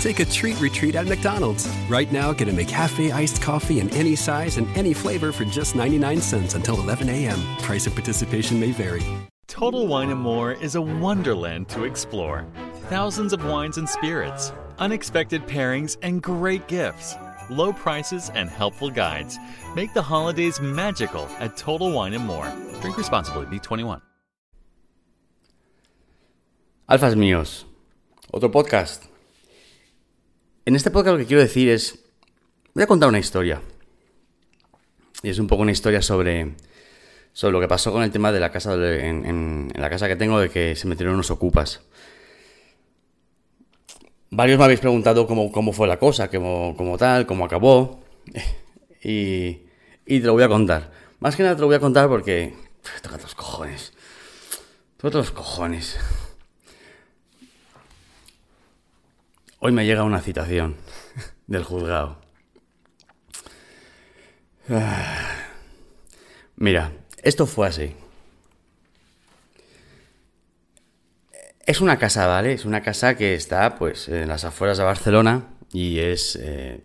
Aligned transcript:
Take 0.00 0.20
a 0.20 0.24
treat 0.24 0.58
retreat 0.62 0.94
at 0.94 1.06
McDonald's. 1.06 1.68
Right 1.86 2.10
now, 2.10 2.32
get 2.32 2.48
a 2.48 2.52
McCafe 2.52 3.12
iced 3.12 3.42
coffee 3.42 3.80
in 3.80 3.90
any 3.90 4.16
size 4.16 4.56
and 4.56 4.66
any 4.74 4.94
flavor 4.94 5.30
for 5.30 5.44
just 5.44 5.76
99 5.76 6.22
cents 6.22 6.54
until 6.54 6.80
11 6.80 7.10
a.m. 7.10 7.38
Price 7.58 7.84
and 7.84 7.94
participation 7.94 8.58
may 8.58 8.72
vary. 8.72 9.02
Total 9.46 9.86
Wine 9.86 10.08
and 10.08 10.18
More 10.18 10.52
is 10.52 10.74
a 10.74 10.80
wonderland 10.80 11.68
to 11.68 11.84
explore. 11.84 12.46
Thousands 12.88 13.34
of 13.34 13.44
wines 13.44 13.76
and 13.76 13.86
spirits, 13.86 14.54
unexpected 14.78 15.46
pairings, 15.46 15.98
and 16.00 16.22
great 16.22 16.66
gifts. 16.66 17.14
Low 17.50 17.70
prices 17.70 18.30
and 18.34 18.48
helpful 18.48 18.88
guides 18.88 19.38
make 19.74 19.92
the 19.92 20.00
holidays 20.00 20.62
magical 20.62 21.28
at 21.40 21.58
Total 21.58 21.92
Wine 21.92 22.14
and 22.14 22.24
More. 22.24 22.50
Drink 22.80 22.96
responsibly, 22.96 23.44
B21. 23.46 24.00
Alfas 26.88 27.14
míos, 27.14 27.64
otro 28.32 28.48
podcast. 28.48 29.09
En 30.64 30.76
este 30.76 30.90
podcast 30.90 31.12
lo 31.14 31.18
que 31.18 31.26
quiero 31.26 31.42
decir 31.42 31.68
es, 31.68 31.98
voy 32.74 32.84
a 32.84 32.86
contar 32.86 33.08
una 33.08 33.18
historia. 33.18 33.60
Y 35.22 35.30
es 35.30 35.38
un 35.38 35.46
poco 35.46 35.62
una 35.62 35.72
historia 35.72 36.02
sobre, 36.02 36.54
sobre 37.32 37.52
lo 37.52 37.60
que 37.60 37.68
pasó 37.68 37.92
con 37.92 38.02
el 38.02 38.10
tema 38.10 38.32
de 38.32 38.40
la 38.40 38.50
casa, 38.50 38.76
de- 38.76 39.06
en, 39.06 39.24
en- 39.26 39.72
la 39.74 39.90
casa 39.90 40.08
que 40.08 40.16
tengo, 40.16 40.38
de 40.40 40.50
que 40.50 40.76
se 40.76 40.86
metieron 40.86 41.14
unos 41.14 41.30
ocupas. 41.30 41.80
Varios 44.30 44.58
me 44.58 44.64
habéis 44.64 44.80
preguntado 44.80 45.26
cómo, 45.26 45.50
cómo 45.50 45.72
fue 45.72 45.88
la 45.88 45.98
cosa, 45.98 46.28
cómo, 46.30 46.74
cómo 46.76 46.96
tal, 46.98 47.26
cómo 47.26 47.44
acabó. 47.44 48.00
Y, 49.02 49.62
y 50.04 50.20
te 50.20 50.26
lo 50.26 50.34
voy 50.34 50.42
a 50.42 50.48
contar. 50.48 50.92
Más 51.20 51.34
que 51.34 51.42
nada 51.42 51.54
te 51.54 51.62
lo 51.62 51.68
voy 51.68 51.76
a 51.76 51.80
contar 51.80 52.06
porque... 52.06 52.54
Toca 53.02 53.16
los 53.16 53.34
cojones. 53.34 53.94
Toca 54.98 55.16
los 55.16 55.30
cojones. 55.30 55.96
Hoy 59.62 59.72
me 59.72 59.84
llega 59.84 60.04
una 60.04 60.22
citación 60.22 60.76
del 61.46 61.64
juzgado. 61.64 62.16
Mira, 66.56 66.92
esto 67.22 67.46
fue 67.46 67.68
así. 67.68 67.94
Es 71.66 71.82
una 71.82 71.98
casa, 71.98 72.26
¿vale? 72.26 72.54
Es 72.54 72.64
una 72.64 72.80
casa 72.80 73.18
que 73.18 73.34
está, 73.34 73.74
pues, 73.76 74.08
en 74.08 74.28
las 74.28 74.46
afueras 74.46 74.78
de 74.78 74.84
Barcelona 74.84 75.48
y 75.74 75.98
es 75.98 76.38
eh, 76.40 76.80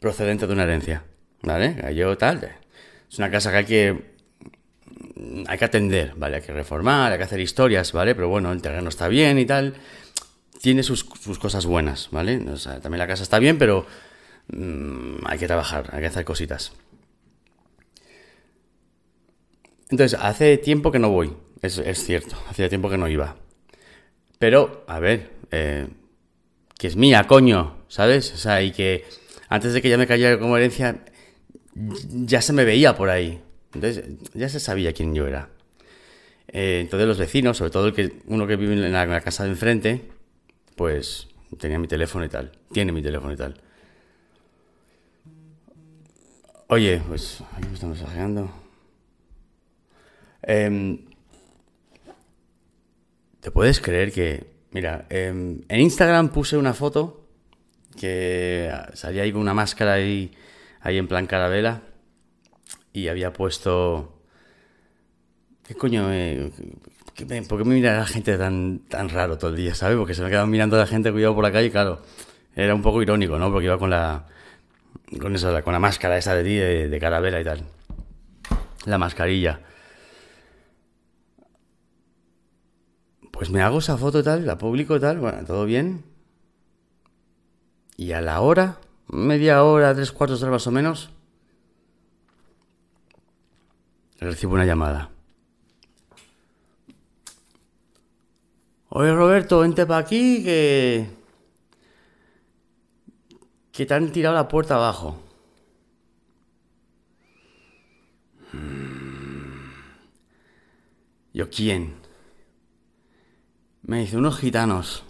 procedente 0.00 0.46
de 0.46 0.54
una 0.54 0.62
herencia, 0.62 1.04
¿vale? 1.42 1.76
Tal. 2.16 2.56
Es 3.10 3.18
una 3.18 3.30
casa 3.30 3.50
que 3.50 3.56
hay 3.58 3.64
que 3.66 4.18
hay 5.46 5.58
que 5.58 5.64
atender, 5.64 6.14
¿vale? 6.16 6.36
Hay 6.36 6.42
que 6.42 6.52
reformar, 6.52 7.12
hay 7.12 7.18
que 7.18 7.24
hacer 7.24 7.40
historias, 7.40 7.92
¿vale? 7.92 8.14
Pero 8.14 8.28
bueno, 8.28 8.52
el 8.52 8.62
terreno 8.62 8.88
está 8.88 9.08
bien 9.08 9.38
y 9.38 9.44
tal. 9.44 9.74
Tiene 10.60 10.82
sus, 10.82 11.06
sus 11.20 11.38
cosas 11.38 11.66
buenas, 11.66 12.08
¿vale? 12.10 12.38
O 12.50 12.56
sea, 12.56 12.80
también 12.80 12.98
la 12.98 13.06
casa 13.06 13.22
está 13.22 13.38
bien, 13.38 13.58
pero 13.58 13.86
mm, 14.48 15.26
hay 15.26 15.38
que 15.38 15.46
trabajar, 15.46 15.90
hay 15.92 16.00
que 16.00 16.06
hacer 16.06 16.24
cositas. 16.24 16.72
Entonces, 19.90 20.18
hace 20.20 20.58
tiempo 20.58 20.92
que 20.92 20.98
no 20.98 21.10
voy, 21.10 21.32
es, 21.62 21.78
es 21.78 22.04
cierto, 22.04 22.36
hacía 22.48 22.68
tiempo 22.68 22.90
que 22.90 22.98
no 22.98 23.08
iba. 23.08 23.36
Pero, 24.38 24.84
a 24.86 24.98
ver, 24.98 25.30
eh, 25.50 25.88
que 26.78 26.86
es 26.86 26.96
mía, 26.96 27.26
coño, 27.26 27.76
¿sabes? 27.88 28.32
O 28.32 28.36
sea, 28.36 28.62
y 28.62 28.72
que 28.72 29.04
antes 29.48 29.72
de 29.72 29.82
que 29.82 29.88
ya 29.88 29.98
me 29.98 30.06
cayera 30.06 30.38
como 30.38 30.56
herencia, 30.56 31.04
ya 31.74 32.42
se 32.42 32.52
me 32.52 32.64
veía 32.64 32.96
por 32.96 33.10
ahí. 33.10 33.40
Entonces, 33.74 34.04
ya 34.34 34.48
se 34.48 34.60
sabía 34.60 34.92
quién 34.92 35.14
yo 35.14 35.26
era. 35.26 35.48
Eh, 36.48 36.80
entonces 36.80 37.06
los 37.06 37.18
vecinos, 37.18 37.56
sobre 37.56 37.70
todo 37.70 37.88
el 37.88 37.94
que, 37.94 38.12
uno 38.26 38.46
que 38.46 38.56
vive 38.56 38.74
en 38.74 38.92
la, 38.92 39.02
en 39.02 39.10
la 39.10 39.20
casa 39.20 39.44
de 39.44 39.50
enfrente, 39.50 40.02
pues 40.78 41.26
tenía 41.58 41.78
mi 41.78 41.88
teléfono 41.88 42.24
y 42.24 42.28
tal. 42.28 42.52
Tiene 42.72 42.92
mi 42.92 43.02
teléfono 43.02 43.32
y 43.32 43.36
tal. 43.36 43.60
Oye, 46.68 47.02
pues 47.06 47.42
aquí 47.56 47.66
me 47.66 47.74
están 47.74 47.90
mensajeando. 47.90 48.50
Em, 50.40 51.04
¿Te 53.40 53.50
puedes 53.50 53.80
creer 53.80 54.12
que, 54.12 54.46
mira, 54.70 55.06
em, 55.10 55.62
en 55.68 55.80
Instagram 55.80 56.28
puse 56.28 56.56
una 56.56 56.74
foto 56.74 57.26
que 57.98 58.70
salía 58.94 59.24
ahí 59.24 59.32
una 59.32 59.54
máscara 59.54 59.94
ahí, 59.94 60.30
ahí 60.80 60.96
en 60.96 61.08
plan 61.08 61.26
carabela 61.26 61.82
y 62.92 63.08
había 63.08 63.32
puesto... 63.32 64.22
¿Qué 65.66 65.74
coño? 65.74 66.12
eh? 66.12 66.52
¿Qué 67.18 67.24
me- 67.26 67.42
¿Por 67.42 67.58
qué 67.58 67.64
me 67.64 67.74
mira 67.74 67.96
la 67.98 68.06
gente 68.06 68.38
tan, 68.38 68.78
tan 68.88 69.08
raro 69.08 69.36
todo 69.38 69.50
el 69.50 69.56
día, 69.56 69.74
¿sabes? 69.74 69.96
Porque 69.98 70.14
se 70.14 70.22
me 70.22 70.28
quedaban 70.30 70.50
mirando 70.50 70.76
la 70.76 70.86
gente 70.86 71.10
cuidado 71.10 71.34
por 71.34 71.42
la 71.42 71.50
calle 71.50 71.68
claro, 71.68 72.00
era 72.54 72.72
un 72.76 72.80
poco 72.82 73.02
irónico, 73.02 73.40
¿no? 73.40 73.50
Porque 73.50 73.66
iba 73.66 73.76
con 73.76 73.90
la... 73.90 74.26
Con, 75.20 75.34
esa, 75.34 75.62
con 75.62 75.72
la 75.72 75.80
máscara 75.80 76.16
esa 76.16 76.34
de 76.36 76.44
ti, 76.44 76.54
de, 76.54 76.88
de 76.88 77.00
carabela 77.00 77.40
y 77.40 77.44
tal. 77.44 77.64
La 78.84 78.98
mascarilla. 78.98 79.60
Pues 83.32 83.50
me 83.50 83.62
hago 83.62 83.78
esa 83.80 83.96
foto 83.96 84.20
y 84.20 84.22
tal, 84.22 84.46
la 84.46 84.56
publico 84.56 85.00
tal, 85.00 85.18
bueno, 85.18 85.44
todo 85.44 85.64
bien. 85.64 86.04
Y 87.96 88.12
a 88.12 88.20
la 88.20 88.40
hora, 88.42 88.78
media 89.08 89.64
hora, 89.64 89.92
tres 89.92 90.12
cuartos 90.12 90.38
de 90.40 90.46
hora 90.46 90.52
más 90.54 90.66
o 90.68 90.70
menos, 90.70 91.10
recibo 94.20 94.54
una 94.54 94.64
llamada. 94.66 95.10
Oye 98.90 99.12
Roberto, 99.14 99.60
vente 99.60 99.84
para 99.84 100.00
aquí 100.00 100.42
que... 100.42 101.10
que 103.70 103.86
te 103.86 103.94
han 103.94 104.10
tirado 104.10 104.34
la 104.34 104.48
puerta 104.48 104.76
abajo. 104.76 105.20
Mm. 108.52 109.70
Yo, 111.34 111.50
¿quién? 111.50 111.96
Me 113.82 114.00
dice, 114.00 114.16
unos 114.16 114.38
gitanos. 114.38 115.04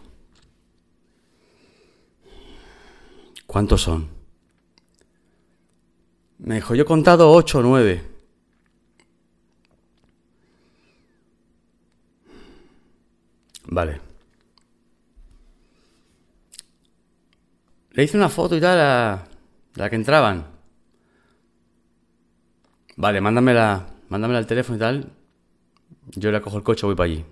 ¿Cuántos 3.47 3.83
son? 3.83 4.09
Me 6.39 6.57
dijo, 6.57 6.75
yo 6.75 6.83
he 6.83 6.87
contado 6.87 7.31
ocho 7.33 7.61
o 7.61 7.63
nueve. 7.63 8.18
Vale. 13.69 14.01
Le 17.91 18.05
hice 18.05 18.17
una 18.17 18.29
foto 18.29 18.57
y 18.57 18.61
tal 18.61 18.79
a 18.81 19.29
la 19.75 19.91
que 19.91 19.97
entraban. 19.97 20.47
Vale, 22.97 23.21
mándamela, 23.21 23.87
mándamela 24.09 24.39
al 24.39 24.47
teléfono 24.47 24.77
y 24.77 24.81
tal. 24.81 25.13
Yo 26.17 26.33
le 26.33 26.41
cojo 26.41 26.57
el 26.57 26.63
coche 26.63 26.87
y 26.87 26.89
voy 26.89 26.97
para 26.97 27.05
allí. 27.11 27.25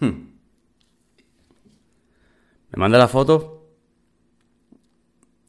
Hmm. 0.00 0.32
Me 2.70 2.78
manda 2.78 2.98
la 2.98 3.08
foto. 3.08 3.68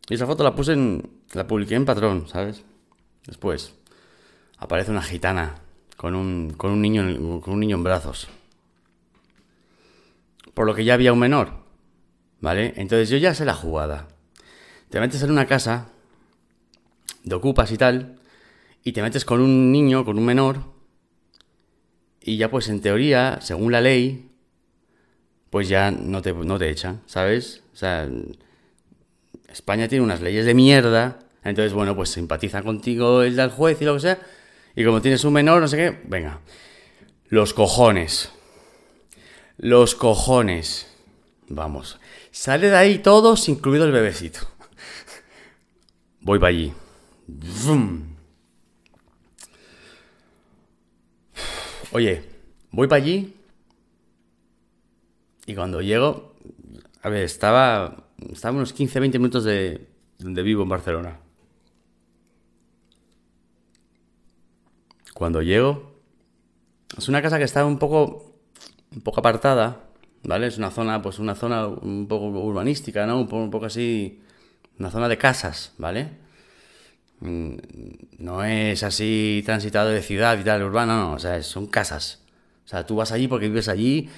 Y 0.10 0.16
esa 0.16 0.28
foto 0.28 0.44
la 0.44 0.54
puse 0.54 0.74
en. 0.74 1.22
La 1.34 1.48
publiqué 1.48 1.76
en 1.76 1.86
patrón, 1.86 2.28
¿sabes? 2.28 2.64
Después. 3.26 3.76
Aparece 4.58 4.92
una 4.92 5.02
gitana 5.02 5.56
con 5.98 6.16
un, 6.16 6.54
con 6.58 6.72
un 6.72 6.82
niño 6.82 7.08
en, 7.08 7.40
con 7.40 7.54
un 7.54 7.60
niño 7.62 7.78
en 7.78 7.84
brazos. 7.84 8.28
Por 10.54 10.66
lo 10.66 10.76
que 10.76 10.86
ya 10.86 10.94
había 10.94 11.14
un 11.14 11.20
menor. 11.20 11.64
¿Vale? 12.40 12.74
Entonces 12.76 13.10
yo 13.10 13.18
ya 13.18 13.34
sé 13.34 13.46
la 13.46 13.54
jugada. 13.54 14.10
Te 14.90 15.00
metes 15.00 15.24
en 15.24 15.32
una 15.32 15.48
casa, 15.48 15.88
de 17.24 17.36
ocupas 17.36 17.72
y 17.72 17.78
tal, 17.78 18.20
y 18.84 18.92
te 18.92 19.02
metes 19.02 19.26
con 19.26 19.40
un 19.40 19.72
niño, 19.72 20.04
con 20.04 20.18
un 20.18 20.26
menor, 20.26 20.74
y 22.22 22.38
ya 22.38 22.50
pues 22.50 22.68
en 22.70 22.82
teoría, 22.82 23.40
según 23.42 23.72
la 23.72 23.82
ley, 23.82 24.30
pues 25.50 25.70
ya 25.70 25.92
no 25.92 26.22
te, 26.22 26.34
no 26.34 26.60
te 26.60 26.70
echan, 26.70 27.02
¿sabes? 27.06 27.64
O 27.74 27.76
sea, 27.78 28.10
España 29.50 29.88
tiene 29.88 30.04
unas 30.04 30.22
leyes 30.22 30.46
de 30.46 30.54
mierda, 30.54 31.20
entonces 31.44 31.74
bueno, 31.74 31.96
pues 31.96 32.10
simpatiza 32.10 32.62
contigo 32.62 33.24
el 33.24 33.36
del 33.36 33.52
juez 33.52 33.82
y 33.82 33.86
lo 33.86 33.94
que 33.94 34.02
sea, 34.02 34.20
y 34.76 34.84
como 34.84 35.02
tienes 35.02 35.24
un 35.24 35.34
menor, 35.34 35.62
no 35.62 35.68
sé 35.68 35.78
qué, 35.78 36.02
venga, 36.06 36.42
los 37.30 37.54
cojones, 37.54 38.33
los 39.58 39.96
cojones, 39.96 40.88
vamos. 41.48 42.00
Sale 42.32 42.70
de 42.70 42.76
ahí 42.76 43.00
todos, 43.00 43.48
incluido 43.50 43.86
el 43.86 43.92
bebecito. 43.92 44.40
Voy 46.22 46.40
para 46.40 46.50
allí. 46.50 46.74
Oye, 51.92 52.24
voy 52.72 52.88
para 52.88 53.04
allí. 53.04 53.36
Y 55.46 55.56
cuando 55.56 55.82
llego, 55.82 56.34
a 57.02 57.10
ver, 57.10 57.24
estaba, 57.24 58.08
estaba 58.32 58.56
unos 58.56 58.74
15, 58.74 59.00
20 59.00 59.20
minutos 59.20 59.44
de 59.44 59.88
donde 60.18 60.42
vivo 60.42 60.64
en 60.64 60.70
Barcelona. 60.70 61.20
Cuando 65.14 65.42
llego, 65.42 65.94
es 66.98 67.08
una 67.10 67.22
casa 67.22 67.38
que 67.38 67.44
está 67.44 67.66
un 67.66 67.78
poco, 67.78 68.33
un 68.96 69.02
poco 69.02 69.20
apartada. 69.20 69.84
¿vale? 70.24 70.48
Es 70.48 70.58
una 70.58 70.72
zona, 70.72 71.02
pues 71.02 71.20
una 71.20 71.36
zona 71.36 71.68
un 71.68 72.08
poco 72.08 72.28
urbanística, 72.28 73.06
¿no? 73.06 73.20
Un 73.20 73.28
poco, 73.28 73.44
un 73.44 73.52
poco 73.52 73.66
así, 73.66 74.22
una 74.80 74.90
zona 74.90 75.10
de 75.10 75.18
casas, 75.18 75.74
¿vale? 75.78 76.12
Mm, 77.20 77.56
no 78.20 78.44
es 78.44 78.84
así 78.84 79.44
transitado 79.46 79.90
de 79.90 80.02
ciudad 80.02 80.38
y 80.40 80.44
tal, 80.44 80.64
urbano, 80.64 80.98
no, 80.98 81.14
o 81.14 81.20
sea, 81.20 81.42
son 81.44 81.68
casas. 81.68 82.22
O 82.66 82.68
sea, 82.68 82.86
tú 82.86 82.96
vas 82.96 83.12
allí 83.12 83.28
porque 83.28 83.50
vives 83.50 83.68
allí 83.68 84.10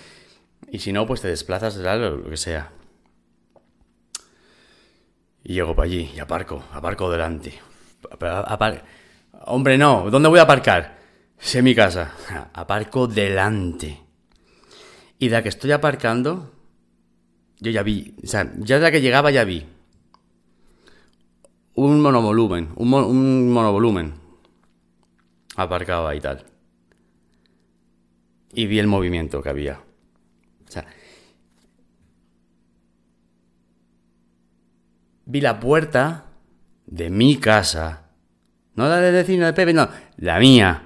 y 0.72 0.80
si 0.80 0.94
no, 0.94 1.06
pues 1.08 1.22
te 1.22 1.28
desplazas, 1.28 1.82
tal, 1.82 2.24
lo 2.24 2.30
que 2.30 2.38
sea. 2.38 2.72
Y 5.44 5.54
llego 5.54 5.76
para 5.76 5.86
allí 5.88 6.12
y 6.16 6.20
aparco, 6.20 6.64
aparco 6.74 7.10
delante. 7.12 7.54
Hombre, 9.48 9.78
no, 9.78 10.10
¿dónde 10.10 10.30
voy 10.30 10.40
a 10.40 10.44
aparcar? 10.44 10.98
Sé 11.38 11.62
mi 11.62 11.76
casa. 11.76 12.14
Aparco 12.54 13.08
delante. 13.08 14.05
Y 15.20 15.30
de 15.30 15.36
la 15.36 15.44
que 15.44 15.50
estoy 15.50 15.72
aparcando, 15.72 16.52
yo 17.60 17.72
ya 17.72 17.84
vi, 17.84 18.16
o 18.24 18.28
sea, 18.28 18.52
ya 18.58 18.76
de 18.76 18.82
la 18.82 18.92
que 18.92 19.02
llegaba 19.02 19.32
ya 19.32 19.44
vi 19.44 19.66
un 21.76 22.02
monovolumen, 22.02 22.70
un, 22.78 22.94
un 22.94 23.52
monovolumen 23.52 24.14
aparcado 25.56 26.08
ahí 26.08 26.20
tal. 26.20 26.46
Y 28.54 28.68
vi 28.68 28.80
el 28.80 28.88
movimiento 28.88 29.42
que 29.42 29.50
había. 29.50 29.80
O 30.68 30.72
sea, 30.72 30.86
vi 35.26 35.42
la 35.42 35.60
puerta 35.60 36.26
de 36.86 37.10
mi 37.10 37.38
casa. 37.38 38.10
No 38.76 38.88
la 38.88 39.00
del 39.02 39.14
vecino 39.14 39.46
de 39.46 39.54
Pepe, 39.54 39.74
no, 39.74 39.90
la 40.18 40.40
mía. 40.40 40.85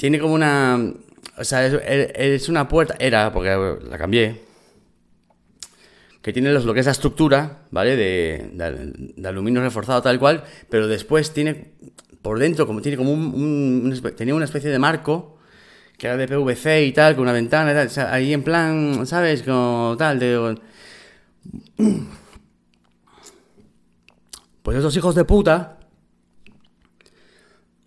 Tiene 0.00 0.18
como 0.18 0.32
una... 0.32 0.94
O 1.36 1.44
sea, 1.44 1.66
es, 1.66 2.48
una 2.48 2.66
puerta... 2.66 2.96
Era, 2.98 3.30
porque 3.30 3.50
la 3.86 3.98
cambié. 3.98 4.40
Que 6.22 6.32
tiene 6.32 6.50
lo 6.52 6.72
que 6.72 6.80
es 6.80 6.86
la 6.86 6.92
estructura, 6.92 7.66
¿vale? 7.70 7.96
De, 7.96 9.22
aluminio 9.26 9.60
reforzado 9.60 10.00
tal 10.00 10.18
cual. 10.18 10.42
Pero 10.70 10.88
después 10.88 11.34
tiene... 11.34 11.74
Por 12.22 12.38
dentro, 12.38 12.66
como 12.66 12.80
tiene 12.80 12.96
como 12.96 13.12
un, 13.12 13.94
tenía 14.16 14.34
una 14.34 14.46
especie 14.46 14.70
de 14.70 14.78
marco 14.78 15.38
que 15.98 16.06
era 16.06 16.16
de 16.16 16.28
PVC 16.28 16.86
y 16.86 16.92
tal, 16.92 17.14
con 17.14 17.24
una 17.24 17.32
ventana 17.32 17.72
y 17.72 17.74
tal, 17.74 18.06
ahí 18.10 18.32
en 18.32 18.42
plan, 18.42 19.06
¿sabes? 19.06 19.42
Como 19.42 19.96
tal, 19.98 20.18
de... 20.18 20.58
Pues 24.62 24.78
esos 24.78 24.96
hijos 24.96 25.14
de 25.14 25.24
puta 25.26 25.78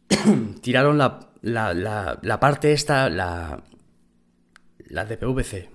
tiraron 0.62 1.00
la, 1.00 1.33
la, 1.44 1.74
la, 1.74 2.20
la 2.22 2.40
parte 2.40 2.72
esta, 2.72 3.10
la, 3.10 3.62
la 4.88 5.06
de 5.06 5.18
PVC. 5.18 5.70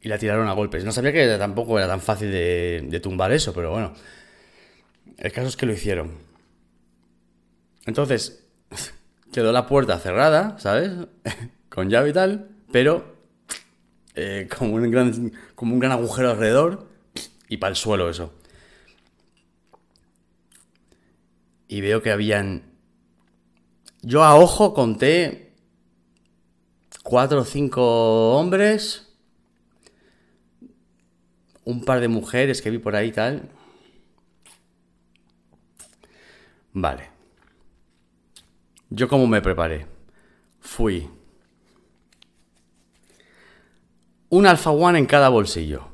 Y 0.00 0.08
la 0.08 0.18
tiraron 0.18 0.48
a 0.48 0.52
golpes. 0.52 0.84
No 0.84 0.92
sabía 0.92 1.12
que 1.12 1.36
tampoco 1.38 1.78
era 1.78 1.86
tan 1.86 2.00
fácil 2.00 2.30
de, 2.30 3.00
tumbar 3.02 3.32
eso, 3.32 3.52
pero 3.52 3.70
bueno. 3.70 3.92
El 5.18 5.32
caso 5.32 5.48
es 5.48 5.56
que 5.56 5.66
lo 5.66 5.72
hicieron. 5.72 6.12
Entonces, 7.84 8.44
quedó 9.32 9.52
la 9.52 9.66
puerta 9.66 9.98
cerrada, 9.98 10.58
¿sabes? 10.58 10.92
Con 11.68 11.90
llave 11.90 12.10
y 12.10 12.12
tal, 12.14 12.48
pero 12.72 13.16
eh, 14.14 14.48
un 14.60 14.90
gran, 14.90 15.32
como 15.54 15.74
un 15.74 15.80
gran 15.80 15.92
agujero 15.92 16.30
alrededor 16.30 16.88
y 17.48 17.58
para 17.58 17.70
el 17.70 17.76
suelo 17.76 18.08
eso. 18.08 18.32
Y 21.68 21.80
veo 21.80 22.02
que 22.02 22.10
habían... 22.10 22.62
Yo 24.02 24.22
a 24.22 24.36
ojo 24.36 24.72
conté 24.74 25.52
cuatro 27.02 27.40
o 27.40 27.44
cinco 27.44 28.36
hombres, 28.36 29.12
un 31.64 31.84
par 31.84 32.00
de 32.00 32.08
mujeres 32.08 32.62
que 32.62 32.70
vi 32.70 32.78
por 32.78 32.94
ahí 32.94 33.10
tal. 33.10 33.48
Vale. 36.72 37.10
Yo 38.90 39.08
como 39.08 39.26
me 39.26 39.42
preparé. 39.42 39.86
Fui. 40.60 41.08
Un 44.28 44.46
Alpha 44.46 44.70
One 44.70 44.98
en 44.98 45.06
cada 45.06 45.28
bolsillo. 45.28 45.88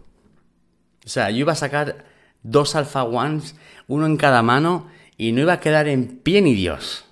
O 1.05 1.09
sea, 1.09 1.31
yo 1.31 1.39
iba 1.39 1.53
a 1.53 1.57
sacar 1.57 2.05
dos 2.43 2.75
Alpha 2.75 3.05
Ones, 3.05 3.55
uno 3.87 4.07
en 4.07 4.17
cada 4.17 4.43
mano 4.43 4.92
y 5.23 5.31
no 5.31 5.41
iba 5.41 5.53
a 5.53 5.61
quedar 5.61 5.87
en 5.87 6.19
pie 6.19 6.43
ni 6.43 6.53
Dios. 6.53 7.05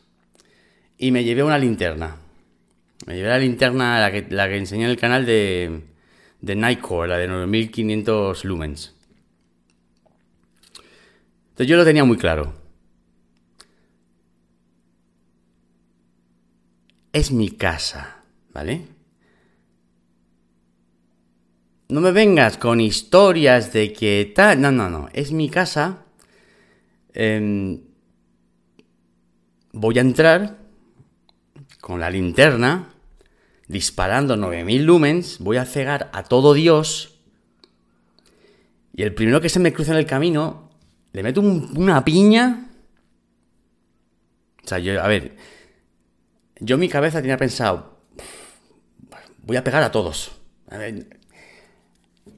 Y 0.99 1.13
me 1.13 1.23
llevé 1.23 1.45
una 1.45 1.59
linterna. 1.59 2.17
Me 3.07 3.15
llevé 3.15 3.29
la 3.29 3.39
linterna, 3.39 4.01
la 4.01 4.11
que, 4.11 4.27
la 4.29 4.51
enseñé 4.51 4.83
en 4.83 4.91
el 4.91 4.97
canal 4.97 5.25
de, 5.25 5.83
de 6.41 6.57
Nightcore, 6.57 7.09
la 7.09 7.19
de 7.19 7.29
9500 7.29 8.45
lumens. 8.45 8.97
Entonces 11.51 11.69
yo 11.69 11.77
lo 11.77 11.85
tenía 11.85 12.03
muy 12.03 12.17
claro. 12.17 12.53
Es 17.13 17.31
mi 17.31 17.53
casa, 17.53 18.25
¿vale? 18.53 18.89
No 21.89 22.01
me 22.01 22.11
vengas 22.11 22.59
con 22.59 22.81
historias 22.81 23.73
de 23.73 23.93
que 23.93 24.33
tal. 24.35 24.61
No, 24.61 24.73
no, 24.73 24.91
no. 24.91 25.09
Es 25.13 25.31
mi 25.31 25.49
casa. 25.49 26.07
Eh, 27.15 27.87
voy 29.73 29.99
a 29.99 30.03
entrar 30.03 30.59
con 31.81 32.01
la 32.01 32.11
linterna, 32.11 32.89
disparando 33.69 34.37
9000 34.37 34.85
lumens, 34.85 35.39
voy 35.39 35.57
a 35.57 35.65
cegar 35.65 36.11
a 36.13 36.25
todo 36.25 36.55
Dios. 36.55 37.21
Y 38.95 39.03
el 39.03 39.15
primero 39.15 39.41
que 39.41 39.49
se 39.49 39.61
me 39.61 39.73
cruza 39.73 39.93
en 39.93 39.99
el 39.99 40.07
camino, 40.07 40.71
le 41.13 41.23
meto 41.23 41.41
una 41.41 42.05
piña. 42.05 42.69
O 44.65 44.69
sea, 44.69 44.79
yo, 44.79 45.03
a 45.03 45.09
ver, 45.09 45.37
yo 46.59 46.77
mi 46.79 46.89
cabeza 46.89 47.21
tenía 47.21 47.37
pensado, 47.37 47.99
voy 49.43 49.57
a 49.57 49.65
pegar 49.65 49.83
a 49.83 49.91
todos. 49.91 50.33
A, 50.71 50.79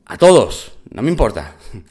a 0.06 0.18
todos, 0.18 0.72
no 0.90 1.02
me 1.02 1.10
importa. 1.10 1.56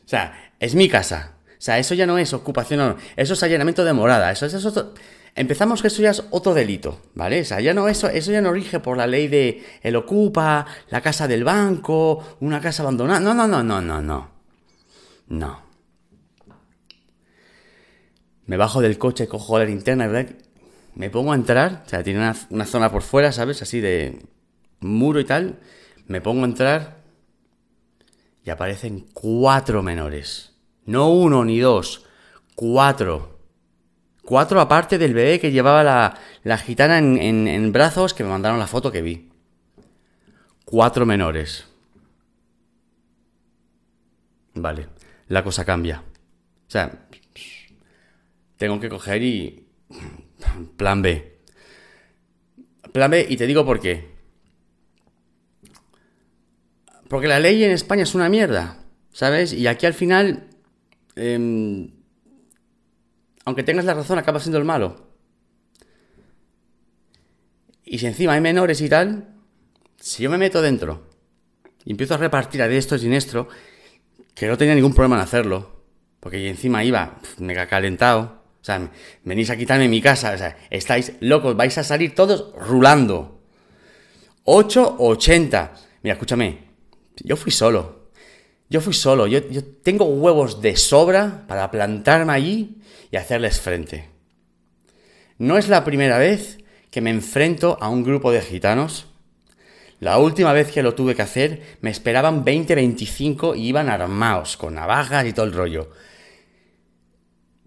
O 0.00 0.10
sea, 0.10 0.54
es 0.58 0.74
mi 0.74 0.88
casa. 0.88 1.36
O 1.60 1.62
sea, 1.62 1.78
eso 1.78 1.92
ya 1.92 2.06
no 2.06 2.16
es 2.16 2.32
ocupación, 2.32 2.96
eso 3.16 3.34
es 3.34 3.42
allanamiento 3.42 3.84
de 3.84 3.92
morada. 3.92 4.32
Eso, 4.32 4.46
es 4.46 4.64
otro... 4.64 4.94
Empezamos 5.34 5.82
que 5.82 5.88
eso 5.88 6.00
ya 6.00 6.10
es 6.10 6.24
otro 6.30 6.54
delito, 6.54 7.02
¿vale? 7.14 7.42
O 7.42 7.44
sea, 7.44 7.60
ya 7.60 7.74
no, 7.74 7.86
eso, 7.86 8.08
eso 8.08 8.32
ya 8.32 8.40
no 8.40 8.50
rige 8.50 8.80
por 8.80 8.96
la 8.96 9.06
ley 9.06 9.28
de 9.28 9.62
el 9.82 9.94
ocupa, 9.94 10.64
la 10.88 11.02
casa 11.02 11.28
del 11.28 11.44
banco, 11.44 12.38
una 12.40 12.62
casa 12.62 12.82
abandonada. 12.82 13.20
No, 13.20 13.34
no, 13.34 13.46
no, 13.46 13.62
no, 13.62 13.82
no, 13.82 14.00
no. 14.00 14.30
No. 15.28 15.62
Me 18.46 18.56
bajo 18.56 18.80
del 18.80 18.96
coche, 18.96 19.28
cojo 19.28 19.58
la 19.58 19.66
linterna, 19.66 20.06
¿verdad? 20.06 20.34
Me 20.94 21.10
pongo 21.10 21.32
a 21.32 21.34
entrar, 21.36 21.82
o 21.84 21.88
sea, 21.90 22.02
tiene 22.02 22.20
una, 22.20 22.34
una 22.48 22.64
zona 22.64 22.90
por 22.90 23.02
fuera, 23.02 23.32
¿sabes? 23.32 23.60
Así 23.60 23.80
de 23.80 24.18
muro 24.80 25.20
y 25.20 25.24
tal. 25.26 25.58
Me 26.06 26.22
pongo 26.22 26.44
a 26.44 26.48
entrar 26.48 27.02
y 28.46 28.48
aparecen 28.48 29.08
cuatro 29.12 29.82
menores. 29.82 30.49
No 30.86 31.10
uno 31.10 31.44
ni 31.44 31.58
dos, 31.58 32.06
cuatro. 32.54 33.38
Cuatro 34.22 34.60
aparte 34.60 34.98
del 34.98 35.14
bebé 35.14 35.40
que 35.40 35.50
llevaba 35.50 35.82
la, 36.44 36.58
gitana 36.58 36.98
en, 36.98 37.72
brazos 37.72 38.14
que 38.14 38.22
me 38.22 38.30
mandaron 38.30 38.58
la 38.58 38.66
foto 38.66 38.92
que 38.92 39.02
vi. 39.02 39.30
Cuatro 40.64 41.04
menores. 41.04 41.66
Vale, 44.54 44.88
la 45.28 45.42
cosa 45.42 45.64
cambia. 45.64 46.04
O 46.68 46.70
sea, 46.70 47.08
tengo 48.56 48.78
que 48.78 48.88
coger 48.88 49.22
y... 49.22 49.66
Plan 50.76 51.02
B. 51.02 51.38
Plan 52.92 53.10
B, 53.10 53.26
y 53.28 53.36
te 53.36 53.46
digo 53.46 53.64
por 53.64 53.80
qué. 53.80 54.10
Porque 57.08 57.26
la 57.26 57.40
ley 57.40 57.64
en 57.64 57.72
España 57.72 58.04
es 58.04 58.14
una 58.14 58.28
mierda, 58.28 58.78
¿sabes? 59.12 59.52
Y 59.52 59.66
aquí 59.66 59.86
al 59.86 59.94
final 59.94 60.49
Em, 61.22 61.90
aunque 63.44 63.62
tengas 63.62 63.84
la 63.84 63.92
razón, 63.92 64.18
acaba 64.18 64.40
siendo 64.40 64.56
el 64.56 64.64
malo. 64.64 65.10
Y 67.84 67.98
si 67.98 68.06
encima 68.06 68.32
hay 68.32 68.40
menores 68.40 68.80
y 68.80 68.88
tal, 68.88 69.34
si 69.98 70.22
yo 70.22 70.30
me 70.30 70.38
meto 70.38 70.62
dentro 70.62 71.10
y 71.84 71.90
empiezo 71.90 72.14
a 72.14 72.16
repartir 72.16 72.62
a 72.62 72.68
esto 72.68 72.96
y 72.96 73.00
siniestro, 73.00 73.48
que 74.34 74.46
no 74.46 74.56
tenía 74.56 74.74
ningún 74.74 74.94
problema 74.94 75.16
en 75.16 75.22
hacerlo, 75.22 75.84
porque 76.20 76.48
encima 76.48 76.84
iba 76.84 77.20
mega 77.38 77.66
calentado, 77.66 78.42
o 78.62 78.64
sea, 78.64 78.90
venís 79.22 79.50
a 79.50 79.58
quitarme 79.58 79.88
mi 79.88 80.00
casa, 80.00 80.32
o 80.32 80.38
sea, 80.38 80.56
estáis 80.70 81.12
locos, 81.20 81.54
vais 81.54 81.76
a 81.76 81.84
salir 81.84 82.14
todos 82.14 82.54
rulando. 82.56 83.42
8 84.44 84.96
o 84.98 85.08
80. 85.08 85.74
Mira, 86.02 86.14
escúchame, 86.14 86.70
yo 87.22 87.36
fui 87.36 87.52
solo. 87.52 87.99
Yo 88.70 88.80
fui 88.80 88.94
solo, 88.94 89.26
yo, 89.26 89.42
tengo 89.82 90.04
huevos 90.04 90.62
de 90.62 90.76
sobra 90.76 91.44
para 91.48 91.72
plantarme 91.72 92.32
allí 92.32 92.76
y 93.10 93.16
hacerles 93.16 93.60
frente. 93.60 94.08
No 95.38 95.58
es 95.58 95.68
la 95.68 95.84
primera 95.84 96.18
vez 96.18 96.58
que 96.92 97.00
me 97.00 97.10
enfrento 97.10 97.76
a 97.80 97.88
un 97.88 98.04
grupo 98.04 98.30
de 98.30 98.40
gitanos. 98.40 99.06
La 99.98 100.18
última 100.18 100.52
vez 100.52 100.70
que 100.70 100.84
lo 100.84 100.94
tuve 100.94 101.16
que 101.16 101.22
hacer 101.22 101.78
me 101.80 101.90
esperaban 101.90 102.44
20, 102.44 102.76
25 102.76 103.56
y 103.56 103.66
iban 103.66 103.88
armados, 103.88 104.56
con 104.56 104.74
navajas 104.74 105.26
y 105.26 105.32
todo 105.32 105.46
el 105.46 105.52
rollo. 105.52 105.90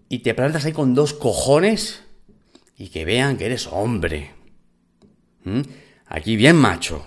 Y 0.08 0.20
te 0.20 0.32
plantas 0.32 0.64
ahí 0.64 0.72
con 0.72 0.94
dos 0.94 1.12
cojones 1.12 2.02
y 2.78 2.88
que 2.88 3.04
vean 3.04 3.36
que 3.36 3.44
eres 3.44 3.66
hombre. 3.66 4.30
¿Mm? 5.44 5.60
Aquí 6.06 6.36
bien 6.36 6.56
macho. 6.56 7.04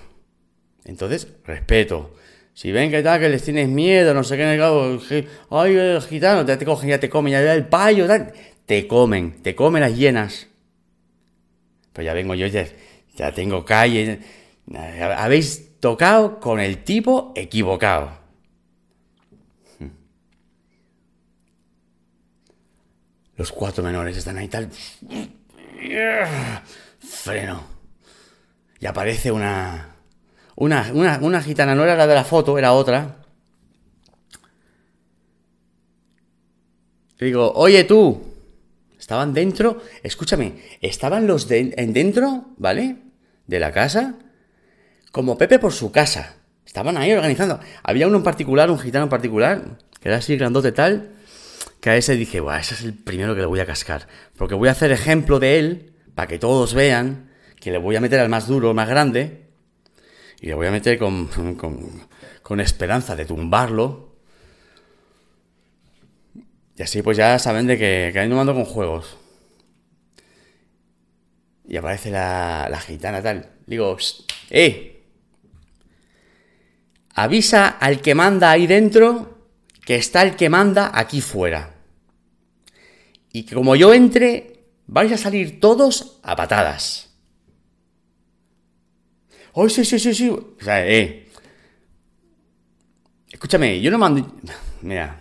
Entonces, 0.86 1.27
respeto. 1.46 2.13
Si 2.58 2.72
ven 2.72 2.90
que 2.90 3.04
tal, 3.04 3.20
que 3.20 3.30
les 3.30 3.44
tienes 3.44 3.70
miedo, 3.70 4.16
no 4.16 4.24
sé 4.24 4.36
qué, 4.36 5.28
ay, 5.52 5.76
el 5.76 6.02
gitano, 6.02 6.44
te, 6.44 6.58
te 6.58 6.66
cogen, 6.66 6.90
ya 6.90 7.00
te 7.00 7.08
comen, 7.08 7.32
ya 7.32 7.54
el 7.54 7.68
payo, 7.68 8.08
tal, 8.08 8.34
te 8.66 8.88
comen, 8.88 9.44
te 9.44 9.54
comen 9.54 9.82
las 9.82 9.96
hienas. 9.96 10.48
Pues 11.94 12.06
ya 12.06 12.16
vengo 12.16 12.34
yo, 12.34 12.48
ya, 12.48 12.68
ya 13.16 13.32
tengo 13.32 13.64
calle. 13.64 14.22
Habéis 14.74 15.80
tocado 15.80 16.40
con 16.40 16.60
el 16.60 16.84
tipo 16.84 17.32
equivocado. 17.36 18.18
Los 23.36 23.52
cuatro 23.52 23.84
menores 23.84 24.18
están 24.18 24.36
ahí 24.40 24.48
tal. 24.48 24.72
Freno. 27.02 27.64
Y 28.80 28.88
aparece 28.88 29.32
una 29.32 29.97
una, 30.60 31.20
una, 31.22 31.42
gitana, 31.44 31.76
no 31.76 31.84
era 31.84 31.96
la 31.96 32.08
de 32.08 32.16
la 32.16 32.24
foto, 32.24 32.58
era 32.58 32.74
otra. 32.74 33.18
Digo, 37.20 37.54
oye 37.54 37.84
tú, 37.84 38.24
estaban 39.00 39.34
dentro, 39.34 39.84
escúchame, 40.02 40.54
estaban 40.82 41.28
los 41.28 41.48
de, 41.48 41.76
en 41.78 41.94
dentro, 41.94 42.56
¿vale? 42.58 42.98
De 43.46 43.60
la 43.60 43.72
casa, 43.72 44.16
como 45.12 45.38
Pepe 45.38 45.60
por 45.60 45.74
su 45.74 45.92
casa. 45.92 46.38
Estaban 46.66 46.98
ahí 46.98 47.14
organizando. 47.14 47.60
Había 47.84 48.08
uno 48.08 48.18
en 48.18 48.24
particular, 48.24 48.72
un 48.72 48.80
gitano 48.80 49.06
en 49.06 49.10
particular, 49.10 49.78
que 50.02 50.10
era 50.10 50.18
así 50.18 50.38
grandote 50.38 50.72
tal, 50.72 51.12
que 51.82 51.92
a 51.92 51.98
ese 51.98 52.16
dije, 52.16 52.40
Buah, 52.40 52.60
ese 52.60 52.74
es 52.74 52.82
el 52.82 52.96
primero 52.96 53.36
que 53.36 53.42
le 53.42 53.48
voy 53.48 53.60
a 53.60 53.68
cascar. 53.68 54.08
Porque 54.36 54.56
voy 54.56 54.70
a 54.70 54.72
hacer 54.72 54.92
ejemplo 54.92 55.40
de 55.40 55.60
él, 55.60 55.94
para 56.16 56.28
que 56.28 56.40
todos 56.40 56.74
vean 56.74 57.30
que 57.60 57.70
le 57.70 57.78
voy 57.78 57.96
a 57.96 58.02
meter 58.02 58.20
al 58.20 58.30
más 58.30 58.48
duro, 58.48 58.74
más 58.74 58.90
grande, 58.90 59.47
y 60.39 60.48
le 60.48 60.53
voy 60.53 60.67
a 60.67 60.72
meter 60.72 60.98
con, 61.00 61.27
con, 62.44 62.60
esperanza 62.60 63.15
de 63.15 63.25
tumbarlo. 63.25 64.15
Y 66.75 66.84
así 66.84 67.01
pues 67.01 67.17
ya 67.17 67.39
saben 67.39 67.65
de 67.65 67.77
que, 67.77 68.12
que 68.13 68.27
no 68.27 68.36
mando 68.36 68.53
con 68.53 68.65
juegos. 68.65 69.17
Y 71.67 71.75
aparece 71.75 72.12
la, 72.12 72.67
la 72.70 72.79
gitana 72.79 73.22
tal. 73.22 73.50
Digo, 73.65 73.98
¡eh! 74.50 75.03
Avisa 77.15 77.67
al 77.67 78.01
que 78.01 78.13
manda 78.13 78.51
ahí 78.51 78.67
dentro 78.67 79.38
que 79.84 79.96
está 79.96 80.22
el 80.22 80.36
que 80.36 80.50
manda 80.50 80.91
aquí 80.94 81.22
fuera. 81.22 81.74
Y 83.32 83.44
que 83.44 83.56
como 83.56 83.75
yo 83.75 83.94
entre, 83.94 84.65
vais 84.86 85.12
a 85.12 85.17
salir 85.17 85.60
todos 85.60 86.20
a 86.24 86.36
patadas. 86.36 87.07
¡Oh, 89.60 89.68
sí, 89.68 89.84
sí, 89.84 89.98
sí, 89.98 90.14
sí! 90.14 90.30
O 90.30 90.56
sea, 90.62 90.88
eh. 90.88 91.26
Escúchame, 93.32 93.82
yo 93.82 93.90
no 93.90 93.98
mando. 93.98 94.38
Mira. 94.84 95.20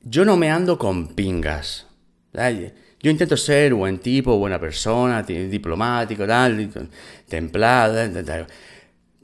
Yo 0.00 0.24
no 0.24 0.38
me 0.38 0.50
ando 0.50 0.78
con 0.78 1.08
pingas. 1.08 1.86
Yo 3.02 3.10
intento 3.10 3.36
ser 3.36 3.74
buen 3.74 3.98
tipo, 3.98 4.38
buena 4.38 4.58
persona, 4.58 5.22
diplomático, 5.22 6.26
tal, 6.26 6.70
templado. 7.28 8.46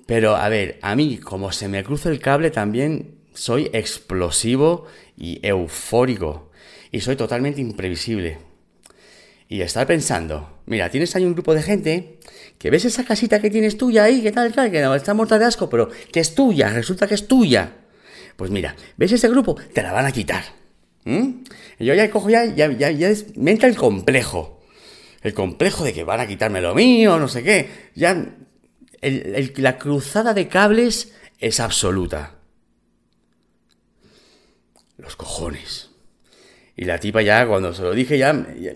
Pero, 0.04 0.36
a 0.36 0.50
ver, 0.50 0.78
a 0.82 0.94
mí, 0.94 1.16
como 1.16 1.52
se 1.52 1.68
me 1.68 1.82
cruza 1.82 2.10
el 2.10 2.20
cable, 2.20 2.50
también 2.50 3.14
soy 3.32 3.70
explosivo 3.72 4.88
y 5.16 5.40
eufórico. 5.42 6.50
Y 6.92 7.00
soy 7.00 7.16
totalmente 7.16 7.62
imprevisible 7.62 8.43
y 9.48 9.60
estar 9.60 9.86
pensando, 9.86 10.60
mira, 10.66 10.90
tienes 10.90 11.14
ahí 11.16 11.24
un 11.24 11.34
grupo 11.34 11.54
de 11.54 11.62
gente 11.62 12.18
que 12.58 12.70
ves 12.70 12.84
esa 12.84 13.04
casita 13.04 13.40
que 13.40 13.50
tienes 13.50 13.76
tuya 13.76 14.04
ahí, 14.04 14.22
que 14.22 14.32
tal, 14.32 14.52
tal, 14.52 14.70
que 14.70 14.80
no, 14.80 14.94
está 14.94 15.14
muerta 15.14 15.38
de 15.38 15.44
asco, 15.44 15.68
pero 15.68 15.90
que 16.12 16.20
es 16.20 16.34
tuya, 16.34 16.70
resulta 16.70 17.06
que 17.06 17.14
es 17.14 17.28
tuya. 17.28 17.72
Pues 18.36 18.50
mira, 18.50 18.74
ves 18.96 19.12
ese 19.12 19.28
grupo, 19.28 19.56
te 19.72 19.82
la 19.82 19.92
van 19.92 20.06
a 20.06 20.12
quitar. 20.12 20.44
Y 21.04 21.84
yo 21.84 21.94
ya 21.94 22.10
cojo 22.10 22.30
ya, 22.30 22.46
ya, 22.46 22.72
ya, 22.72 22.90
ya 22.90 23.12
me 23.36 23.50
entra 23.50 23.68
el 23.68 23.76
complejo. 23.76 24.62
El 25.22 25.34
complejo 25.34 25.84
de 25.84 25.92
que 25.92 26.04
van 26.04 26.20
a 26.20 26.26
quitarme 26.26 26.60
lo 26.60 26.74
mío, 26.74 27.18
no 27.18 27.28
sé 27.28 27.42
qué. 27.42 27.90
Ya, 27.94 28.34
la 29.02 29.78
cruzada 29.78 30.34
de 30.34 30.48
cables 30.48 31.12
es 31.38 31.60
absoluta. 31.60 32.36
Los 34.96 35.16
cojones. 35.16 35.90
Y 36.76 36.84
la 36.84 36.98
tipa 36.98 37.22
ya, 37.22 37.46
cuando 37.46 37.72
se 37.74 37.82
lo 37.82 37.92
dije, 37.92 38.18
ya 38.18 38.32
ya 38.58 38.72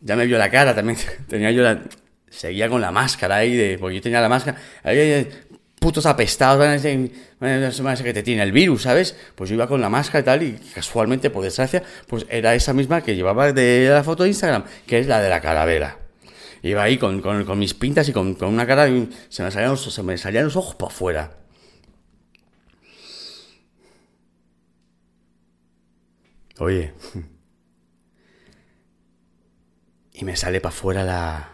ya 0.00 0.16
me 0.16 0.26
vio 0.26 0.38
la 0.38 0.50
cara 0.50 0.74
también. 0.74 0.98
Tenía 1.28 1.50
yo 1.50 1.62
la. 1.62 1.82
Seguía 2.30 2.68
con 2.68 2.80
la 2.80 2.90
máscara 2.90 3.36
ahí, 3.36 3.56
de, 3.56 3.78
porque 3.78 3.96
yo 3.96 4.02
tenía 4.02 4.20
la 4.20 4.28
máscara. 4.28 4.58
Ahí, 4.82 5.26
putos 5.80 6.06
apestados, 6.06 6.58
van 6.58 6.68
a 6.68 6.72
decir, 6.72 7.10
que 8.04 8.12
te 8.12 8.22
tiene 8.22 8.42
el 8.42 8.52
virus, 8.52 8.82
¿sabes? 8.82 9.16
Pues 9.34 9.48
yo 9.50 9.54
iba 9.54 9.66
con 9.66 9.80
la 9.80 9.88
máscara 9.88 10.20
y 10.20 10.24
tal, 10.24 10.42
y 10.42 10.52
casualmente, 10.74 11.30
por 11.30 11.44
desgracia, 11.44 11.82
pues 12.06 12.26
era 12.28 12.54
esa 12.54 12.72
misma 12.72 13.00
que 13.02 13.16
llevaba 13.16 13.52
de 13.52 13.88
la 13.90 14.04
foto 14.04 14.24
de 14.24 14.30
Instagram, 14.30 14.64
que 14.86 14.98
es 14.98 15.06
la 15.06 15.20
de 15.22 15.30
la 15.30 15.40
calavera. 15.40 15.98
Iba 16.62 16.82
ahí 16.82 16.98
con, 16.98 17.22
con, 17.22 17.58
mis 17.58 17.74
pintas 17.74 18.08
y 18.08 18.12
con, 18.12 18.34
con 18.34 18.48
una 18.48 18.66
cara, 18.66 18.88
y 18.88 19.08
se 19.28 19.42
me 19.42 19.50
salían 19.50 19.70
los, 19.70 19.82
se 19.82 20.02
me 20.02 20.18
salían 20.18 20.44
los 20.44 20.56
ojos 20.56 20.74
para 20.74 20.92
afuera. 20.92 21.30
Oye. 26.58 26.92
Y 30.18 30.24
me 30.24 30.34
sale 30.34 30.60
para 30.60 30.74
afuera 30.74 31.04
la, 31.04 31.52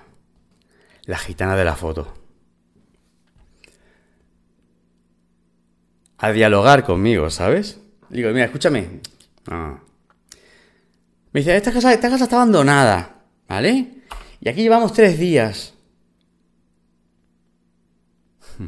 la 1.05 1.19
gitana 1.19 1.55
de 1.55 1.67
la 1.67 1.77
foto. 1.77 2.15
A 6.17 6.33
dialogar 6.33 6.83
conmigo, 6.83 7.29
¿sabes? 7.29 7.79
Digo, 8.09 8.31
mira, 8.31 8.47
escúchame. 8.47 9.03
Me 9.51 11.41
dice, 11.41 11.55
esta 11.55 11.73
casa, 11.73 11.93
esta 11.93 12.09
casa 12.09 12.25
está 12.25 12.37
abandonada, 12.37 13.27
¿vale? 13.47 13.99
Y 14.41 14.49
aquí 14.49 14.63
llevamos 14.63 14.95
tres 14.95 15.19
días. 15.19 15.75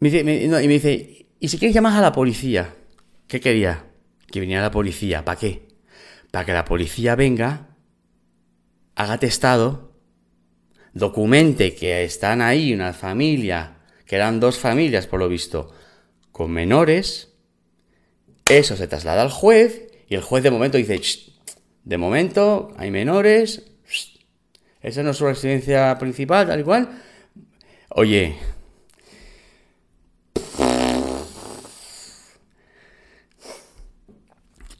Me 0.00 0.10
dice, 0.10 0.20
y 0.22 0.48
me 0.48 0.66
dice, 0.66 1.26
¿y 1.38 1.46
si 1.46 1.58
quieres 1.58 1.76
llamas 1.76 1.94
a 1.94 2.00
la 2.00 2.10
policía? 2.10 2.74
¿Qué 3.28 3.38
quería? 3.38 3.84
Que 4.26 4.40
viniera 4.40 4.62
la 4.62 4.72
policía. 4.72 5.24
¿Para 5.24 5.38
qué? 5.38 5.71
Para 6.32 6.44
que 6.44 6.52
la 6.52 6.64
policía 6.64 7.14
venga, 7.14 7.76
haga 8.96 9.18
testado, 9.18 9.92
documente 10.94 11.76
que 11.76 12.02
están 12.02 12.40
ahí 12.40 12.74
una 12.74 12.92
familia, 12.92 13.76
que 14.06 14.16
eran 14.16 14.40
dos 14.40 14.58
familias 14.58 15.06
por 15.06 15.20
lo 15.20 15.28
visto, 15.28 15.72
con 16.32 16.50
menores, 16.50 17.34
eso 18.48 18.76
se 18.76 18.88
traslada 18.88 19.22
al 19.22 19.30
juez 19.30 19.88
y 20.08 20.14
el 20.14 20.22
juez 20.22 20.42
de 20.42 20.50
momento 20.50 20.78
dice, 20.78 21.00
de 21.84 21.98
momento 21.98 22.72
hay 22.76 22.90
menores, 22.90 23.70
esa 24.80 25.02
no 25.02 25.10
es 25.10 25.16
su 25.16 25.26
residencia 25.26 25.96
principal, 25.98 26.46
tal 26.46 26.60
y 26.60 26.64
cual. 26.64 26.88
Oye, 27.90 28.36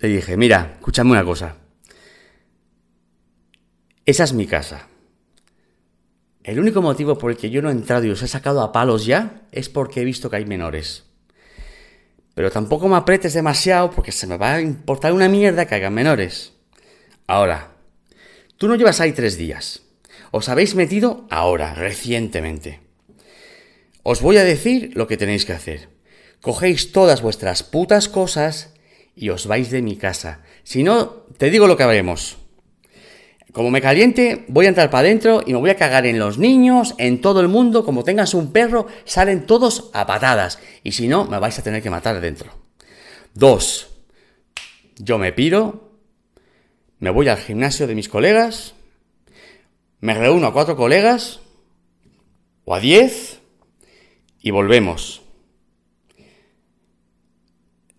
Le 0.02 0.08
dije, 0.08 0.36
mira, 0.36 0.72
escúchame 0.74 1.12
una 1.12 1.24
cosa. 1.24 1.54
Esa 4.04 4.24
es 4.24 4.32
mi 4.32 4.48
casa. 4.48 4.88
El 6.42 6.58
único 6.58 6.82
motivo 6.82 7.16
por 7.16 7.30
el 7.30 7.36
que 7.36 7.50
yo 7.50 7.62
no 7.62 7.68
he 7.68 7.72
entrado 7.72 8.04
y 8.04 8.10
os 8.10 8.20
he 8.20 8.26
sacado 8.26 8.62
a 8.62 8.72
palos 8.72 9.06
ya 9.06 9.42
es 9.52 9.68
porque 9.68 10.00
he 10.00 10.04
visto 10.04 10.28
que 10.28 10.38
hay 10.38 10.44
menores. 10.44 11.04
Pero 12.34 12.50
tampoco 12.50 12.88
me 12.88 12.96
apretes 12.96 13.32
demasiado 13.32 13.92
porque 13.92 14.10
se 14.10 14.26
me 14.26 14.38
va 14.38 14.54
a 14.54 14.60
importar 14.60 15.12
una 15.12 15.28
mierda 15.28 15.66
que 15.66 15.76
hagan 15.76 15.94
menores. 15.94 16.52
Ahora, 17.28 17.76
tú 18.56 18.66
no 18.66 18.74
llevas 18.74 19.00
ahí 19.00 19.12
tres 19.12 19.36
días. 19.36 19.82
Os 20.32 20.48
habéis 20.48 20.74
metido 20.74 21.28
ahora, 21.30 21.74
recientemente. 21.74 22.80
Os 24.02 24.20
voy 24.20 24.36
a 24.38 24.42
decir 24.42 24.90
lo 24.96 25.06
que 25.06 25.16
tenéis 25.16 25.44
que 25.44 25.52
hacer. 25.52 25.90
Cogéis 26.40 26.90
todas 26.90 27.22
vuestras 27.22 27.62
putas 27.62 28.08
cosas 28.08 28.71
y 29.14 29.30
os 29.30 29.46
vais 29.46 29.70
de 29.70 29.82
mi 29.82 29.96
casa. 29.96 30.40
Si 30.62 30.82
no, 30.82 31.26
te 31.36 31.50
digo 31.50 31.66
lo 31.66 31.76
que 31.76 31.82
haremos. 31.82 32.38
Como 33.52 33.70
me 33.70 33.82
caliente, 33.82 34.46
voy 34.48 34.64
a 34.64 34.70
entrar 34.70 34.88
para 34.88 35.06
adentro 35.06 35.42
y 35.46 35.52
me 35.52 35.58
voy 35.58 35.68
a 35.68 35.76
cagar 35.76 36.06
en 36.06 36.18
los 36.18 36.38
niños, 36.38 36.94
en 36.96 37.20
todo 37.20 37.40
el 37.40 37.48
mundo. 37.48 37.84
Como 37.84 38.02
tengas 38.02 38.32
un 38.32 38.50
perro, 38.50 38.86
salen 39.04 39.46
todos 39.46 39.90
a 39.92 40.06
patadas. 40.06 40.58
Y 40.82 40.92
si 40.92 41.06
no, 41.06 41.26
me 41.26 41.38
vais 41.38 41.58
a 41.58 41.62
tener 41.62 41.82
que 41.82 41.90
matar 41.90 42.16
adentro. 42.16 42.50
Dos, 43.34 43.90
yo 44.96 45.18
me 45.18 45.32
piro, 45.32 45.92
me 46.98 47.10
voy 47.10 47.28
al 47.28 47.38
gimnasio 47.38 47.86
de 47.86 47.94
mis 47.94 48.08
colegas, 48.08 48.74
me 50.00 50.14
reúno 50.14 50.46
a 50.46 50.52
cuatro 50.52 50.76
colegas 50.76 51.40
o 52.64 52.74
a 52.74 52.80
diez 52.80 53.40
y 54.40 54.50
volvemos. 54.50 55.21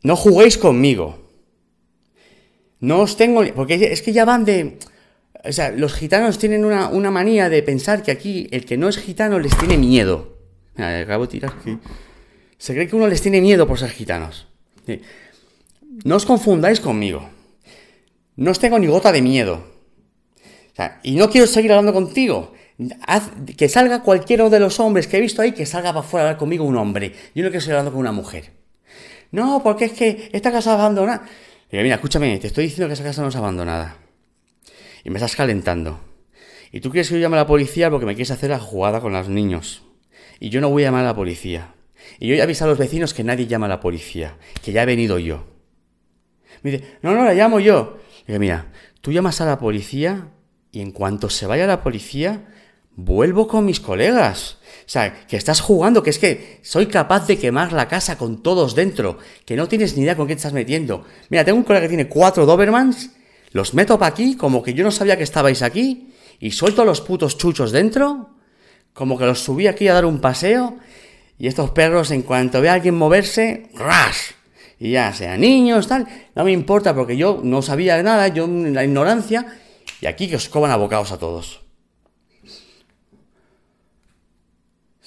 No 0.04 0.16
juguéis 0.16 0.58
conmigo. 0.58 1.18
No 2.80 3.00
os 3.00 3.16
tengo... 3.16 3.44
Porque 3.56 3.76
es 3.76 4.02
que 4.02 4.14
ya 4.14 4.26
van 4.26 4.46
de... 4.46 4.78
O 5.46 5.52
sea, 5.52 5.72
los 5.72 5.94
gitanos 5.94 6.38
tienen 6.38 6.64
una, 6.64 7.12
manía 7.12 7.50
de 7.50 7.64
pensar 7.64 8.04
que 8.04 8.12
aquí 8.12 8.48
el 8.52 8.66
que 8.66 8.78
no 8.78 8.88
es 8.88 8.98
gitano 8.98 9.40
les 9.40 9.58
tiene 9.58 9.78
miedo. 9.78 10.38
Acabo 10.76 11.26
de 11.26 11.32
tirar 11.32 11.54
aquí. 11.58 11.78
Se 12.58 12.74
cree 12.74 12.88
que 12.88 12.96
uno 12.96 13.08
les 13.08 13.22
tiene 13.22 13.42
miedo 13.42 13.68
por 13.68 13.80
ser 13.80 13.90
gitanos. 13.90 14.48
No 16.06 16.16
os 16.16 16.26
confundáis 16.26 16.80
conmigo. 16.80 17.30
No 18.36 18.52
os 18.52 18.60
tengo 18.60 18.80
ni 18.80 18.88
gota 18.88 19.12
de 19.12 19.22
miedo. 19.22 19.68
Y 21.04 21.16
no 21.16 21.30
quiero 21.30 21.48
seguir 21.48 21.72
hablando 21.72 21.94
contigo. 21.94 22.54
Haz, 23.06 23.30
que 23.56 23.70
salga 23.70 24.02
cualquiera 24.02 24.50
de 24.50 24.60
los 24.60 24.80
hombres 24.80 25.08
que 25.08 25.18
he 25.18 25.22
visto 25.22 25.42
ahí, 25.42 25.52
que 25.52 25.66
salga 25.66 25.94
para 25.94 26.06
afuera 26.06 26.24
a 26.24 26.28
hablar 26.30 26.40
conmigo 26.40 26.64
un 26.64 26.78
hombre. 26.78 27.14
Yo 27.36 27.44
no 27.44 27.50
quiero 27.50 27.62
seguir 27.62 27.76
hablando 27.76 27.92
con 27.92 28.00
una 28.00 28.12
mujer. 28.12 28.63
No, 29.34 29.64
porque 29.64 29.86
es 29.86 29.94
que 29.94 30.30
esta 30.32 30.52
casa 30.52 30.74
es 30.74 30.80
abandonada. 30.80 31.24
Digo, 31.72 31.84
mira, 31.84 31.96
escúchame, 31.96 32.38
te 32.38 32.48
estoy 32.48 32.66
diciendo 32.66 32.88
que 32.88 32.94
esa 32.94 33.04
casa 33.04 33.24
no 33.24 33.30
es 33.30 33.36
abandonada. 33.36 33.98
Y 35.04 35.10
me 35.10 35.18
estás 35.18 35.36
calentando. 35.36 36.00
Y 36.72 36.82
tú 36.82 36.92
quieres 36.92 37.10
que 37.10 37.16
yo 37.16 37.22
llame 37.22 37.38
a 37.38 37.40
la 37.40 37.48
policía 37.48 37.90
porque 37.90 38.06
me 38.06 38.14
quieres 38.14 38.30
hacer 38.30 38.52
la 38.52 38.60
jugada 38.60 39.02
con 39.02 39.12
los 39.12 39.30
niños. 39.30 39.82
Y 40.40 40.50
yo 40.50 40.62
no 40.62 40.70
voy 40.70 40.84
a 40.84 40.88
llamar 40.88 41.02
a 41.02 41.08
la 41.08 41.16
policía. 41.16 41.74
Y 42.20 42.28
yo 42.28 42.36
ya 42.36 42.44
avisado 42.44 42.70
a 42.70 42.74
los 42.74 42.80
vecinos 42.80 43.16
que 43.16 43.24
nadie 43.24 43.48
llama 43.48 43.66
a 43.66 43.70
la 43.70 43.80
policía, 43.80 44.38
que 44.62 44.72
ya 44.72 44.84
he 44.84 44.86
venido 44.86 45.18
yo. 45.18 45.48
Me 46.62 46.70
dice, 46.70 46.98
no, 47.02 47.16
no, 47.16 47.24
la 47.24 47.34
llamo 47.34 47.60
yo. 47.60 47.98
Digo, 48.28 48.40
mira, 48.40 48.72
tú 49.02 49.12
llamas 49.12 49.42
a 49.42 49.46
la 49.46 49.58
policía 49.58 50.28
y 50.72 50.82
en 50.82 50.92
cuanto 50.92 51.32
se 51.32 51.48
vaya 51.48 51.66
la 51.66 51.82
policía, 51.82 52.53
vuelvo 52.96 53.48
con 53.48 53.66
mis 53.66 53.80
colegas. 53.80 54.58
O 54.86 54.90
sea, 54.94 55.26
que 55.28 55.38
estás 55.38 55.62
jugando, 55.62 56.04
que 56.04 56.10
es 56.10 56.20
que 56.20 56.60
soy 56.62 56.88
capaz 56.88 57.28
de 57.28 57.38
quemar 57.38 57.74
la 57.74 57.88
casa 57.88 58.18
con 58.18 58.44
todos 58.44 58.76
dentro, 58.76 59.18
que 59.46 59.56
no 59.56 59.68
tienes 59.68 59.96
ni 59.96 60.04
idea 60.04 60.16
con 60.16 60.28
qué 60.28 60.34
estás 60.34 60.54
metiendo. 60.54 61.06
Mira, 61.30 61.46
tengo 61.46 61.58
un 61.58 61.64
colega 61.64 61.84
que 61.84 61.90
tiene 61.90 62.10
cuatro 62.10 62.46
Dobermans, 62.46 63.12
los 63.52 63.74
meto 63.74 63.98
para 63.98 64.12
aquí, 64.12 64.36
como 64.36 64.62
que 64.62 64.74
yo 64.74 64.84
no 64.84 64.92
sabía 64.92 65.18
que 65.18 65.24
estabais 65.24 65.62
aquí, 65.62 66.14
y 66.40 66.52
suelto 66.52 66.82
a 66.82 66.86
los 66.86 67.02
putos 67.02 67.38
chuchos 67.38 67.72
dentro, 67.72 68.32
como 68.94 69.18
que 69.18 69.26
los 69.26 69.40
subí 69.40 69.68
aquí 69.68 69.88
a 69.88 69.94
dar 69.94 70.06
un 70.06 70.20
paseo, 70.20 70.78
y 71.38 71.48
estos 71.48 71.72
perros, 71.72 72.12
en 72.12 72.22
cuanto 72.24 72.62
ve 72.62 72.70
a 72.70 72.74
alguien 72.74 72.96
moverse, 72.96 73.70
¡ras! 73.76 74.36
Y 74.80 74.92
ya, 74.92 75.14
sea 75.14 75.38
niños, 75.38 75.88
tal, 75.88 76.08
no 76.36 76.44
me 76.44 76.52
importa 76.52 76.94
porque 76.94 77.16
yo 77.16 77.40
no 77.42 77.62
sabía 77.62 78.02
nada, 78.04 78.28
yo 78.28 78.46
en 78.46 78.74
la 78.74 78.84
ignorancia, 78.84 79.46
y 80.02 80.08
aquí 80.08 80.28
que 80.28 80.36
os 80.36 80.50
coban 80.50 80.72
a 80.72 80.76
bocados 80.76 81.12
a 81.12 81.18
todos. 81.18 81.63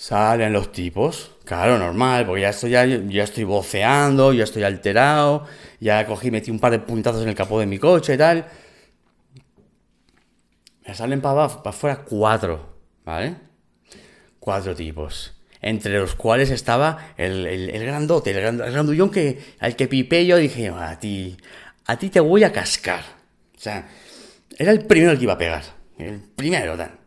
Salen 0.07 0.53
los 0.53 0.71
tipos, 0.71 1.33
claro, 1.45 1.81
normal, 1.81 2.27
porque 2.27 2.43
ya 2.43 2.51
estoy, 2.51 2.71
ya, 2.71 2.87
ya 2.87 3.25
estoy 3.25 3.43
voceando, 3.43 4.33
ya 4.33 4.45
estoy 4.45 4.63
alterado, 4.63 5.49
ya 5.81 6.07
cogí, 6.07 6.31
metí 6.31 6.53
un 6.53 6.61
par 6.61 6.71
de 6.71 6.79
puntazos 6.79 7.25
en 7.25 7.31
el 7.31 7.35
capó 7.35 7.59
de 7.59 7.67
mi 7.67 7.81
coche 7.81 8.15
y 8.15 8.17
tal. 8.17 8.47
Me 10.87 10.95
salen 10.95 11.21
para, 11.21 11.49
para 11.49 11.71
afuera 11.71 12.05
cuatro, 12.09 12.77
¿vale? 13.05 13.35
Cuatro 14.39 14.77
tipos. 14.77 15.35
Entre 15.61 15.99
los 15.99 16.15
cuales 16.15 16.51
estaba 16.51 17.09
el, 17.17 17.45
el, 17.45 17.85
grandote, 17.85 18.31
el, 18.31 18.59
grandullón 18.59 19.11
que, 19.11 19.57
al 19.59 19.75
que 19.75 19.89
pipé 19.89 20.25
yo 20.25 20.37
dije, 20.37 20.69
a 20.69 21.01
ti, 21.01 21.37
a 21.85 21.99
ti 21.99 22.11
te 22.11 22.21
voy 22.21 22.45
a 22.45 22.53
cascar. 22.53 23.03
O 23.57 23.61
sea, 23.61 23.89
era 24.57 24.71
el 24.71 24.85
primero 24.85 25.11
el 25.11 25.19
que 25.19 25.25
iba 25.25 25.33
a 25.33 25.39
pegar. 25.39 25.65
El 25.99 26.21
primero, 26.21 26.77
tal. 26.77 27.06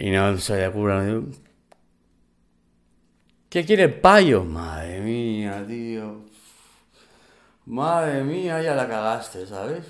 Y 0.00 0.10
no 0.10 0.38
se 0.38 0.56
le. 0.56 1.22
¿Qué 3.50 3.66
quiere 3.66 3.90
payo? 3.90 4.44
Madre 4.44 4.98
mía, 5.00 5.62
tío. 5.68 6.24
Madre 7.66 8.24
mía, 8.24 8.62
ya 8.62 8.74
la 8.74 8.88
cagaste, 8.88 9.46
¿sabes? 9.46 9.84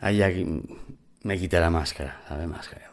Ahí 0.00 0.22
aquí 0.22 0.44
me 1.22 1.38
quité 1.38 1.60
la 1.60 1.70
máscara, 1.70 2.20
la 2.28 2.48
máscara. 2.48 2.90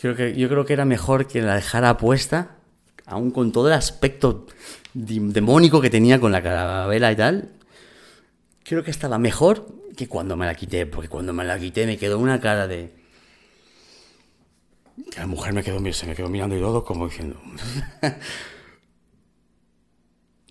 Creo 0.00 0.16
que, 0.16 0.34
yo 0.34 0.48
creo 0.48 0.64
que 0.64 0.72
era 0.72 0.84
mejor 0.84 1.28
que 1.28 1.40
la 1.40 1.54
dejara 1.54 1.96
puesta, 1.98 2.56
aún 3.06 3.30
con 3.30 3.52
todo 3.52 3.68
el 3.68 3.74
aspecto 3.74 4.46
demónico 4.94 5.80
que 5.80 5.90
tenía 5.90 6.20
con 6.20 6.32
la 6.32 6.42
carabela 6.42 7.12
y 7.12 7.16
tal, 7.16 7.50
creo 8.62 8.84
que 8.84 8.90
estaba 8.90 9.18
mejor 9.18 9.66
que 9.96 10.08
cuando 10.08 10.36
me 10.36 10.46
la 10.46 10.54
quité, 10.54 10.86
porque 10.86 11.08
cuando 11.08 11.32
me 11.32 11.44
la 11.44 11.58
quité 11.58 11.86
me 11.86 11.98
quedó 11.98 12.18
una 12.18 12.40
cara 12.40 12.66
de... 12.66 12.92
La 15.16 15.26
mujer 15.26 15.52
me 15.52 15.62
quedó, 15.62 15.80
se 15.92 16.06
me 16.06 16.14
quedó 16.14 16.28
mirando 16.28 16.56
y 16.56 16.60
todo 16.60 16.84
como 16.84 17.08
diciendo... 17.08 17.40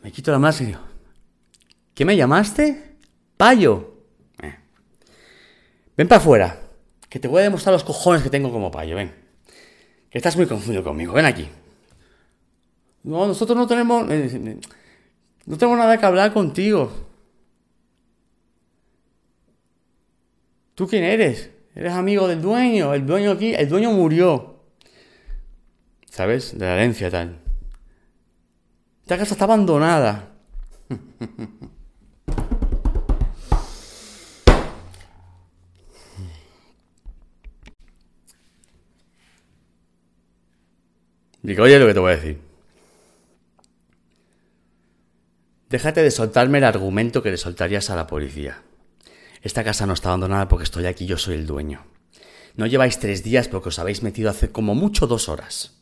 me 0.03 0.11
quito 0.11 0.31
la 0.31 0.39
máscara 0.39 0.63
y 0.63 0.73
digo... 0.73 0.91
¿Qué 1.93 2.05
me 2.05 2.15
llamaste? 2.15 2.95
Payo. 3.37 3.93
Eh. 4.41 4.55
Ven 5.97 6.07
para 6.07 6.21
afuera, 6.21 6.59
que 7.09 7.19
te 7.19 7.27
voy 7.27 7.41
a 7.41 7.43
demostrar 7.43 7.73
los 7.73 7.83
cojones 7.83 8.23
que 8.23 8.29
tengo 8.29 8.51
como 8.51 8.71
payo, 8.71 8.95
ven. 8.95 9.13
Que 10.09 10.17
estás 10.17 10.35
muy 10.37 10.45
confundido 10.45 10.83
conmigo, 10.83 11.13
ven 11.13 11.25
aquí. 11.25 11.49
No, 13.03 13.25
nosotros 13.25 13.57
no 13.57 13.67
tenemos, 13.67 14.09
eh, 14.09 14.59
no 15.45 15.57
tenemos 15.57 15.77
nada 15.77 15.97
que 15.97 16.05
hablar 16.05 16.33
contigo. 16.33 16.91
¿Tú 20.75 20.87
quién 20.87 21.03
eres? 21.03 21.49
Eres 21.75 21.93
amigo 21.93 22.27
del 22.27 22.41
dueño, 22.41 22.93
el 22.93 23.05
dueño 23.05 23.31
aquí, 23.31 23.53
el 23.53 23.69
dueño 23.69 23.91
murió. 23.91 24.61
¿Sabes? 26.09 26.57
De 26.57 26.65
la 26.65 26.75
herencia 26.75 27.09
tal. 27.09 27.39
Esta 29.01 29.17
casa 29.17 29.33
está 29.33 29.45
abandonada. 29.45 30.27
Digo, 41.43 41.63
oye 41.63 41.79
lo 41.79 41.87
que 41.87 41.93
te 41.93 41.99
voy 41.99 42.11
a 42.11 42.15
decir. 42.15 42.50
Déjate 45.71 46.03
de 46.03 46.11
soltarme 46.11 46.57
el 46.57 46.65
argumento 46.65 47.23
que 47.23 47.31
le 47.31 47.37
soltarías 47.37 47.89
a 47.89 47.95
la 47.95 48.05
policía. 48.05 48.61
Esta 49.41 49.63
casa 49.63 49.85
no 49.85 49.93
está 49.93 50.09
abandonada 50.09 50.49
porque 50.49 50.65
estoy 50.65 50.85
aquí, 50.85 51.05
yo 51.05 51.17
soy 51.17 51.35
el 51.35 51.47
dueño. 51.47 51.85
No 52.57 52.67
lleváis 52.67 52.99
tres 52.99 53.23
días 53.23 53.47
porque 53.47 53.69
os 53.69 53.79
habéis 53.79 54.03
metido 54.03 54.29
hace 54.29 54.51
como 54.51 54.75
mucho 54.75 55.07
dos 55.07 55.29
horas. 55.29 55.81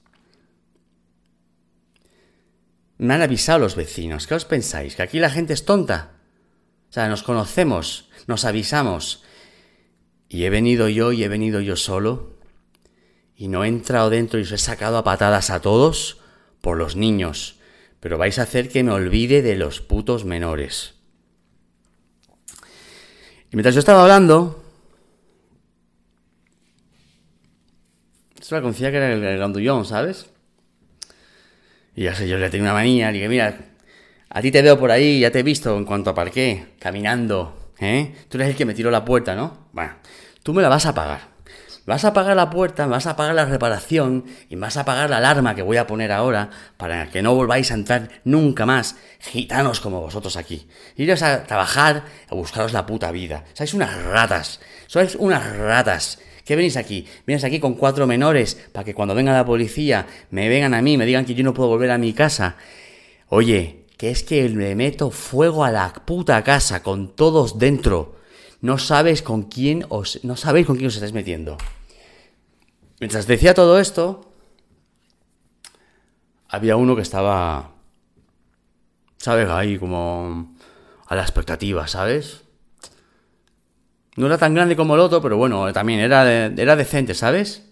Me 3.00 3.16
han 3.16 3.24
avisado 3.24 3.58
los 3.58 3.76
vecinos. 3.76 4.28
¿Qué 4.28 4.36
os 4.36 4.46
pensáis? 4.46 4.96
¿Que 4.96 5.02
aquí 5.02 5.18
la 5.18 5.32
gente 5.32 5.54
es 5.54 5.66
tonta? 5.66 6.12
O 6.92 6.94
sea, 6.94 7.10
nos 7.10 7.24
conocemos, 7.24 8.10
nos 8.28 8.46
avisamos. 8.46 9.24
Y 10.28 10.44
he 10.44 10.52
venido 10.52 10.88
yo 10.88 11.14
y 11.14 11.24
he 11.24 11.30
venido 11.30 11.62
yo 11.62 11.76
solo. 11.76 12.38
Y 13.36 13.48
no 13.48 13.64
he 13.64 13.68
entrado 13.68 14.12
dentro 14.12 14.40
y 14.40 14.44
os 14.44 14.52
he 14.52 14.60
sacado 14.60 15.00
a 15.00 15.04
patadas 15.04 15.50
a 15.50 15.62
todos 15.62 16.20
por 16.62 16.78
los 16.78 16.96
niños. 16.96 17.59
Pero 18.00 18.18
vais 18.18 18.40
a 18.40 18.44
hacer 18.44 18.70
que 18.70 18.84
me 18.84 18.92
olvide 18.92 19.42
de 19.42 19.56
los 19.56 19.82
putos 19.82 20.26
menores. 20.26 20.96
Y 23.52 23.56
mientras 23.56 23.74
yo 23.74 23.80
estaba 23.80 24.04
hablando, 24.04 24.64
esto 28.40 28.56
la 28.56 28.62
conocía 28.62 28.92
que 28.92 28.98
era 28.98 29.12
el, 29.12 29.38
grandullón, 29.38 29.86
¿sabes? 29.86 30.28
Y 31.96 32.04
ya 32.04 32.16
sé, 32.16 32.28
yo 32.28 32.38
le 32.38 32.50
tenía 32.50 32.66
una 32.66 32.74
manía, 32.74 33.12
dije, 33.12 33.28
mira, 33.28 33.58
a 34.30 34.42
ti 34.42 34.52
te 34.52 34.62
veo 34.62 34.78
por 34.78 34.92
ahí, 34.92 35.20
ya 35.20 35.32
te 35.32 35.40
he 35.40 35.44
visto 35.44 35.76
en 35.76 35.86
cuanto 35.86 36.12
aparqué, 36.12 36.68
caminando, 36.80 37.74
¿eh? 37.80 38.16
Tú 38.30 38.38
eres 38.38 38.50
el 38.50 38.56
que 38.56 38.66
me 38.66 38.76
tiró 38.76 38.92
la 38.92 39.04
puerta, 39.04 39.36
¿no? 39.36 39.68
Bueno, 39.72 39.94
tú 40.44 40.54
me 40.54 40.62
la 40.62 40.70
vas 40.70 40.86
a 40.86 40.94
pagar. 40.94 41.39
Vas 41.86 42.06
a 42.06 42.14
pagar 42.14 42.36
la 42.36 42.50
puerta, 42.50 42.86
vas 42.86 43.08
a 43.08 43.16
pagar 43.16 43.36
la 43.36 43.46
reparación 43.46 44.26
y 44.50 44.56
vas 44.56 44.78
a 44.78 44.86
pagar 44.86 45.10
la 45.10 45.18
alarma 45.18 45.56
que 45.56 45.62
voy 45.62 45.78
a 45.78 45.88
poner 45.88 46.12
ahora 46.12 46.50
para 46.78 47.10
que 47.10 47.22
no 47.22 47.34
volváis 47.34 47.72
a 47.72 47.76
entrar 47.76 48.10
nunca 48.24 48.66
más 48.66 48.96
gitanos 49.20 49.80
como 49.80 50.02
vosotros 50.02 50.38
aquí. 50.38 50.68
Iros 50.96 51.22
a 51.24 51.44
trabajar 51.44 52.04
a 52.30 52.36
buscaros 52.36 52.74
la 52.74 52.86
puta 52.86 53.12
vida. 53.12 53.46
Sois 53.54 53.74
unas 53.74 54.04
ratas. 54.04 54.60
Sois 54.88 55.16
unas 55.16 55.58
ratas. 55.58 56.20
¿Qué 56.46 56.56
venís 56.56 56.78
aquí? 56.78 57.08
Vienes 57.28 57.44
aquí 57.44 57.60
con 57.60 57.76
cuatro 57.76 58.08
menores 58.08 58.56
para 58.72 58.84
que 58.84 58.94
cuando 58.94 59.16
venga 59.16 59.34
la 59.34 59.46
policía 59.46 60.08
me 60.32 60.50
vengan 60.50 60.74
a 60.74 60.82
mí, 60.82 60.98
me 60.98 61.06
digan 61.06 61.26
que 61.26 61.36
yo 61.36 61.44
no 61.44 61.54
puedo 61.54 61.70
volver 61.70 61.92
a 61.92 61.98
mi 61.98 62.14
casa. 62.14 62.56
Oye, 63.28 63.86
que 63.98 64.12
es 64.12 64.24
que 64.24 64.48
le 64.50 64.76
meto 64.76 65.12
fuego 65.12 65.64
a 65.64 65.72
la 65.72 65.94
puta 65.94 66.44
casa 66.44 66.82
con 66.82 67.16
todos 67.16 67.60
dentro. 67.60 68.19
No 68.62 68.78
sabes 68.78 69.22
con 69.22 69.44
quién 69.44 69.86
os, 69.90 70.24
no 70.24 70.36
sabéis 70.36 70.68
con 70.68 70.76
quién 70.76 70.88
os 70.88 70.96
estáis 70.96 71.14
metiendo. 71.14 71.58
Mientras 73.00 73.28
decía 73.28 73.54
todo 73.54 73.80
esto, 73.80 74.34
había 76.50 76.76
uno 76.76 76.96
que 76.96 77.02
estaba, 77.02 77.72
¿sabes? 79.18 79.50
Ahí 79.50 79.78
como 79.78 80.56
a 81.08 81.16
la 81.16 81.22
expectativa, 81.22 81.88
¿sabes? 81.88 82.42
No 84.18 84.26
era 84.26 84.38
tan 84.38 84.54
grande 84.54 84.76
como 84.76 84.96
el 84.96 85.02
otro, 85.02 85.22
pero 85.22 85.38
bueno, 85.38 85.72
también 85.72 86.02
era, 86.02 86.48
era 86.48 86.76
decente, 86.76 87.14
¿sabes? 87.14 87.70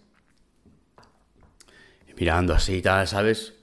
mirando 2.17 2.53
así 2.53 2.75
y 2.75 2.81
tal, 2.81 3.07
¿sabes? 3.07 3.53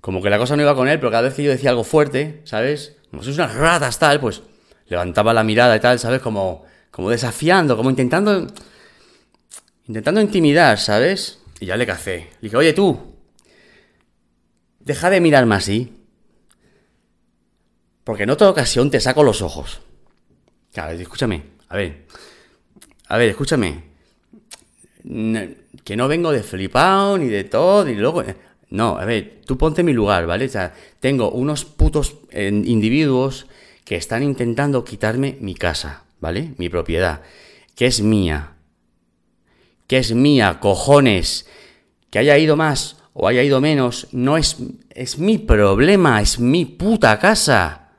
Como 0.00 0.22
que 0.22 0.28
la 0.28 0.38
cosa 0.38 0.54
no 0.54 0.62
iba 0.62 0.74
con 0.74 0.88
él, 0.88 0.98
pero 0.98 1.10
cada 1.10 1.22
vez 1.22 1.34
que 1.34 1.42
yo 1.42 1.50
decía 1.50 1.70
algo 1.70 1.82
fuerte, 1.82 2.42
¿sabes? 2.44 2.98
Como 3.14 3.22
si 3.22 3.30
unas 3.30 3.54
ratas, 3.54 3.96
tal, 3.96 4.18
pues 4.18 4.42
levantaba 4.88 5.32
la 5.32 5.44
mirada 5.44 5.76
y 5.76 5.80
tal, 5.80 6.00
¿sabes? 6.00 6.20
Como 6.20 6.64
como 6.90 7.10
desafiando, 7.10 7.76
como 7.76 7.90
intentando, 7.90 8.46
intentando 9.86 10.20
intimidar, 10.20 10.78
¿sabes? 10.78 11.40
Y 11.60 11.66
ya 11.66 11.76
le 11.76 11.86
cacé. 11.86 12.30
Le 12.40 12.42
dije, 12.42 12.56
oye 12.56 12.72
tú, 12.72 13.16
deja 14.78 15.10
de 15.10 15.20
mirarme 15.20 15.56
así. 15.56 15.92
Porque 18.02 18.24
en 18.24 18.30
otra 18.30 18.48
ocasión 18.48 18.90
te 18.90 19.00
saco 19.00 19.22
los 19.22 19.42
ojos. 19.42 19.80
Claro, 20.72 20.92
escúchame, 20.92 21.42
a 21.68 21.76
ver, 21.76 22.06
a 23.08 23.16
ver, 23.16 23.30
escúchame. 23.30 23.82
Que 25.02 25.96
no 25.96 26.08
vengo 26.08 26.32
de 26.32 26.42
flipado 26.42 27.18
ni 27.18 27.26
de 27.28 27.44
todo, 27.44 27.88
y 27.88 27.94
luego... 27.94 28.24
No, 28.74 28.98
a 28.98 29.04
ver, 29.04 29.40
tú 29.46 29.56
ponte 29.56 29.82
en 29.82 29.86
mi 29.86 29.92
lugar, 29.92 30.26
¿vale? 30.26 30.46
O 30.46 30.48
sea, 30.48 30.74
tengo 31.00 31.30
unos 31.30 31.64
putos 31.64 32.16
eh, 32.30 32.48
individuos 32.48 33.46
que 33.84 33.96
están 33.96 34.22
intentando 34.22 34.84
quitarme 34.84 35.36
mi 35.40 35.54
casa. 35.54 36.04
¿vale? 36.24 36.54
Mi 36.56 36.70
propiedad, 36.70 37.20
que 37.74 37.84
es 37.84 38.00
mía, 38.00 38.54
que 39.86 39.98
es 39.98 40.14
mía, 40.14 40.58
cojones, 40.58 41.46
que 42.08 42.18
haya 42.18 42.38
ido 42.38 42.56
más 42.56 42.96
o 43.12 43.28
haya 43.28 43.42
ido 43.42 43.60
menos, 43.60 44.08
no 44.10 44.38
es, 44.38 44.56
es 44.88 45.18
mi 45.18 45.36
problema, 45.36 46.22
es 46.22 46.38
mi 46.38 46.64
puta 46.64 47.18
casa. 47.18 47.90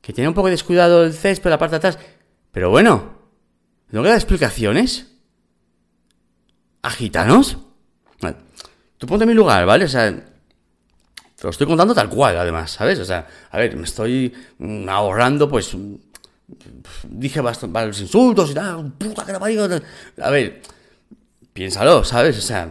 Que 0.00 0.12
tiene 0.12 0.26
un 0.26 0.34
poco 0.34 0.48
descuidado 0.48 1.04
el 1.04 1.12
césped, 1.12 1.48
la 1.48 1.58
parte 1.58 1.74
de 1.74 1.76
atrás, 1.76 1.98
pero 2.50 2.70
bueno, 2.70 3.12
¿no 3.90 4.02
queda 4.02 4.16
explicaciones? 4.16 5.11
¿A 6.82 6.90
gitanos? 6.90 7.58
Tú 8.98 9.06
ponte 9.06 9.24
en 9.24 9.28
mi 9.28 9.34
lugar, 9.34 9.66
¿vale? 9.66 9.84
O 9.84 9.88
sea, 9.88 10.12
te 10.12 11.42
lo 11.42 11.50
estoy 11.50 11.66
contando 11.66 11.94
tal 11.94 12.08
cual, 12.08 12.36
además, 12.36 12.70
¿sabes? 12.70 13.00
O 13.00 13.04
sea, 13.04 13.26
a 13.50 13.58
ver, 13.58 13.76
me 13.76 13.84
estoy 13.84 14.32
mm, 14.58 14.88
ahorrando, 14.88 15.48
pues. 15.48 15.76
Dije 17.08 17.40
varios 17.40 18.00
insultos 18.00 18.50
y 18.50 18.54
tal, 18.54 18.92
puta 18.92 19.24
que 19.24 19.32
la 19.32 19.40
parió. 19.40 19.68
A 20.20 20.30
ver, 20.30 20.62
piénsalo, 21.52 22.04
¿sabes? 22.04 22.38
O 22.38 22.42
sea, 22.42 22.68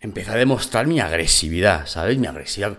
empecé 0.00 0.30
a 0.30 0.36
demostrar 0.36 0.86
mi 0.86 1.00
agresividad, 1.00 1.86
¿sabes? 1.86 2.18
Mi 2.18 2.26
agresividad. 2.26 2.78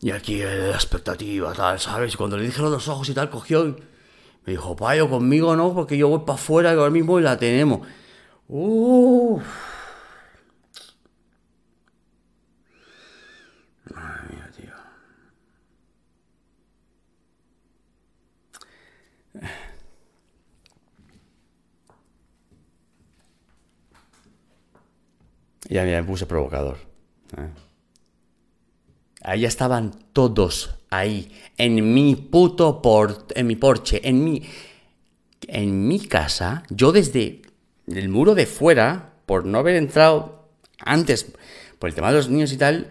Y 0.00 0.10
aquí 0.10 0.38
la 0.38 0.74
expectativa, 0.74 1.52
tal, 1.54 1.80
¿sabes? 1.80 2.16
Cuando 2.16 2.36
le 2.36 2.44
dije 2.44 2.60
los 2.62 2.70
dos 2.70 2.88
ojos 2.88 3.08
y 3.08 3.14
tal, 3.14 3.30
cogió 3.30 3.66
y 3.66 3.72
me 4.44 4.52
dijo, 4.52 4.76
payo, 4.76 5.08
conmigo 5.08 5.56
no, 5.56 5.74
porque 5.74 5.96
yo 5.96 6.08
voy 6.08 6.20
para 6.20 6.34
afuera 6.34 6.70
y 6.72 6.76
ahora 6.76 6.90
mismo 6.90 7.18
la 7.18 7.36
tenemos. 7.38 7.80
Uff. 8.48 9.66
Ya 25.68 25.82
me 25.82 26.02
puse 26.04 26.26
provocador. 26.26 26.78
¿eh? 27.36 27.50
Ahí 29.22 29.44
estaban 29.44 29.90
todos, 30.12 30.76
ahí, 30.90 31.32
en 31.58 31.92
mi 31.92 32.14
puto 32.14 32.80
por, 32.80 33.26
en 33.34 33.46
mi 33.48 33.56
porche, 33.56 34.00
en 34.08 34.22
mi, 34.22 34.42
en 35.48 35.88
mi 35.88 35.98
casa, 35.98 36.62
yo 36.70 36.92
desde 36.92 37.42
el 37.86 38.08
muro 38.08 38.34
de 38.34 38.46
fuera, 38.46 39.14
por 39.26 39.44
no 39.44 39.58
haber 39.58 39.76
entrado 39.76 40.48
antes, 40.78 41.26
por 41.78 41.88
el 41.88 41.94
tema 41.94 42.10
de 42.10 42.16
los 42.16 42.28
niños 42.28 42.52
y 42.52 42.56
tal, 42.56 42.90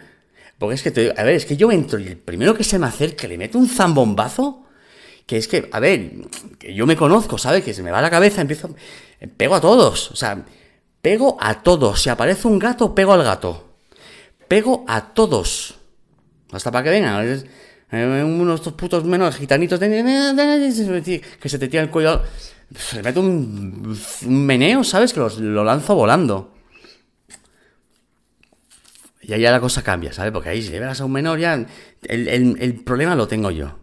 porque 0.58 0.76
es 0.76 0.84
que, 0.84 0.92
te, 0.92 1.14
a 1.16 1.24
ver, 1.24 1.36
es 1.36 1.46
que 1.46 1.58
yo 1.58 1.72
entro 1.72 2.00
y 2.00 2.08
el 2.08 2.18
primero 2.18 2.54
que 2.54 2.64
se 2.64 2.80
me 2.80 2.88
acerca 2.88 3.28
le 3.28 3.38
meto 3.38 3.58
un 3.58 3.68
zambombazo, 3.68 4.66
que 5.26 5.38
es 5.38 5.48
que, 5.48 5.70
a 5.72 5.80
ver, 5.80 6.12
que 6.60 6.74
yo 6.74 6.86
me 6.86 6.96
conozco, 6.96 7.38
¿sabes? 7.38 7.64
Que 7.64 7.74
se 7.74 7.84
me 7.84 7.92
va 7.92 8.02
la 8.02 8.10
cabeza, 8.10 8.42
empiezo, 8.42 8.76
pego 9.38 9.56
a 9.56 9.62
todos, 9.62 10.12
o 10.12 10.16
sea, 10.16 10.46
Pego 11.06 11.38
a 11.40 11.62
todos. 11.62 12.02
Si 12.02 12.10
aparece 12.10 12.48
un 12.48 12.58
gato, 12.58 12.96
pego 12.96 13.14
al 13.14 13.22
gato. 13.22 13.78
Pego 14.48 14.84
a 14.88 15.14
todos. 15.14 15.76
Hasta 16.52 16.72
para 16.72 16.84
que 16.84 16.90
vengan. 16.90 17.44
Eh, 17.92 18.24
uno 18.24 18.50
de 18.50 18.56
estos 18.56 18.74
putos 18.74 19.04
menos 19.04 19.36
gitanitos 19.36 19.80
que 19.80 21.48
se 21.48 21.60
te 21.60 21.68
tira 21.68 21.84
el 21.84 21.92
cuello. 21.92 22.24
Se 22.78 23.02
mete 23.02 23.20
un, 23.20 23.98
meneo, 24.28 24.84
¿sabes? 24.84 25.14
Que 25.14 25.20
lo 25.20 25.64
lanzo 25.64 25.96
volando. 25.96 26.54
Y 29.22 29.34
ahí 29.34 29.42
ya 29.42 29.52
la 29.52 29.60
cosa 29.60 29.84
cambia, 29.84 30.14
¿sabes? 30.14 30.32
Porque 30.32 30.50
ahí 30.50 30.62
si 30.62 30.72
le 30.72 30.80
veas 30.80 31.02
a 31.02 31.06
un 31.06 31.12
menor 31.12 31.40
ya... 31.40 31.66
El, 32.04 32.28
el 32.60 32.84
problema 32.84 33.16
lo 33.16 33.28
tengo 33.28 33.50
yo. 33.50 33.80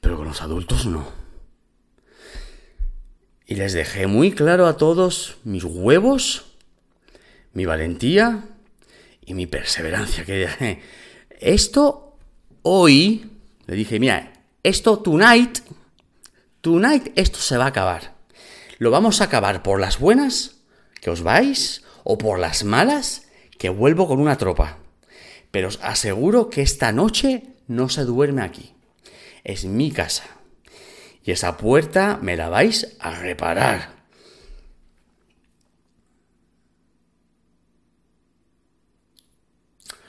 Pero 0.00 0.16
con 0.16 0.28
los 0.28 0.42
adultos 0.42 0.86
no. 0.86 1.08
Y 3.46 3.56
les 3.56 3.72
dejé 3.72 4.06
muy 4.06 4.30
claro 4.30 4.66
a 4.66 4.76
todos 4.76 5.38
mis 5.42 5.64
huevos, 5.64 6.44
mi 7.52 7.64
valentía 7.64 8.44
y 9.24 9.34
mi 9.34 9.46
perseverancia. 9.46 10.24
Que 10.24 10.80
esto 11.40 12.16
hoy, 12.62 13.30
le 13.66 13.74
dije, 13.74 13.98
mira, 13.98 14.32
esto 14.62 14.98
tonight, 14.98 15.60
tonight 16.60 17.12
esto 17.16 17.38
se 17.38 17.56
va 17.56 17.64
a 17.64 17.68
acabar. 17.68 18.14
Lo 18.78 18.90
vamos 18.90 19.20
a 19.20 19.24
acabar 19.24 19.62
por 19.62 19.80
las 19.80 19.98
buenas, 19.98 20.60
que 21.00 21.10
os 21.10 21.22
vais, 21.22 21.84
o 22.04 22.16
por 22.16 22.38
las 22.38 22.64
malas, 22.64 23.26
que 23.58 23.68
vuelvo 23.68 24.06
con 24.06 24.20
una 24.20 24.38
tropa. 24.38 24.78
Pero 25.50 25.68
os 25.68 25.78
aseguro 25.82 26.48
que 26.50 26.62
esta 26.62 26.92
noche 26.92 27.54
no 27.66 27.88
se 27.88 28.04
duerme 28.04 28.42
aquí. 28.42 28.74
Es 29.44 29.64
mi 29.64 29.90
casa. 29.90 30.24
Y 31.24 31.32
esa 31.32 31.56
puerta 31.56 32.18
me 32.22 32.36
la 32.36 32.48
vais 32.48 32.96
a 33.00 33.14
reparar. 33.14 33.98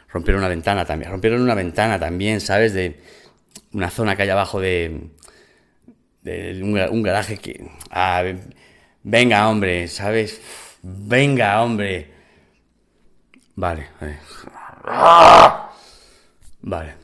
Rompieron 0.10 0.40
una 0.40 0.50
ventana 0.50 0.86
también. 0.86 1.12
Rompieron 1.12 1.42
una 1.42 1.56
ventana 1.56 2.00
también, 2.00 2.42
¿sabes? 2.42 2.74
De 2.74 3.02
una 3.74 3.90
zona 3.90 4.16
que 4.16 4.24
hay 4.24 4.30
abajo 4.30 4.60
de, 4.60 5.12
de 6.22 6.62
un, 6.64 7.04
garaje 7.04 7.38
que... 7.38 7.70
Ah, 7.90 8.24
venga, 9.04 9.50
hombre, 9.50 9.88
¿sabes? 9.88 10.42
Venga, 10.82 11.62
hombre. 11.62 12.12
Vale, 13.56 13.88
vale. 14.00 14.20
Vale. 16.62 16.96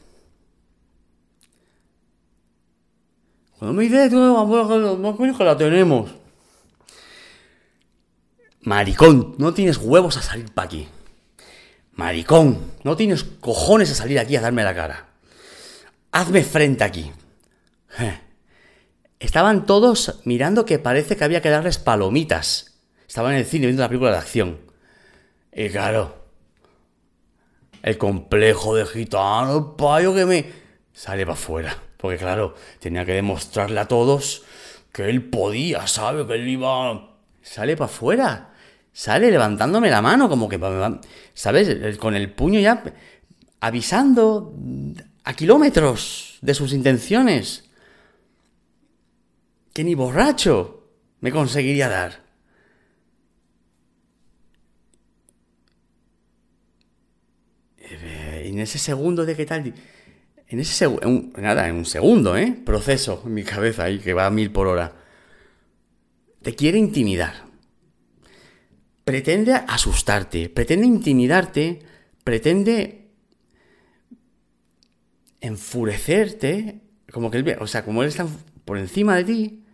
Cuando 3.57 3.73
me 3.73 3.83
dices, 3.83 4.11
no 4.11 5.15
coño 5.17 5.37
que 5.37 5.43
la 5.43 5.57
tenemos. 5.57 6.11
Maricón, 8.61 9.35
no 9.37 9.53
tienes 9.53 9.77
huevos 9.77 10.17
a 10.17 10.21
salir 10.21 10.51
para 10.51 10.65
aquí. 10.65 10.87
Maricón, 11.93 12.73
no 12.83 12.95
tienes 12.95 13.23
cojones 13.23 13.91
a 13.91 13.95
salir 13.95 14.19
aquí 14.19 14.35
a 14.35 14.41
darme 14.41 14.63
la 14.63 14.75
cara. 14.75 15.07
Hazme 16.11 16.43
frente 16.43 16.83
aquí. 16.83 17.11
Estaban 19.25 19.65
todos 19.65 20.19
mirando 20.23 20.65
que 20.65 20.77
parece 20.77 21.17
que 21.17 21.23
había 21.23 21.41
que 21.41 21.49
darles 21.49 21.79
palomitas. 21.79 22.75
Estaban 23.07 23.33
en 23.33 23.39
el 23.39 23.45
cine 23.45 23.65
viendo 23.65 23.81
la 23.81 23.87
película 23.89 24.11
de 24.11 24.17
acción. 24.19 24.59
Y 25.51 25.69
claro, 25.69 26.27
el 27.81 27.97
complejo 27.97 28.75
de 28.75 28.85
gitano, 28.85 29.75
payo 29.75 30.13
que 30.13 30.27
me... 30.27 30.45
Sale 30.93 31.25
para 31.25 31.33
afuera. 31.33 31.75
Porque 31.97 32.19
claro, 32.19 32.53
tenía 32.79 33.03
que 33.03 33.13
demostrarle 33.13 33.79
a 33.79 33.87
todos 33.87 34.43
que 34.93 35.09
él 35.09 35.27
podía, 35.27 35.87
¿sabe? 35.87 36.27
Que 36.27 36.35
él 36.35 36.47
iba... 36.47 37.17
Sale 37.41 37.75
para 37.75 37.85
afuera. 37.85 38.53
Sale 38.93 39.31
levantándome 39.31 39.89
la 39.89 40.03
mano, 40.03 40.29
como 40.29 40.47
que... 40.47 40.59
¿Sabes? 41.33 41.97
Con 41.97 42.15
el 42.15 42.31
puño 42.31 42.59
ya 42.59 42.83
avisando 43.59 44.53
a 45.23 45.33
kilómetros 45.33 46.37
de 46.41 46.53
sus 46.53 46.73
intenciones. 46.73 47.64
Que 49.75 49.83
ni 49.83 49.93
borracho 49.93 50.87
me 51.19 51.33
conseguiría 51.33 51.89
dar. 51.89 52.23
En 57.77 58.59
ese 58.59 58.79
segundo 58.79 59.25
de 59.25 59.35
qué 59.35 59.45
tal 59.45 59.73
en 60.47 60.59
ese 60.61 60.87
nada, 61.37 61.67
en 61.67 61.75
un 61.75 61.85
segundo, 61.85 62.37
¿eh? 62.37 62.55
Proceso 62.65 63.21
en 63.25 63.33
mi 63.33 63.43
cabeza 63.43 63.83
ahí 63.83 63.99
que 63.99 64.13
va 64.13 64.27
a 64.27 64.29
mil 64.29 64.49
por 64.49 64.67
hora. 64.67 64.93
Te 66.41 66.55
quiere 66.55 66.77
intimidar. 66.77 67.33
Pretende 69.03 69.55
asustarte, 69.55 70.47
pretende 70.47 70.87
intimidarte, 70.87 71.79
pretende 72.23 73.09
enfurecerte, 75.41 76.79
como 77.11 77.29
que 77.29 77.39
él, 77.39 77.57
o 77.59 77.67
sea, 77.67 77.83
como 77.83 78.03
él 78.03 78.07
está 78.09 78.25
por 78.63 78.77
encima 78.77 79.17
de 79.17 79.23
ti, 79.25 79.64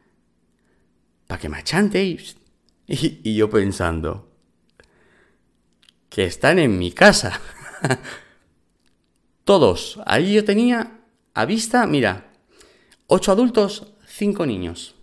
para 1.31 1.39
que 1.39 1.47
me 1.47 1.63
y 2.87 3.35
yo 3.35 3.49
pensando 3.49 4.27
que 6.09 6.25
están 6.25 6.59
en 6.59 6.77
mi 6.77 6.91
casa. 6.91 7.39
Todos. 9.45 10.01
Ahí 10.05 10.33
yo 10.33 10.43
tenía 10.43 10.99
a 11.33 11.45
vista, 11.45 11.87
mira, 11.87 12.33
ocho 13.07 13.31
adultos, 13.31 13.93
cinco 14.05 14.45
niños. 14.45 14.93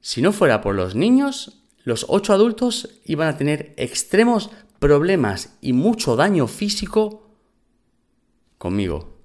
Si 0.00 0.20
no 0.20 0.32
fuera 0.32 0.60
por 0.60 0.74
los 0.74 0.96
niños, 0.96 1.62
los 1.84 2.06
ocho 2.08 2.32
adultos 2.32 2.98
iban 3.04 3.28
a 3.28 3.38
tener 3.38 3.72
extremos 3.76 4.50
problemas 4.80 5.56
y 5.60 5.74
mucho 5.74 6.16
daño 6.16 6.48
físico 6.48 7.25
conmigo. 8.66 9.16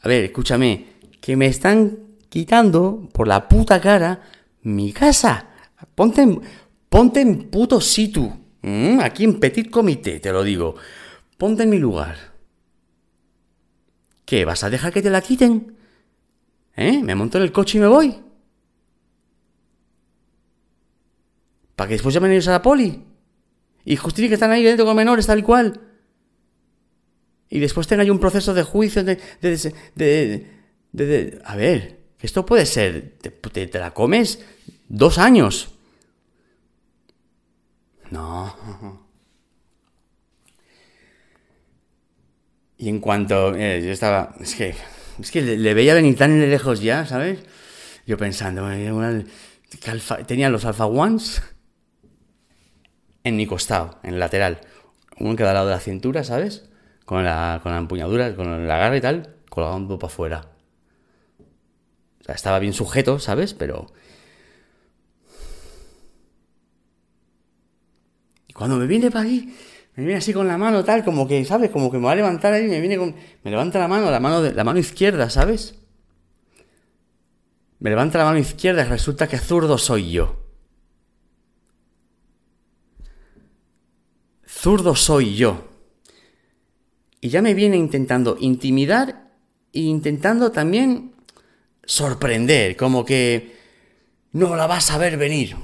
A 0.00 0.08
ver, 0.08 0.24
escúchame, 0.24 0.86
que 1.20 1.36
me 1.36 1.46
están 1.46 1.98
quitando 2.28 3.08
por 3.12 3.28
la 3.28 3.48
puta 3.48 3.80
cara 3.80 4.20
mi 4.62 4.92
casa. 4.92 5.48
Ponte 5.94 6.22
en, 6.22 6.40
ponte 6.88 7.20
en 7.20 7.50
puto 7.50 7.80
situ. 7.80 8.32
Aquí 9.00 9.24
en 9.24 9.38
Petit 9.38 9.70
Comité, 9.70 10.18
te 10.18 10.32
lo 10.32 10.42
digo. 10.42 10.74
Ponte 11.38 11.62
en 11.62 11.70
mi 11.70 11.78
lugar. 11.78 12.16
¿Qué? 14.24 14.44
¿Vas 14.44 14.64
a 14.64 14.70
dejar 14.70 14.92
que 14.92 15.02
te 15.02 15.10
la 15.10 15.20
quiten? 15.20 15.76
¿Eh? 16.76 17.00
¿Me 17.02 17.14
monto 17.14 17.38
en 17.38 17.44
el 17.44 17.52
coche 17.52 17.78
y 17.78 17.80
me 17.80 17.86
voy? 17.86 18.16
¿Para 21.76 21.88
que 21.88 21.94
después 21.94 22.14
llamen 22.14 22.32
ellos 22.32 22.48
a 22.48 22.52
la 22.52 22.62
poli? 22.62 23.04
Y 23.84 23.96
justifiquen 23.96 24.30
que 24.30 24.34
están 24.34 24.50
ahí 24.50 24.64
dentro 24.64 24.86
con 24.86 24.96
menores 24.96 25.26
tal 25.26 25.38
y 25.38 25.42
cual. 25.42 25.80
Y 27.54 27.60
después 27.60 27.86
tenga 27.86 28.02
yo 28.02 28.12
un 28.12 28.18
proceso 28.18 28.52
de 28.52 28.64
juicio 28.64 29.04
de... 29.04 29.20
de, 29.40 30.50
de, 30.90 31.38
a 31.44 31.54
ver, 31.54 32.00
esto 32.18 32.44
puede 32.44 32.66
ser... 32.66 33.12
te 33.20 33.78
la 33.78 33.94
comes 33.94 34.44
dos 34.88 35.18
años. 35.18 35.68
No. 38.10 39.04
Y 42.76 42.88
en 42.88 42.98
cuanto. 42.98 43.54
Eh, 43.54 43.82
yo 43.84 43.92
estaba. 43.92 44.34
Es 44.40 44.56
que. 44.56 44.74
Es 45.20 45.30
que 45.30 45.40
le, 45.40 45.74
veía 45.74 45.94
venir 45.94 46.16
tan 46.16 46.50
lejos 46.50 46.80
ya, 46.80 47.06
¿sabes? 47.06 47.38
Yo 48.04 48.18
pensando. 48.18 48.68
Tenía 50.26 50.50
los 50.50 50.64
Alpha 50.64 50.86
Ones 50.86 51.40
en 53.22 53.36
mi 53.36 53.46
costado, 53.46 54.00
en 54.02 54.14
el 54.14 54.20
lateral. 54.20 54.60
Uno 55.20 55.36
que 55.36 55.44
da 55.44 55.50
al 55.50 55.54
lado 55.54 55.68
de 55.68 55.74
la 55.74 55.80
cintura, 55.80 56.24
¿sabes? 56.24 56.64
Con 57.04 57.24
la, 57.24 57.60
con 57.62 57.72
la 57.72 57.78
empuñadura, 57.78 58.34
con 58.34 58.66
la 58.66 58.78
garra 58.78 58.96
y 58.96 59.00
tal, 59.00 59.36
colgando 59.48 59.98
para 59.98 60.12
afuera. 60.12 60.46
O 62.20 62.24
sea, 62.24 62.34
estaba 62.34 62.58
bien 62.58 62.72
sujeto, 62.72 63.18
¿sabes? 63.18 63.52
Pero 63.52 63.88
Cuando 68.54 68.76
me 68.76 68.86
viene 68.86 69.10
para 69.10 69.24
aquí, 69.24 69.52
me 69.96 70.04
viene 70.04 70.18
así 70.18 70.32
con 70.32 70.46
la 70.46 70.56
mano 70.56 70.84
tal, 70.84 71.04
como 71.04 71.26
que, 71.26 71.44
¿sabes? 71.44 71.70
Como 71.70 71.90
que 71.90 71.98
me 71.98 72.04
va 72.04 72.12
a 72.12 72.16
levantar 72.16 72.52
ahí, 72.52 72.66
me 72.68 72.80
viene 72.80 72.96
con... 72.96 73.14
Me 73.42 73.50
levanta 73.50 73.80
la 73.80 73.88
mano, 73.88 74.10
la 74.10 74.20
mano, 74.20 74.40
de, 74.40 74.54
la 74.54 74.62
mano 74.62 74.78
izquierda, 74.78 75.28
¿sabes? 75.28 75.74
Me 77.80 77.90
levanta 77.90 78.18
la 78.18 78.24
mano 78.24 78.38
izquierda 78.38 78.86
y 78.86 78.88
resulta 78.88 79.26
que 79.26 79.38
zurdo 79.38 79.76
soy 79.76 80.12
yo. 80.12 80.40
Zurdo 84.46 84.94
soy 84.94 85.34
yo. 85.34 85.73
Y 87.24 87.30
ya 87.30 87.40
me 87.40 87.54
viene 87.54 87.78
intentando 87.78 88.36
intimidar 88.38 89.30
e 89.72 89.80
intentando 89.80 90.52
también 90.52 91.12
sorprender, 91.82 92.76
como 92.76 93.02
que 93.02 93.56
no 94.32 94.54
la 94.56 94.66
vas 94.66 94.90
a 94.90 94.98
ver 94.98 95.16
venir. 95.16 95.56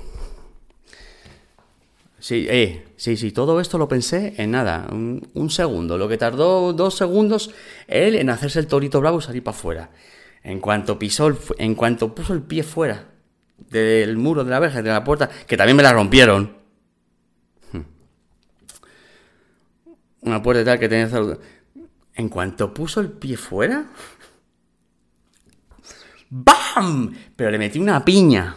Sí, 2.18 2.46
eh, 2.48 2.86
sí, 2.96 3.14
sí, 3.18 3.32
todo 3.32 3.60
esto 3.60 3.76
lo 3.76 3.88
pensé 3.88 4.32
en 4.38 4.52
nada, 4.52 4.88
un, 4.90 5.50
segundo. 5.50 5.98
Lo 5.98 6.08
que 6.08 6.16
tardó 6.16 6.72
dos 6.72 6.96
segundos 6.96 7.50
él 7.86 8.14
en 8.14 8.30
hacerse 8.30 8.58
el 8.58 8.66
torito 8.66 8.98
bravo 8.98 9.18
y 9.18 9.22
salir 9.22 9.44
para 9.44 9.54
afuera. 9.54 9.90
En 10.42 10.60
cuanto 10.60 10.98
pisó, 10.98 11.30
en 11.58 11.74
cuanto 11.74 12.14
puso 12.14 12.32
el 12.32 12.40
pie 12.40 12.62
fuera 12.62 13.04
del 13.58 14.16
muro 14.16 14.44
de 14.44 14.50
la 14.50 14.60
verja, 14.60 14.80
de 14.80 14.88
la 14.88 15.04
puerta, 15.04 15.28
que 15.46 15.58
también 15.58 15.76
me 15.76 15.82
la 15.82 15.92
rompieron. 15.92 16.59
Una 20.22 20.42
puerta 20.42 20.64
tal 20.64 20.78
que 20.78 20.88
tenía... 20.88 21.38
En 22.14 22.28
cuanto 22.28 22.74
puso 22.74 23.00
el 23.00 23.10
pie 23.12 23.36
fuera... 23.36 23.90
¡Bam! 26.30 27.12
Pero 27.34 27.50
le 27.50 27.58
metí 27.58 27.78
una 27.78 28.04
piña. 28.04 28.56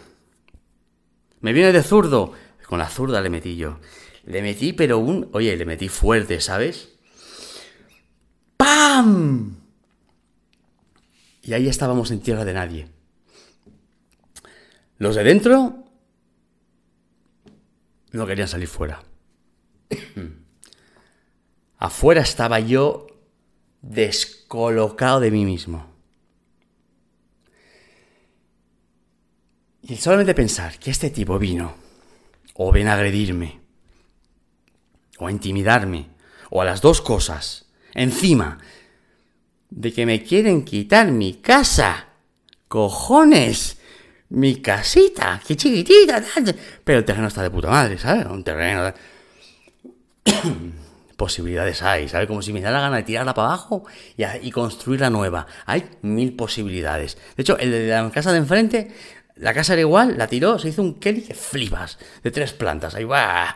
Me 1.42 1.54
viene 1.54 1.72
de 1.72 1.82
zurdo 1.82 2.34
con 2.74 2.80
la 2.80 2.90
zurda 2.90 3.22
le 3.22 3.30
metí 3.30 3.56
yo. 3.56 3.80
Le 4.26 4.42
metí, 4.42 4.74
pero 4.74 4.98
un... 4.98 5.30
Oye, 5.32 5.56
le 5.56 5.64
metí 5.64 5.90
fuerte, 5.90 6.42
¿sabes? 6.42 6.90
¡Pam! 8.58 9.58
Y 11.44 11.54
ahí 11.54 11.68
estábamos 11.68 12.10
en 12.10 12.22
tierra 12.22 12.46
de 12.46 12.54
nadie. 12.54 12.88
Los 14.98 15.16
de 15.16 15.24
dentro 15.24 15.84
no 18.12 18.26
querían 18.26 18.48
salir 18.48 18.68
fuera. 18.68 19.04
Afuera 21.84 22.22
estaba 22.22 22.62
yo 22.62 23.08
descolocado 23.82 25.20
de 25.20 25.32
mí 25.32 25.44
mismo. 25.44 25.86
Y 29.82 29.98
solamente 29.98 30.34
pensar 30.34 30.80
que 30.80 30.92
este 30.92 31.10
tipo 31.10 31.38
vino, 31.38 31.76
o 32.54 32.72
ven 32.72 32.88
a 32.88 32.94
agredirme, 32.94 33.60
o 35.20 35.28
a 35.28 35.32
intimidarme, 35.32 36.08
o 36.52 36.62
a 36.62 36.66
las 36.66 36.80
dos 36.80 37.02
cosas, 37.02 37.66
encima 37.94 38.60
de 39.70 39.92
que 39.92 40.06
me 40.06 40.24
quieren 40.24 40.64
quitar 40.64 41.12
mi 41.12 41.34
casa, 41.34 42.08
cojones, 42.70 43.78
mi 44.30 44.62
casita, 44.62 45.42
qué 45.46 45.58
chiquitita, 45.58 46.24
pero 46.86 47.00
el 47.00 47.06
terreno 47.06 47.28
está 47.28 47.44
de 47.44 47.52
puta 47.52 47.70
madre, 47.70 48.00
¿sabes? 48.00 48.26
Un 48.28 48.42
terreno... 48.42 48.94
posibilidades 51.24 51.82
hay, 51.82 52.10
¿sabes? 52.10 52.28
Como 52.28 52.42
si 52.42 52.52
me 52.52 52.60
diera 52.60 52.74
la 52.74 52.82
gana 52.82 52.98
de 52.98 53.04
tirarla 53.04 53.34
para 53.34 53.48
abajo 53.48 53.86
y, 54.18 54.24
y 54.42 54.52
construir 54.52 55.00
la 55.00 55.10
nueva. 55.10 55.48
Hay 55.66 55.86
mil 56.02 56.36
posibilidades. 56.36 57.18
De 57.38 57.44
hecho, 57.44 57.58
el 57.58 57.72
de 57.72 57.88
la 57.88 58.10
casa 58.12 58.34
de 58.34 58.40
enfrente 58.40 58.92
la 59.36 59.54
casa 59.54 59.74
era 59.74 59.82
igual, 59.82 60.18
la 60.18 60.28
tiró, 60.28 60.60
se 60.60 60.70
hizo 60.70 60.82
un 60.82 61.00
Kelly 61.00 61.22
que 61.22 61.34
flipas, 61.34 61.98
de 62.22 62.32
tres 62.32 62.54
plantas, 62.54 62.94
ahí 62.94 63.04
va. 63.04 63.56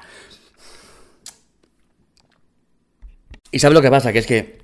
Y 3.52 3.60
¿sabes 3.60 3.76
lo 3.76 3.82
que 3.82 3.92
pasa? 3.92 4.12
Que 4.12 4.20
es 4.20 4.26
que 4.26 4.62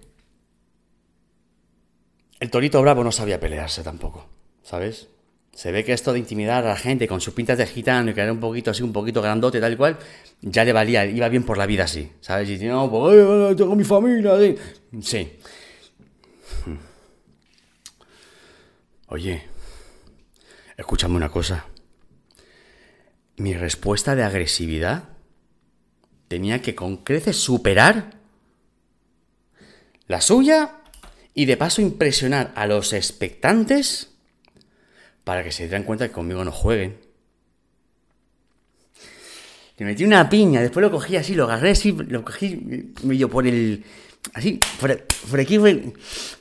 el 2.39 2.49
Torito 2.49 2.81
Bravo 2.81 3.03
no 3.03 3.11
sabía 3.11 3.39
pelearse 3.39 3.83
tampoco, 3.83 4.25
¿sabes? 4.63 5.07
Se 5.53 5.71
ve 5.71 5.83
que 5.83 5.93
esto 5.93 6.13
de 6.13 6.19
intimidar 6.19 6.65
a 6.65 6.69
la 6.69 6.75
gente 6.75 7.07
con 7.07 7.21
sus 7.21 7.33
pintas 7.33 7.57
de 7.57 7.67
gitano 7.67 8.11
y 8.11 8.13
que 8.13 8.21
era 8.21 8.31
un 8.31 8.39
poquito 8.39 8.71
así, 8.71 8.81
un 8.81 8.93
poquito 8.93 9.21
grandote, 9.21 9.61
tal 9.61 9.73
y 9.73 9.75
cual, 9.75 9.97
ya 10.41 10.65
le 10.65 10.73
valía, 10.73 11.05
iba 11.05 11.29
bien 11.29 11.43
por 11.43 11.57
la 11.57 11.65
vida 11.65 11.83
así, 11.83 12.11
¿sabes? 12.21 12.49
Y 12.49 12.65
no, 12.65 12.89
pues 12.89 13.55
tengo 13.55 13.75
mi 13.75 13.83
familia, 13.83 14.37
¿sí? 14.39 14.55
sí. 15.01 15.31
Oye, 19.07 19.43
Escúchame 20.77 21.15
una 21.15 21.29
cosa. 21.29 21.65
Mi 23.37 23.53
respuesta 23.53 24.15
de 24.15 24.23
agresividad 24.23 25.09
tenía 26.27 26.61
que 26.61 26.75
con 26.75 26.97
creces 26.97 27.37
superar 27.37 28.17
la 30.07 30.21
suya 30.21 30.77
y 31.33 31.45
de 31.45 31.57
paso 31.57 31.81
impresionar 31.81 32.51
a 32.55 32.67
los 32.67 32.93
expectantes 32.93 34.12
para 35.23 35.43
que 35.43 35.51
se 35.51 35.67
den 35.67 35.83
cuenta 35.83 36.07
que 36.07 36.13
conmigo 36.13 36.43
no 36.43 36.51
jueguen. 36.51 36.97
Le 39.77 39.85
metí 39.85 40.03
una 40.03 40.29
piña, 40.29 40.61
después 40.61 40.83
lo 40.83 40.91
cogí 40.91 41.15
así, 41.15 41.33
lo 41.33 41.45
agarré 41.45 41.71
así, 41.71 41.91
lo 41.91 42.23
cogí 42.23 42.91
medio 43.03 43.27
por 43.27 43.47
el, 43.47 43.83
así, 44.33 44.59
por, 44.79 45.03
por 45.29 45.39
aquí, 45.39 45.59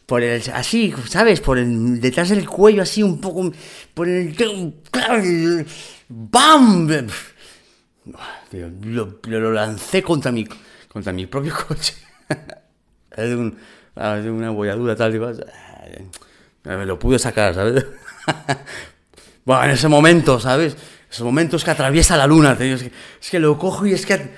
por 0.06 0.22
el, 0.22 0.42
así, 0.52 0.94
¿sabes? 1.08 1.40
Por 1.40 1.58
el, 1.58 2.00
detrás 2.00 2.28
del 2.28 2.46
cuello, 2.46 2.82
así 2.82 3.02
un 3.02 3.20
poco, 3.20 3.50
por 3.94 4.08
el, 4.08 4.36
¡bam! 6.08 6.88
Lo, 8.82 9.52
lancé 9.52 10.02
contra 10.02 10.30
mi, 10.30 10.46
contra 10.88 11.12
mi 11.12 11.26
propio 11.26 11.54
coche. 11.66 11.94
de, 13.16 13.52
ah, 13.96 14.16
de 14.16 14.30
una 14.30 14.50
bolladura 14.50 14.94
tal 14.94 15.14
y 15.14 15.18
cual. 15.18 15.46
Me 16.64 16.86
lo 16.86 16.98
pude 16.98 17.18
sacar, 17.18 17.54
¿sabes? 17.54 17.84
bueno, 19.44 19.64
en 19.64 19.70
ese 19.70 19.88
momento, 19.88 20.40
¿sabes? 20.40 20.76
Esos 21.10 21.24
momentos 21.24 21.64
que 21.64 21.70
atraviesa 21.70 22.16
la 22.16 22.26
luna, 22.26 22.56
es 22.58 23.30
que, 23.30 23.38
lo 23.38 23.58
cojo 23.58 23.86
y 23.86 23.92
es 23.92 24.06
que 24.06 24.30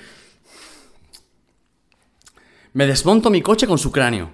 me 2.73 2.85
desmonto 2.85 3.29
mi 3.29 3.41
coche 3.41 3.65
con 3.65 3.77
su 3.77 3.91
cráneo. 3.91 4.29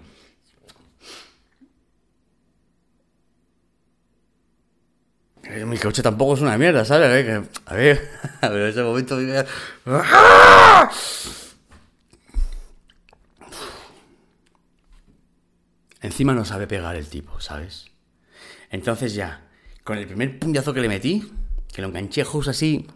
Mi 5.66 5.78
coche 5.78 6.02
tampoco 6.02 6.36
es 6.36 6.42
una 6.42 6.58
mierda, 6.58 6.86
¿sabes? 6.86 7.08
A 7.08 7.12
ver, 7.12 7.50
a 7.66 7.74
ver, 7.76 8.10
en 8.42 8.62
ese 8.62 8.82
momento... 8.82 9.18
Encima 16.02 16.34
no 16.34 16.46
sabe 16.46 16.66
pegar 16.66 16.96
el 16.96 17.08
tipo, 17.08 17.40
¿sabes? 17.40 17.91
Entonces 18.72 19.14
ya, 19.14 19.42
con 19.84 19.98
el 19.98 20.08
primer 20.08 20.40
puñazo 20.40 20.74
que 20.74 20.80
le 20.80 20.88
metí, 20.88 21.30
que 21.74 21.82
lo 21.82 21.90
enganché 21.90 22.24
justo 22.24 22.52
así, 22.52 22.88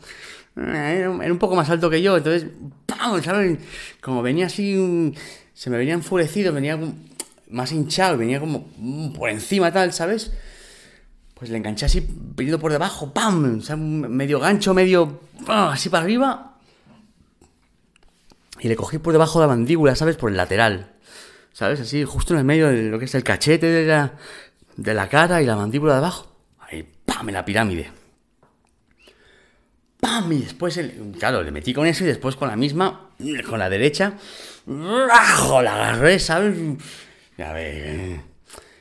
era 0.56 1.12
un 1.12 1.38
poco 1.38 1.56
más 1.56 1.70
alto 1.70 1.90
que 1.90 2.02
yo, 2.02 2.16
entonces, 2.16 2.50
¡pam! 2.86 3.22
¿sabes? 3.22 3.60
Como 4.02 4.22
venía 4.22 4.46
así, 4.46 5.14
se 5.54 5.70
me 5.70 5.78
venía 5.78 5.94
enfurecido, 5.94 6.54
venía 6.54 6.80
más 7.50 7.72
hinchado, 7.74 8.18
venía 8.18 8.40
como 8.40 8.68
por 9.14 9.30
encima 9.30 9.72
tal, 9.72 9.92
¿sabes? 9.92 10.32
Pues 11.34 11.50
le 11.50 11.58
enganché 11.58 11.86
así, 11.86 12.08
venido 12.10 12.58
por 12.58 12.72
debajo, 12.72 13.14
¡pam! 13.14 13.60
O 13.60 13.62
sea, 13.62 13.76
medio 13.76 14.40
gancho, 14.40 14.74
medio, 14.74 15.20
así 15.48 15.90
para 15.90 16.06
arriba. 16.06 16.58
Y 18.62 18.70
le 18.70 18.78
cogí 18.78 18.98
por 18.98 19.12
debajo 19.12 19.40
de 19.40 19.48
la 19.48 19.54
mandíbula, 19.54 19.96
¿sabes? 19.96 20.16
Por 20.16 20.32
el 20.32 20.38
lateral. 20.38 20.94
¿Sabes? 21.52 21.80
Así, 21.82 22.04
justo 22.04 22.34
en 22.34 22.40
el 22.40 22.46
medio 22.46 22.68
de 22.68 22.84
lo 22.84 23.00
que 23.00 23.06
es 23.06 23.16
el 23.16 23.24
cachete 23.24 23.68
de 23.68 23.86
la, 23.86 24.14
de 24.78 24.94
la 24.94 25.08
cara 25.10 25.42
y 25.42 25.46
la 25.46 25.56
mandíbula 25.56 25.94
de 25.94 26.00
abajo. 26.00 26.28
Ahí, 26.60 26.88
¡pam! 27.06 27.30
En 27.30 27.36
la 27.36 27.46
pirámide. 27.46 27.92
¡Pam! 30.00 30.32
Y 30.32 30.40
después, 30.40 30.80
claro, 31.20 31.44
le 31.44 31.52
metí 31.52 31.74
con 31.74 31.88
eso 31.88 32.04
y 32.04 32.08
después 32.08 32.36
con 32.36 32.50
la 32.50 32.56
misma, 32.56 33.10
con 33.50 33.60
la 33.60 33.70
derecha, 33.70 34.14
¡rajo! 34.68 35.62
La 35.62 35.76
agarré, 35.76 36.20
¿sabes? 36.20 36.58
A 37.38 37.54
ver, 37.54 38.22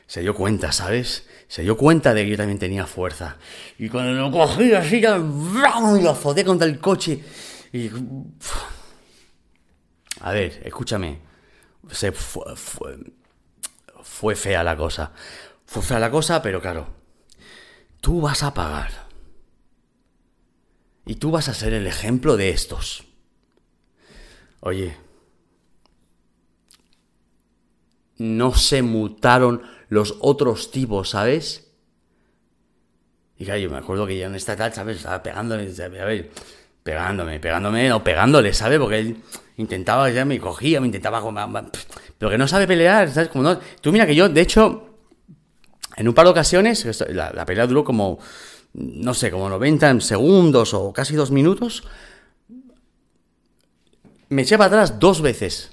se 0.07 0.21
dio 0.21 0.33
cuenta, 0.35 0.71
¿sabes? 0.71 1.27
Se 1.47 1.61
dio 1.61 1.77
cuenta 1.77 2.13
de 2.13 2.23
que 2.23 2.31
yo 2.31 2.37
también 2.37 2.59
tenía 2.59 2.85
fuerza. 2.85 3.37
Y 3.77 3.89
cuando 3.89 4.13
lo 4.13 4.31
cogí 4.31 4.73
así, 4.73 5.01
ya, 5.01 5.17
y 5.17 6.01
lo 6.01 6.09
azoté 6.09 6.43
contra 6.43 6.67
el 6.67 6.79
coche. 6.79 7.23
Y... 7.71 7.89
A 10.21 10.31
ver, 10.31 10.61
escúchame. 10.63 11.19
Se 11.91 12.11
fue, 12.11 12.55
fue, 12.55 12.97
fue 14.01 14.35
fea 14.35 14.63
la 14.63 14.75
cosa. 14.75 15.11
Fea 15.65 15.99
la 15.99 16.11
cosa, 16.11 16.41
pero 16.41 16.61
claro, 16.61 16.87
tú 18.01 18.21
vas 18.21 18.43
a 18.43 18.53
pagar 18.53 18.91
y 21.05 21.15
tú 21.15 21.31
vas 21.31 21.49
a 21.49 21.53
ser 21.53 21.73
el 21.73 21.85
ejemplo 21.87 22.37
de 22.37 22.49
estos. 22.49 23.03
Oye, 24.61 24.97
no 28.17 28.53
se 28.53 28.81
mutaron 28.81 29.61
los 29.89 30.17
otros 30.21 30.71
tipos, 30.71 31.09
¿sabes? 31.09 31.71
Y 33.37 33.45
claro, 33.45 33.59
yo 33.59 33.69
me 33.69 33.77
acuerdo 33.77 34.07
que 34.07 34.17
ya 34.17 34.27
en 34.27 34.35
esta 34.35 34.55
tal, 34.55 34.73
¿sabes? 34.73 34.97
Estaba 34.97 35.21
pegándole, 35.21 35.71
a 35.83 35.87
ver, 35.87 36.31
pegándome, 36.81 37.39
pegándome, 37.39 37.89
no 37.89 38.03
pegándole, 38.03 38.53
¿sabes? 38.53 38.79
Porque 38.79 38.99
él 38.99 39.17
intentaba, 39.57 40.09
ya 40.09 40.25
me 40.25 40.39
cogía, 40.39 40.79
me 40.79 40.87
intentaba, 40.87 41.21
pero 42.17 42.31
que 42.31 42.37
no 42.37 42.47
sabe 42.47 42.65
pelear, 42.65 43.11
¿sabes? 43.11 43.29
Como 43.29 43.43
no, 43.43 43.59
tú 43.81 43.91
mira 43.91 44.05
que 44.05 44.15
yo, 44.15 44.29
de 44.29 44.41
hecho, 44.41 44.94
en 45.95 46.07
un 46.07 46.13
par 46.13 46.25
de 46.25 46.31
ocasiones, 46.31 46.85
la, 47.09 47.31
la 47.31 47.45
pelea 47.45 47.67
duró 47.67 47.83
como 47.83 48.19
no 48.75 49.13
sé, 49.13 49.31
como 49.31 49.49
90 49.49 50.01
segundos 50.01 50.73
o 50.73 50.91
casi 50.91 51.15
dos 51.15 51.31
minutos, 51.31 51.83
me 54.29 54.41
eché 54.41 54.57
para 54.57 54.67
atrás 54.67 54.99
dos 54.99 55.21
veces. 55.21 55.71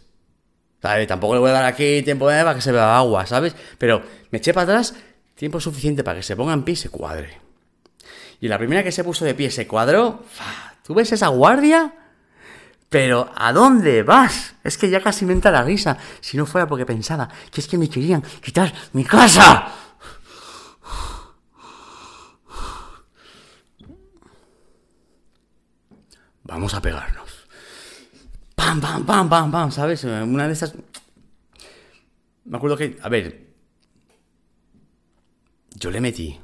¿Sabes? 0.80 1.06
Tampoco 1.06 1.34
le 1.34 1.40
voy 1.40 1.50
a 1.50 1.54
dar 1.54 1.64
aquí 1.64 2.02
tiempo 2.02 2.26
para 2.26 2.54
que 2.54 2.60
se 2.60 2.72
vea 2.72 2.96
agua, 2.96 3.26
¿sabes? 3.26 3.54
Pero 3.78 4.02
me 4.30 4.38
eché 4.38 4.52
para 4.52 4.64
atrás 4.64 4.94
tiempo 5.34 5.60
suficiente 5.60 6.02
para 6.04 6.18
que 6.18 6.22
se 6.22 6.36
ponga 6.36 6.52
en 6.52 6.64
pie 6.64 6.74
y 6.74 6.76
se 6.76 6.88
cuadre. 6.88 7.40
Y 8.40 8.48
la 8.48 8.58
primera 8.58 8.82
que 8.82 8.90
se 8.90 9.04
puso 9.04 9.24
de 9.24 9.34
pie 9.34 9.50
se 9.50 9.66
cuadró. 9.68 10.24
¿Tú 10.84 10.94
ves 10.94 11.12
esa 11.12 11.28
guardia? 11.28 11.94
Pero 12.88 13.30
¿a 13.36 13.52
dónde 13.52 14.02
vas? 14.02 14.54
Es 14.64 14.76
que 14.76 14.90
ya 14.90 15.00
casi 15.00 15.24
me 15.24 15.32
entra 15.32 15.52
la 15.52 15.62
risa. 15.62 15.96
Si 16.20 16.36
no 16.36 16.46
fuera 16.46 16.66
porque 16.66 16.84
pensaba 16.84 17.28
que 17.50 17.60
es 17.60 17.68
que 17.68 17.78
me 17.78 17.88
querían 17.88 18.22
quitar 18.42 18.72
mi 18.92 19.04
casa. 19.04 19.72
Vamos 26.52 26.74
a 26.74 26.82
pegarnos. 26.82 27.46
Pam, 28.54 28.78
pam, 28.78 29.06
pam, 29.06 29.28
pam, 29.28 29.50
pam, 29.50 29.72
¿sabes? 29.72 30.04
Una 30.04 30.46
de 30.46 30.52
esas... 30.52 30.74
Me 32.44 32.56
acuerdo 32.58 32.76
que, 32.76 32.98
a 33.00 33.08
ver, 33.08 33.54
yo 35.74 35.90
le 35.90 36.00
metí 36.00 36.38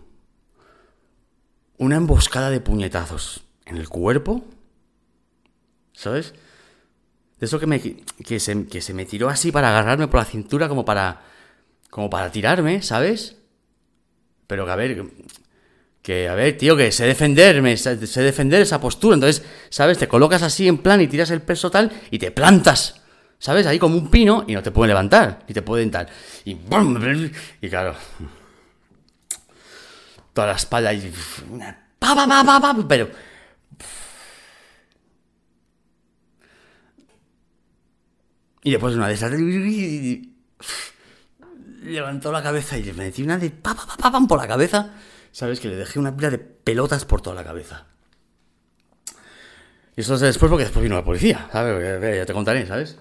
una 1.77 1.97
emboscada 1.97 2.49
de 2.49 2.61
puñetazos 2.61 3.45
en 3.67 3.77
el 3.77 3.89
cuerpo, 3.89 4.45
¿sabes? 5.93 6.33
De 7.39 7.45
eso 7.47 7.61
que, 7.61 7.67
me, 7.67 7.81
que, 7.81 8.41
se, 8.41 8.67
que 8.67 8.81
se 8.81 8.95
me 8.95 9.05
tiró 9.05 9.29
así 9.29 9.53
para 9.53 9.69
agarrarme 9.69 10.09
por 10.09 10.21
la 10.21 10.25
cintura 10.25 10.69
como 10.69 10.87
para, 10.87 11.21
como 11.91 12.09
para 12.09 12.33
tirarme, 12.33 12.81
¿sabes? 12.81 13.37
Pero 14.47 14.65
que 14.65 14.71
a 14.71 14.77
ver, 14.77 15.05
que, 16.09 16.27
a 16.27 16.35
ver, 16.35 16.57
tío, 16.57 16.75
que 16.75 16.91
sé 16.91 17.05
defenderme, 17.05 17.77
sé 17.77 18.23
defender 18.23 18.63
esa 18.63 18.81
postura. 18.81 19.13
Entonces, 19.13 19.45
¿sabes? 19.69 19.99
Te 19.99 20.09
colocas 20.09 20.41
así 20.41 20.67
en 20.67 20.79
plan 20.79 21.03
y 21.03 21.07
tiras 21.07 21.31
el 21.31 21.43
peso 21.43 21.71
tal 21.71 21.93
y 22.11 22.19
te 22.19 22.31
plantas, 22.31 23.03
¿sabes? 23.39 23.67
Ahí 23.67 23.79
como 23.79 23.99
un 23.99 24.11
pino 24.11 24.43
y 24.49 24.55
no 24.55 24.63
te 24.63 24.71
pueden 24.71 24.89
levantar, 24.89 25.41
y 25.47 25.53
te 25.53 25.61
pueden 25.61 25.91
tal. 25.91 26.09
Y, 26.47 26.57
y 27.61 27.69
claro, 27.69 27.95
toda 30.33 30.47
la 30.47 30.55
espalda 30.55 30.95
y... 30.95 31.13
Pa, 31.99 32.15
pa, 32.15 32.27
pa, 32.27 32.59
pa, 32.59 32.77
pero... 32.89 33.11
Y 38.63 38.71
después 38.71 38.95
una 38.95 39.09
de 39.09 39.15
esas... 39.15 39.31
Levantó 41.83 42.33
la 42.33 42.43
cabeza 42.43 42.79
y 42.79 42.85
le 42.85 42.95
metí 42.95 43.23
una 43.23 43.37
de... 43.37 43.51
Pa, 43.51 43.75
pa, 43.75 43.85
pa, 43.95 44.11
pa, 44.11 44.21
por 44.27 44.39
la 44.39 44.49
cabeza. 44.49 44.95
¿Sabes? 45.39 45.61
Que 45.61 45.69
le 45.69 45.77
dejé 45.77 46.01
una 46.01 46.17
pila 46.17 46.31
de 46.31 46.39
pelotas 46.39 47.05
por 47.05 47.21
toda 47.21 47.37
la 47.37 47.45
cabeza. 47.45 47.87
Y 49.97 50.01
eso 50.01 50.15
es 50.17 50.21
después 50.21 50.51
porque 50.51 50.65
después 50.65 50.83
vino 50.83 50.97
la 50.97 51.05
policía, 51.05 51.49
¿sabes? 51.53 52.17
Ya 52.17 52.27
te 52.27 52.33
contaré, 52.33 52.67
¿sabes? 52.67 52.99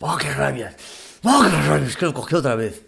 ¡Oh, 0.00 0.16
qué 0.16 0.32
rabia! 0.32 0.74
¡Oh, 1.22 1.42
qué 1.42 1.68
rabia! 1.68 1.86
Es 1.86 1.98
que 1.98 2.06
lo 2.06 2.14
cogí 2.14 2.34
otra 2.34 2.54
vez. 2.54 2.86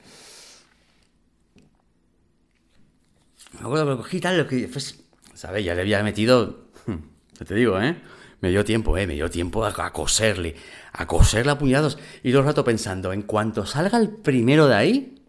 Me 3.53 3.61
acuerdo 3.61 3.85
que 3.85 3.91
lo 3.91 3.97
cogí 3.99 4.21
tal, 4.21 4.39
lo 4.39 4.47
que... 4.47 4.69
Pues, 4.69 4.99
¿Sabes? 5.35 5.67
Ya 5.67 5.75
le 5.75 5.83
había 5.83 6.03
metido... 6.03 6.71
Hmm, 6.87 7.01
te 7.47 7.55
digo, 7.55 7.79
¿eh? 7.79 8.01
Me 8.41 8.49
dio 8.49 8.65
tiempo, 8.65 8.97
¿eh? 8.97 9.07
Me 9.07 9.15
dio 9.15 9.29
tiempo 9.29 9.67
a 9.67 9.93
coserle. 9.93 10.57
A 10.97 11.07
coserle 11.07 11.53
a 11.53 11.59
puñados. 11.59 11.99
Y 12.23 12.31
todo 12.31 12.41
el 12.41 12.47
rato 12.47 12.65
pensando, 12.65 13.13
en 13.13 13.23
cuanto 13.23 13.67
salga 13.67 13.99
el 13.99 14.09
primero 14.09 14.67
de 14.67 14.75
ahí, 14.75 15.23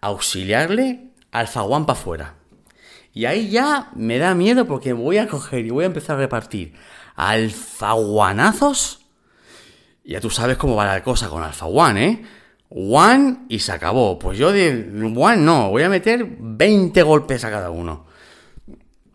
auxiliarle 0.00 1.10
al 1.32 1.48
faguán 1.48 1.86
para 1.86 1.98
afuera. 1.98 2.34
Y 3.12 3.24
ahí 3.24 3.50
ya 3.50 3.90
me 3.94 4.18
da 4.18 4.34
miedo 4.34 4.66
porque 4.66 4.92
voy 4.92 5.18
a 5.18 5.26
coger 5.26 5.66
y 5.66 5.70
voy 5.70 5.84
a 5.84 5.88
empezar 5.88 6.16
a 6.16 6.20
repartir 6.20 6.74
alfaguanazos. 7.16 9.00
Ya 10.04 10.20
tú 10.20 10.30
sabes 10.30 10.56
cómo 10.56 10.76
va 10.76 10.86
la 10.86 11.02
cosa 11.02 11.28
con 11.28 11.42
alfa 11.42 11.66
one, 11.66 12.06
¿eh? 12.06 12.24
One 12.70 13.46
y 13.48 13.58
se 13.58 13.72
acabó. 13.72 14.18
Pues 14.18 14.38
yo 14.38 14.52
de 14.52 14.90
one 15.16 15.36
no, 15.38 15.70
voy 15.70 15.82
a 15.82 15.88
meter 15.88 16.26
20 16.38 17.02
golpes 17.02 17.44
a 17.44 17.50
cada 17.50 17.70
uno. 17.70 18.06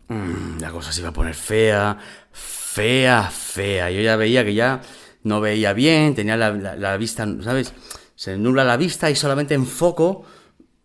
Mm, 0.08 0.60
la 0.60 0.70
cosa 0.70 0.92
se 0.92 1.00
iba 1.00 1.08
a 1.08 1.12
poner 1.12 1.34
fea, 1.34 1.96
fea, 2.30 3.30
fea. 3.30 3.90
Yo 3.90 4.02
ya 4.02 4.16
veía 4.16 4.44
que 4.44 4.54
ya 4.54 4.80
no 5.26 5.40
veía 5.40 5.72
bien, 5.72 6.14
tenía 6.14 6.36
la, 6.36 6.96
vista, 6.96 7.26
¿sabes? 7.42 7.74
Se 8.14 8.38
nubla 8.38 8.62
la 8.62 8.76
vista 8.76 9.10
y 9.10 9.16
solamente 9.16 9.54
enfoco, 9.54 10.24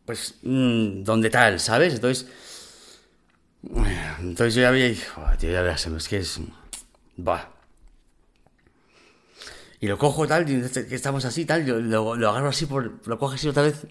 pues, 0.04 0.36
mm, 0.42 1.04
donde 1.04 1.30
tal, 1.30 1.60
¿sabes? 1.60 1.94
Entonces, 1.94 2.26
entonces 4.20 4.56
yo 4.56 4.62
ya 4.64 4.72
veía, 4.72 4.96
tío, 5.38 5.52
ya 5.52 5.62
verás, 5.62 5.86
es 5.86 6.08
que 6.08 6.18
es, 6.18 6.40
va. 7.20 7.52
Y 9.80 9.88
lo 9.88 10.00
cojo 10.00 10.28
tal, 10.28 10.46
que 10.46 10.96
estamos 10.96 11.24
así, 11.26 11.46
tal, 11.46 11.64
yo 11.64 11.80
lo, 11.80 12.14
agarro 12.30 12.50
así, 12.50 12.66
por, 12.66 13.08
lo 13.08 13.20
cojo 13.20 13.36
así 13.36 13.48
otra 13.48 13.64
vez 13.64 13.86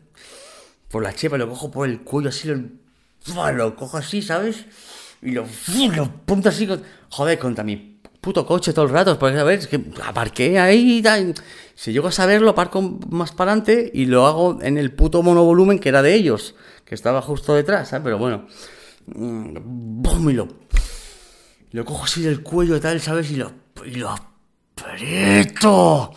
por 0.89 1.05
la 1.05 1.15
chepa, 1.15 1.39
lo 1.39 1.49
cojo 1.49 1.71
por 1.71 1.89
el 1.89 2.01
cuello 2.01 2.31
así, 2.31 2.49
lo, 2.49 3.53
lo 3.53 3.77
cojo 3.77 3.97
así, 3.97 4.21
¿sabes? 4.21 4.67
Y 5.23 5.31
lo, 5.31 5.47
lo 5.95 6.11
punto 6.25 6.49
así, 6.49 6.69
joder, 7.09 7.39
contra 7.39 7.63
mi 7.63 7.90
puto 8.21 8.47
coche 8.47 8.73
todo 8.73 8.85
el 8.85 8.91
rato, 8.91 9.19
porque 9.19 9.39
a 9.39 9.45
ver, 9.45 9.61
es 9.61 9.67
que 9.67 9.81
aparqué 10.05 10.59
ahí, 10.59 11.03
si 11.75 11.93
llego 11.93 12.09
a 12.09 12.13
saberlo, 12.13 12.51
aparco 12.51 12.83
más 13.09 13.33
para 13.33 13.53
adelante 13.53 13.91
y 13.95 14.07
lo 14.07 14.27
hago 14.27 14.59
en 14.61 14.77
el 14.77 14.93
puto 14.93 15.23
monovolumen 15.23 15.79
que 15.79 15.89
era 15.89 16.03
de 16.03 16.15
ellos, 16.15 16.55
que 16.85 16.95
estaba 16.95 17.23
justo 17.23 17.55
detrás, 17.55 17.89
¿sabes? 17.89 18.05
Pero 18.05 18.19
bueno, 18.19 18.47
mm, 19.07 20.03
¡bum! 20.03 20.31
Y 20.31 20.35
lo, 20.35 20.49
lo 21.73 21.85
cojo 21.85 22.05
así 22.05 22.23
del 22.23 22.43
cuello 22.43 22.77
y 22.77 22.81
tal, 22.81 23.01
¿sabes? 23.01 23.31
Y 23.31 23.37
lo, 23.37 23.53
y 23.85 23.95
lo 23.95 24.11
aprieto. 24.11 26.13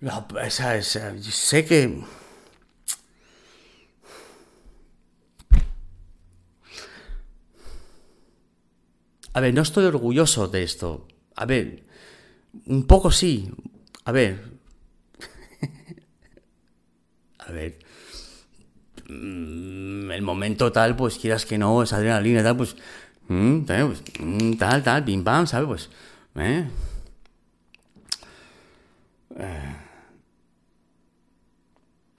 Lo, 0.00 0.26
esa, 0.42 0.76
esa, 0.76 1.12
sé 1.20 1.64
que... 1.64 2.02
A 9.34 9.40
ver, 9.40 9.52
no 9.52 9.62
estoy 9.62 9.84
orgulloso 9.84 10.46
de 10.46 10.62
esto. 10.62 11.08
A 11.34 11.44
ver, 11.44 11.82
un 12.66 12.86
poco 12.86 13.10
sí. 13.10 13.50
A 14.04 14.12
ver. 14.12 14.40
A 17.38 17.50
ver. 17.50 17.80
Mm, 19.08 20.10
el 20.12 20.22
momento 20.22 20.70
tal, 20.70 20.94
pues 20.96 21.18
quieras 21.18 21.44
que 21.46 21.58
no, 21.58 21.82
esa 21.82 21.96
adrenalina 21.96 22.44
tal, 22.44 22.56
pues. 22.56 22.76
Mm, 23.28 23.64
tal, 23.64 23.86
pues, 23.88 24.02
mm, 24.20 24.52
tal, 24.54 24.82
tal, 24.84 25.04
pim 25.04 25.24
pam, 25.24 25.48
¿sabes? 25.48 25.66
Pues. 25.66 25.90
¿eh? 26.36 26.68
Eh. 29.36 29.76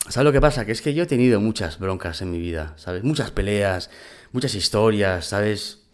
¿Sabes 0.10 0.26
lo 0.26 0.34
que 0.34 0.42
pasa? 0.42 0.66
Que 0.66 0.74
es 0.74 0.82
que 0.82 0.94
yo 0.94 1.04
he 1.04 1.08
tenido 1.08 1.40
muchas 1.40 1.80
broncas 1.80 2.22
en 2.22 2.32
mi 2.32 2.40
vida, 2.40 2.74
¿sabes? 2.76 3.04
Muchas 3.04 3.32
peleas, 3.32 3.90
muchas 4.34 4.54
historias, 4.54 5.28
¿sabes? 5.28 5.85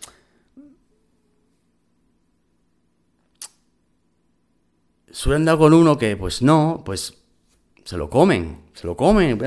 Suelen 5.11 5.45
dar 5.45 5.57
con 5.57 5.73
uno 5.73 5.97
que, 5.97 6.15
pues 6.17 6.41
no, 6.41 6.81
pues 6.85 7.13
se 7.83 7.97
lo 7.97 8.09
comen, 8.09 8.59
se 8.73 8.87
lo 8.87 8.95
comen, 8.95 9.37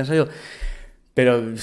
Pero 1.13 1.53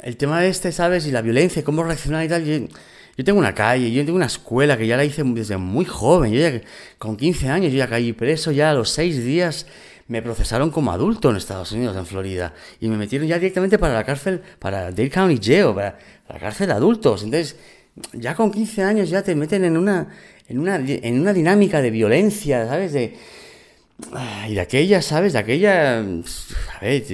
el 0.00 0.16
tema 0.16 0.40
de 0.40 0.48
este, 0.48 0.72
¿sabes? 0.72 1.06
Y 1.06 1.10
la 1.10 1.22
violencia, 1.22 1.64
cómo 1.64 1.82
reaccionar 1.82 2.24
y 2.24 2.28
tal. 2.28 2.44
Yo, 2.44 3.24
tengo 3.24 3.38
una 3.38 3.54
calle, 3.54 3.90
yo 3.90 4.04
tengo 4.04 4.16
una 4.16 4.26
escuela 4.26 4.78
que 4.78 4.86
ya 4.86 4.96
la 4.96 5.04
hice 5.04 5.22
desde 5.24 5.56
muy 5.56 5.84
joven. 5.84 6.32
Yo 6.32 6.40
ya, 6.40 6.60
con 6.98 7.16
15 7.16 7.48
años, 7.48 7.72
yo 7.72 7.78
ya 7.78 7.88
caí 7.88 8.12
preso, 8.12 8.50
ya 8.50 8.70
a 8.70 8.74
los 8.74 8.90
6 8.90 9.24
días 9.24 9.66
me 10.08 10.22
procesaron 10.22 10.70
como 10.70 10.90
adulto 10.90 11.30
en 11.30 11.36
Estados 11.36 11.70
Unidos, 11.72 11.96
en 11.96 12.06
Florida. 12.06 12.54
Y 12.80 12.88
me 12.88 12.96
metieron 12.96 13.28
ya 13.28 13.38
directamente 13.38 13.78
para 13.78 13.94
la 13.94 14.04
cárcel, 14.04 14.40
para 14.58 14.90
Dale 14.90 15.10
County 15.10 15.38
Jail, 15.40 15.74
para 15.74 15.98
la 16.28 16.38
cárcel 16.38 16.68
de 16.68 16.72
adultos. 16.72 17.22
Entonces, 17.22 17.56
ya 18.12 18.34
con 18.34 18.50
15 18.50 18.82
años 18.82 19.10
ya 19.10 19.22
te 19.22 19.34
meten 19.34 19.64
en 19.64 19.76
una 19.76 20.08
en 20.50 20.58
una, 20.58 20.76
en 20.84 21.20
una 21.20 21.32
dinámica 21.32 21.80
de 21.80 21.92
violencia, 21.92 22.66
¿sabes? 22.66 22.92
De, 22.92 23.16
y 24.48 24.54
de 24.54 24.60
aquella, 24.60 25.00
¿sabes? 25.00 25.32
De 25.32 25.38
aquella... 25.38 26.00
A 26.00 26.80
ver, 26.80 27.04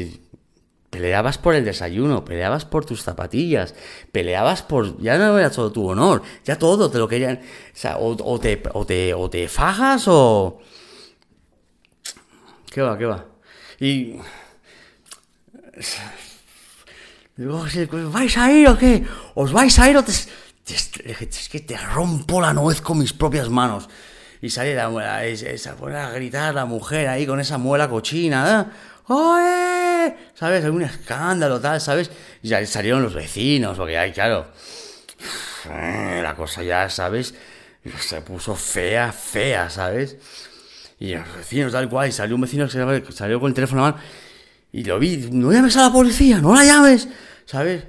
peleabas 0.89 1.37
por 1.37 1.55
el 1.55 1.63
desayuno, 1.63 2.25
peleabas 2.25 2.65
por 2.65 2.87
tus 2.87 3.03
zapatillas, 3.03 3.75
peleabas 4.11 4.63
por... 4.63 4.99
Ya 5.03 5.19
no 5.19 5.39
era 5.39 5.51
todo 5.51 5.71
tu 5.71 5.87
honor, 5.87 6.23
ya 6.47 6.59
todo 6.59 6.91
te 6.91 6.97
lo 6.97 7.07
querían... 7.07 7.37
O 7.37 7.77
sea, 7.77 7.99
o, 7.99 8.41
te, 8.41 8.63
o, 8.73 8.87
te, 8.87 9.13
o 9.13 9.29
te 9.29 9.49
fajas 9.49 10.05
o... 10.07 10.59
¿Qué 12.73 12.81
va, 12.81 12.97
qué 12.97 13.05
va? 13.05 13.27
Y... 13.79 14.17
¿os 17.39 18.13
vais 18.13 18.39
a 18.39 18.51
ir 18.51 18.67
o 18.67 18.79
qué? 18.79 19.05
¿Os 19.35 19.53
vais 19.53 19.79
a 19.79 19.91
ir 19.91 19.97
o 19.99 20.03
te 20.03 20.13
es 20.75 21.49
que 21.49 21.61
te 21.61 21.77
rompo 21.77 22.41
la 22.41 22.53
nuez 22.53 22.81
con 22.81 22.99
mis 22.99 23.13
propias 23.13 23.49
manos. 23.49 23.89
Y 24.43 24.51
sale 24.51 24.75
la 24.75 24.89
muela, 24.89 25.23
se 25.37 25.73
pone 25.79 25.97
a 25.97 26.11
gritar 26.11 26.55
la 26.55 26.65
mujer 26.67 27.09
ahí 27.09 27.27
con 27.27 27.41
esa 27.41 27.59
muela 27.59 27.89
cochina. 27.89 28.73
¿eh? 29.09 30.15
¿Sabes? 30.35 30.65
Algún 30.65 30.83
escándalo, 30.83 31.61
tal, 31.61 31.81
¿sabes? 31.81 32.11
Y 32.43 32.49
ya 32.49 32.65
salieron 32.67 33.03
los 33.03 33.15
vecinos, 33.15 33.77
porque 33.77 33.97
ahí, 33.97 34.13
claro, 34.13 34.47
la 35.69 36.35
cosa 36.37 36.63
ya, 36.63 36.91
¿sabes? 36.91 37.35
Se 38.01 38.21
puso 38.21 38.55
fea, 38.57 39.13
fea, 39.13 39.71
¿sabes? 39.71 40.17
Y 40.99 41.15
los 41.15 41.37
vecinos, 41.37 41.73
tal 41.73 41.89
cual, 41.89 42.09
y 42.09 42.13
salió 42.13 42.35
un 42.35 42.43
vecino 42.43 42.67
que 42.69 43.13
salió 43.13 43.41
con 43.41 43.49
el 43.49 43.55
teléfono 43.55 43.87
a 43.87 43.97
y 44.73 44.85
lo 44.85 44.99
vi, 44.99 45.29
no 45.33 45.53
llames 45.53 45.77
a 45.79 45.83
la 45.83 45.93
policía, 45.93 46.39
no 46.39 46.55
la 46.55 46.63
llames, 46.63 47.09
¿sabes? 47.47 47.85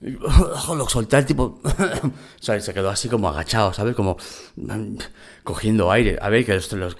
lo 0.00 0.88
solté 0.88 1.16
al 1.16 1.26
tipo. 1.26 1.60
¿sabes? 2.40 2.64
Se 2.64 2.72
quedó 2.72 2.88
así 2.88 3.08
como 3.08 3.28
agachado, 3.28 3.72
¿sabes? 3.72 3.94
Como 3.94 4.16
mm, 4.56 4.96
cogiendo 5.44 5.92
aire. 5.92 6.18
A 6.20 6.28
ver, 6.30 6.44
que 6.44 6.54
los. 6.54 6.72
los 6.72 6.96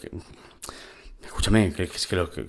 escúchame, 1.25 1.73
que, 1.73 1.85
es 1.85 2.07
que, 2.07 2.17
lo, 2.17 2.31
que, 2.31 2.49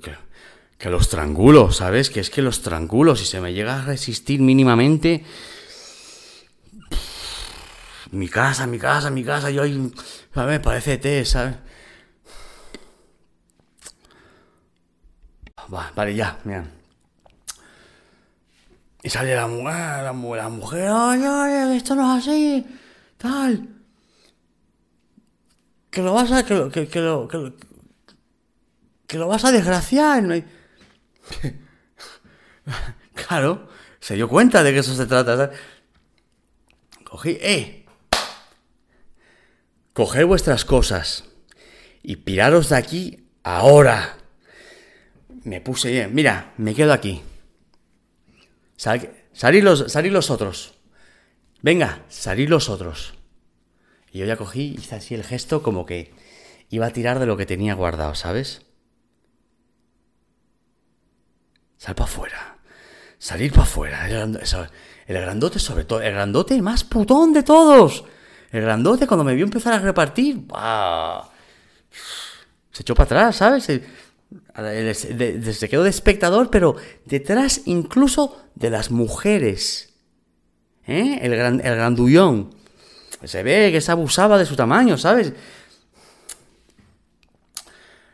que, 0.78 0.90
los 0.90 1.08
trangulos, 1.10 1.78
¿sabes? 1.78 2.10
Que 2.10 2.20
es 2.20 2.30
que 2.30 2.42
los 2.42 2.62
trangulos, 2.62 3.20
si 3.20 3.26
se 3.26 3.40
me 3.40 3.54
llega 3.54 3.82
a 3.82 3.86
resistir 3.86 4.42
mínimamente. 4.42 5.24
Mi 8.12 8.28
casa, 8.28 8.68
mi 8.68 8.78
casa, 8.78 9.10
mi 9.10 9.24
casa, 9.24 9.50
yo 9.52 9.64
ahí. 9.64 9.92
¿Sabes? 10.34 10.60
Parece 10.60 10.98
té, 10.98 11.24
¿sabes? 11.26 11.56
vale, 15.96 16.14
ya, 16.14 16.38
mira. 16.44 16.81
Y 19.04 19.10
sale 19.10 19.36
la 19.36 19.48
mujer, 19.48 20.04
la, 20.04 20.14
mujer, 20.14 20.44
la 20.44 20.50
mujer, 20.50 20.90
ay, 20.94 21.24
ay, 21.26 21.78
esto 21.78 21.96
no 21.96 22.18
es 22.18 22.28
así, 22.28 22.66
tal. 23.18 23.68
Que 25.90 26.02
lo 26.02 26.14
vas 26.14 26.32
a, 26.32 26.46
que 26.46 26.54
lo, 26.54 26.70
que, 26.70 26.82
lo, 27.02 27.28
que 27.28 27.38
lo, 27.38 27.56
que 29.08 29.18
lo 29.18 29.28
vas 29.28 29.44
a 29.44 29.52
desgraciar. 29.52 30.24
claro, 33.28 33.68
se 34.00 34.16
dio 34.16 34.30
cuenta 34.30 34.64
de 34.64 34.72
que 34.72 34.80
eso 34.80 34.96
se 34.96 35.08
trata. 35.08 35.52
Cogí, 37.04 37.38
¡eh! 37.42 37.86
Coged 39.94 40.26
vuestras 40.26 40.64
cosas 40.64 41.26
y 42.04 42.18
piraros 42.18 42.70
de 42.70 42.78
aquí 42.78 43.28
ahora. 43.44 44.16
Me 45.44 45.60
puse 45.60 45.92
bien, 45.92 46.14
mira, 46.14 46.54
me 46.58 46.76
quedo 46.76 46.94
aquí. 46.94 47.22
Sal, 48.82 49.14
salid, 49.32 49.64
los, 49.64 49.96
los 49.96 50.32
otros. 50.32 50.74
Venga, 51.62 52.04
salid 52.10 52.50
los 52.50 52.68
otros. 52.68 53.14
Y 54.12 54.18
yo 54.18 54.26
ya 54.26 54.38
cogí, 54.38 54.74
hice 54.76 54.96
así 54.96 55.14
el 55.14 55.24
gesto 55.24 55.62
como 55.62 55.86
que 55.86 56.16
iba 56.72 56.88
a 56.88 56.90
tirar 56.90 57.20
de 57.20 57.28
lo 57.28 57.38
que 57.38 57.46
tenía 57.46 57.76
guardado, 57.76 58.16
¿sabes? 58.16 58.64
Sal 61.78 61.94
para 61.94 62.10
afuera. 62.10 62.58
Salir 63.20 63.52
para 63.52 63.66
afuera. 63.66 64.08
El, 64.08 64.40
grandote 65.08 65.60
sobre 65.60 65.86
todo. 65.86 66.02
El 66.02 66.14
grandote 66.14 66.60
más 66.60 66.84
putón 66.84 67.34
de 67.34 67.44
todos. 67.44 68.04
El 68.52 68.64
grandote 68.64 69.06
cuando 69.06 69.24
me 69.24 69.36
vio 69.36 69.46
empezar 69.46 69.74
a 69.74 69.80
repartir. 69.80 70.44
Se 72.72 72.82
echó 72.82 72.96
para 72.96 73.06
atrás, 73.06 73.36
¿sabes? 73.36 73.64
Se 73.64 73.84
quedó 75.70 75.84
de 75.84 75.92
espectador, 75.92 76.50
pero 76.50 76.78
detrás 77.06 77.62
incluso 77.66 78.42
de 78.62 78.70
las 78.70 78.92
mujeres. 78.92 79.90
¿Eh? 80.88 81.20
El, 81.22 81.36
gran, 81.36 81.60
el 81.64 81.76
grandullón. 81.76 82.54
Se 83.24 83.44
ve 83.44 83.72
que 83.72 83.82
se 83.82 83.92
abusaba 83.92 84.38
de 84.38 84.46
su 84.46 84.56
tamaño, 84.56 84.98
¿sabes? 84.98 85.34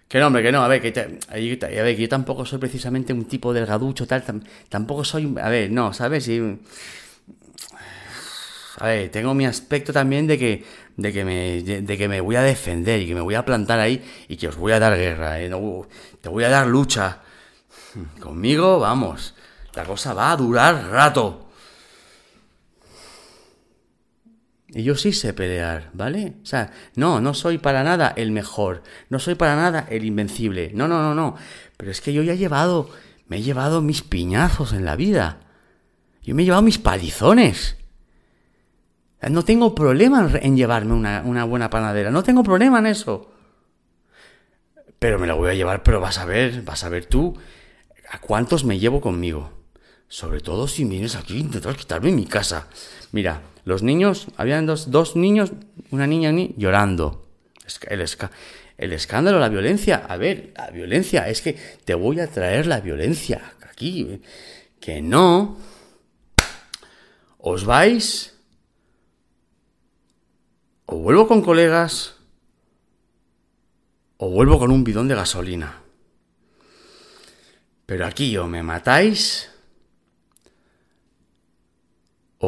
Que 0.07 0.19
no, 0.19 0.27
hombre, 0.27 0.41
que 0.41 0.51
no, 0.51 0.63
a 0.63 0.67
ver, 0.67 0.81
que, 0.81 1.19
a 1.29 1.33
ver, 1.35 1.95
que 1.95 2.01
yo 2.01 2.09
tampoco 2.09 2.45
soy 2.45 2.59
precisamente 2.59 3.11
un 3.11 3.25
tipo 3.25 3.53
delgaducho, 3.53 4.07
tal, 4.07 4.23
tampoco 4.69 5.03
soy, 5.03 5.35
a 5.41 5.49
ver, 5.49 5.69
no, 5.69 5.93
¿sabes? 5.93 6.29
a 8.79 8.85
ver, 8.85 9.09
tengo 9.09 9.33
mi 9.33 9.45
aspecto 9.45 9.91
también 9.91 10.25
de 10.27 10.37
que, 10.37 10.63
de 10.95 11.11
que, 11.11 11.25
me, 11.25 11.97
que 11.97 12.07
me 12.07 12.21
voy 12.21 12.37
a 12.37 12.41
defender 12.41 13.01
y 13.01 13.07
que 13.07 13.15
me 13.15 13.21
voy 13.21 13.35
a 13.35 13.43
plantar 13.43 13.79
ahí 13.79 14.01
y 14.29 14.37
que 14.37 14.47
os 14.47 14.55
voy 14.55 14.71
a 14.71 14.79
dar 14.79 14.95
guerra, 14.95 15.41
¿eh? 15.41 15.49
te 16.21 16.29
voy 16.29 16.43
a 16.45 16.49
dar 16.49 16.67
lucha. 16.67 17.19
Conmigo, 18.21 18.79
vamos, 18.79 19.33
la 19.77 19.85
cosa 19.85 20.13
va 20.13 20.31
a 20.31 20.37
durar 20.37 20.89
rato. 20.89 21.47
Y 24.69 24.83
yo 24.83 24.95
sí 24.95 25.13
sé 25.13 25.33
pelear, 25.33 25.91
¿vale? 25.93 26.33
O 26.41 26.45
sea, 26.45 26.71
no, 26.95 27.21
no 27.21 27.35
soy 27.35 27.59
para 27.59 27.83
nada 27.83 28.11
el 28.17 28.31
mejor, 28.31 28.81
no 29.09 29.19
soy 29.19 29.35
para 29.35 29.55
nada 29.55 29.85
el 29.89 30.03
invencible, 30.03 30.71
no, 30.73 30.87
no, 30.87 31.01
no, 31.01 31.13
no. 31.13 31.35
Pero 31.77 31.91
es 31.91 32.01
que 32.01 32.11
yo 32.11 32.23
ya 32.23 32.33
he 32.33 32.37
llevado, 32.37 32.89
me 33.27 33.37
he 33.37 33.41
llevado 33.43 33.81
mis 33.81 34.01
piñazos 34.01 34.73
en 34.73 34.83
la 34.83 34.95
vida. 34.95 35.41
Yo 36.23 36.33
me 36.33 36.41
he 36.41 36.45
llevado 36.45 36.63
mis 36.63 36.79
palizones. 36.79 37.77
No 39.29 39.43
tengo 39.43 39.75
problema 39.75 40.27
en 40.41 40.57
llevarme 40.57 40.93
una, 40.93 41.21
una 41.23 41.43
buena 41.43 41.69
panadera, 41.69 42.09
no 42.09 42.23
tengo 42.23 42.43
problema 42.43 42.79
en 42.79 42.87
eso. 42.87 43.31
Pero 44.97 45.19
me 45.19 45.27
la 45.27 45.35
voy 45.35 45.51
a 45.51 45.53
llevar, 45.53 45.83
pero 45.83 46.01
vas 46.01 46.17
a 46.17 46.25
ver, 46.25 46.63
vas 46.63 46.83
a 46.83 46.89
ver 46.89 47.05
tú 47.05 47.37
a 48.09 48.19
cuántos 48.19 48.65
me 48.65 48.79
llevo 48.79 49.01
conmigo. 49.01 49.56
Sobre 50.09 50.39
todo 50.39 50.67
si 50.67 50.85
vienes 50.85 51.15
aquí 51.15 51.37
a 51.37 51.41
intentar 51.41 51.75
quitarme 51.75 52.11
mi 52.11 52.25
casa. 52.25 52.67
Mira, 53.11 53.41
los 53.65 53.83
niños, 53.83 54.27
habían 54.37 54.65
dos, 54.65 54.91
dos 54.91 55.17
niños, 55.17 55.51
una 55.91 56.07
niña 56.07 56.31
y 56.31 56.55
llorando. 56.57 57.27
El, 57.89 58.93
escándalo, 58.93 59.39
la 59.39 59.49
violencia. 59.49 60.05
A 60.07 60.15
ver, 60.15 60.53
la 60.55 60.69
violencia, 60.69 61.27
es 61.27 61.41
que 61.41 61.53
te 61.83 61.93
voy 61.93 62.21
a 62.21 62.31
traer 62.31 62.65
la 62.67 62.79
violencia 62.79 63.55
aquí. 63.69 64.21
Que 64.79 65.01
no. 65.01 65.57
Os 67.39 67.65
vais. 67.65 68.33
O 70.85 70.99
vuelvo 70.99 71.27
con 71.27 71.41
colegas. 71.41 72.15
O 74.15 74.29
vuelvo 74.29 74.59
con 74.59 74.71
un 74.71 74.85
bidón 74.85 75.09
de 75.09 75.15
gasolina. 75.15 75.81
Pero 77.85 78.05
aquí 78.05 78.37
o 78.37 78.47
me 78.47 78.63
matáis. 78.63 79.49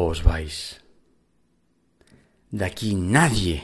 Os 0.08 0.22
vais. 0.22 0.80
De 2.50 2.64
aquí 2.64 2.94
nadie 2.94 3.62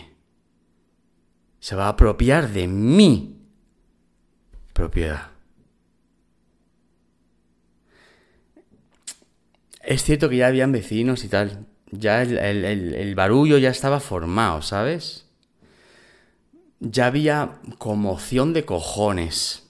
se 1.58 1.74
va 1.74 1.86
a 1.86 1.94
apropiar 1.96 2.50
de 2.50 2.68
mi 2.68 3.40
propiedad. 4.72 5.30
Es 9.82 10.04
cierto 10.04 10.28
que 10.28 10.36
ya 10.36 10.48
habían 10.48 10.72
vecinos 10.72 11.24
y 11.24 11.28
tal. 11.28 11.66
Ya 11.90 12.22
el, 12.22 13.14
barullo 13.14 13.58
ya 13.58 13.70
estaba 13.70 14.00
formado, 14.00 14.60
¿sabes? 14.60 15.26
Ya 16.80 17.06
había 17.06 17.60
conmoción 17.78 18.52
de 18.52 18.64
cojones. 18.64 19.68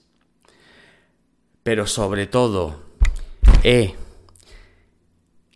Pero 1.63 1.85
sobre 1.87 2.27
todo, 2.27 2.83
eh, 3.63 3.95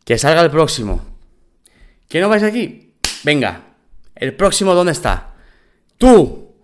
que 0.03 0.17
salga 0.17 0.41
el 0.41 0.51
próximo. 0.51 1.01
¿Que 2.07 2.19
no 2.19 2.29
vais 2.29 2.43
aquí? 2.43 2.93
Venga, 3.23 3.61
el 4.15 4.35
próximo, 4.35 4.73
¿dónde 4.73 4.91
está? 4.91 5.33
Tú, 5.97 6.55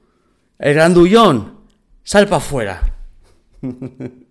el 0.59 0.73
grandullón, 0.73 1.61
sal 2.03 2.25
para 2.25 2.37
afuera. 2.37 2.93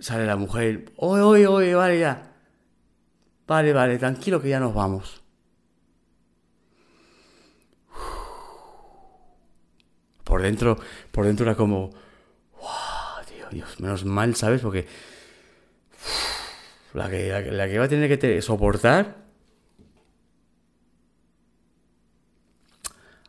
Sale 0.00 0.26
la 0.26 0.36
mujer. 0.36 0.92
Oye, 0.96 1.22
oye, 1.22 1.46
oye, 1.46 1.74
vale, 1.74 1.98
ya. 1.98 2.32
Vale, 3.46 3.72
vale, 3.72 3.98
tranquilo 3.98 4.40
que 4.40 4.48
ya 4.48 4.60
nos 4.60 4.72
vamos. 4.72 5.20
Por 10.22 10.42
dentro, 10.42 10.78
por 11.10 11.24
dentro 11.26 11.46
era 11.46 11.56
como. 11.56 11.90
Dios, 13.50 13.80
menos 13.80 14.04
mal, 14.04 14.34
¿sabes? 14.34 14.60
Porque 14.60 14.86
la 16.94 17.08
que, 17.10 17.28
la, 17.50 17.68
que 17.68 17.78
va 17.78 17.84
a 17.84 17.88
tener 17.88 18.18
que 18.18 18.42
soportar. 18.42 19.16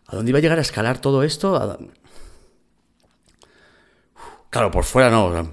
¿A 0.08 0.16
dónde 0.16 0.32
iba 0.32 0.40
a 0.40 0.42
llegar 0.42 0.58
a 0.58 0.62
escalar 0.62 1.00
todo 1.00 1.24
esto? 1.24 1.78
Claro, 4.50 4.72
por 4.72 4.84
fuera 4.84 5.10
no. 5.12 5.52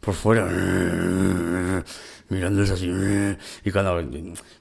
Por 0.00 0.14
fuera. 0.14 0.46
Mirando 2.28 2.62
así. 2.62 2.90
Y 3.64 3.70
cuando 3.70 4.02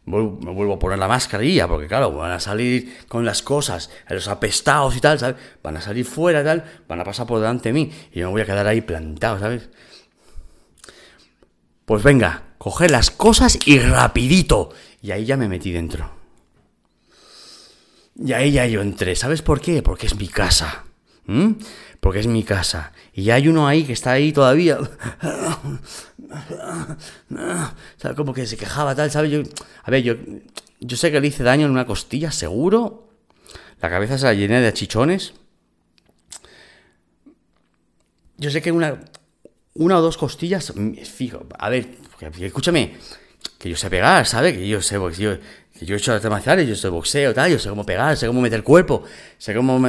me 0.05 0.51
vuelvo 0.51 0.73
a 0.73 0.79
poner 0.79 0.99
la 0.99 1.07
mascarilla, 1.07 1.67
porque 1.67 1.87
claro, 1.87 2.11
van 2.11 2.31
a 2.31 2.39
salir 2.39 2.97
con 3.07 3.25
las 3.25 3.41
cosas, 3.41 3.89
los 4.09 4.27
apestados 4.27 4.95
y 4.95 5.01
tal, 5.01 5.17
¿sabes? 5.17 5.35
Van 5.63 5.77
a 5.77 5.81
salir 5.81 6.05
fuera 6.05 6.41
y 6.41 6.43
tal, 6.43 6.63
van 6.87 6.99
a 6.99 7.03
pasar 7.03 7.25
por 7.25 7.39
delante 7.39 7.69
de 7.69 7.73
mí 7.73 7.91
y 8.11 8.19
yo 8.19 8.27
me 8.27 8.33
voy 8.33 8.41
a 8.41 8.45
quedar 8.45 8.67
ahí 8.67 8.81
plantado, 8.81 9.39
¿sabes? 9.39 9.69
Pues 11.85 12.03
venga, 12.03 12.43
coger 12.57 12.91
las 12.91 13.11
cosas 13.11 13.59
y 13.65 13.79
rapidito. 13.79 14.71
Y 15.01 15.11
ahí 15.11 15.25
ya 15.25 15.37
me 15.37 15.47
metí 15.47 15.71
dentro. 15.71 16.09
Y 18.15 18.33
ahí 18.33 18.51
ya 18.51 18.65
yo 18.65 18.81
entré. 18.81 19.15
¿Sabes 19.15 19.41
por 19.41 19.61
qué? 19.61 19.83
Porque 19.83 20.07
es 20.07 20.15
mi 20.15 20.27
casa. 20.27 20.85
Porque 21.99 22.19
es 22.19 22.27
mi 22.27 22.43
casa. 22.43 22.91
Y 23.13 23.29
hay 23.29 23.47
uno 23.47 23.67
ahí 23.67 23.83
que 23.83 23.93
está 23.93 24.11
ahí 24.11 24.31
todavía. 24.31 24.79
Como 28.15 28.33
que 28.33 28.45
se 28.45 28.57
quejaba 28.57 28.95
tal, 28.95 29.11
¿sabes? 29.11 29.31
Yo, 29.31 29.41
a 29.83 29.91
ver, 29.91 30.03
yo, 30.03 30.15
yo 30.79 30.97
sé 30.97 31.11
que 31.11 31.19
le 31.19 31.27
hice 31.27 31.43
daño 31.43 31.65
en 31.65 31.71
una 31.71 31.85
costilla, 31.85 32.31
seguro. 32.31 33.09
La 33.81 33.89
cabeza 33.89 34.17
se 34.17 34.25
la 34.25 34.33
llené 34.33 34.61
de 34.61 34.67
achichones. 34.67 35.33
Yo 38.37 38.49
sé 38.51 38.61
que 38.61 38.71
una, 38.71 38.99
una 39.75 39.97
o 39.97 40.01
dos 40.01 40.17
costillas, 40.17 40.73
mm, 40.75 40.95
fijo, 41.03 41.45
a 41.57 41.69
ver, 41.69 41.97
escúchame, 42.39 42.95
que 43.57 43.69
yo 43.69 43.77
sé 43.77 43.89
pegar, 43.89 44.25
¿sabes? 44.25 44.57
Que 44.57 44.67
yo 44.67 44.81
sé, 44.81 44.95
yo, 44.95 45.37
que 45.77 45.85
yo 45.85 45.95
he 45.95 45.97
hecho 45.97 46.13
artes 46.13 46.29
marciales, 46.29 46.67
yo 46.67 46.75
sé 46.75 46.89
boxeo, 46.89 47.33
tal, 47.33 47.51
yo 47.51 47.59
sé 47.59 47.69
cómo 47.69 47.85
pegar, 47.85 48.17
sé 48.17 48.27
cómo 48.27 48.41
meter 48.41 48.63
cuerpo, 48.63 49.03
sé 49.37 49.53
cómo... 49.53 49.79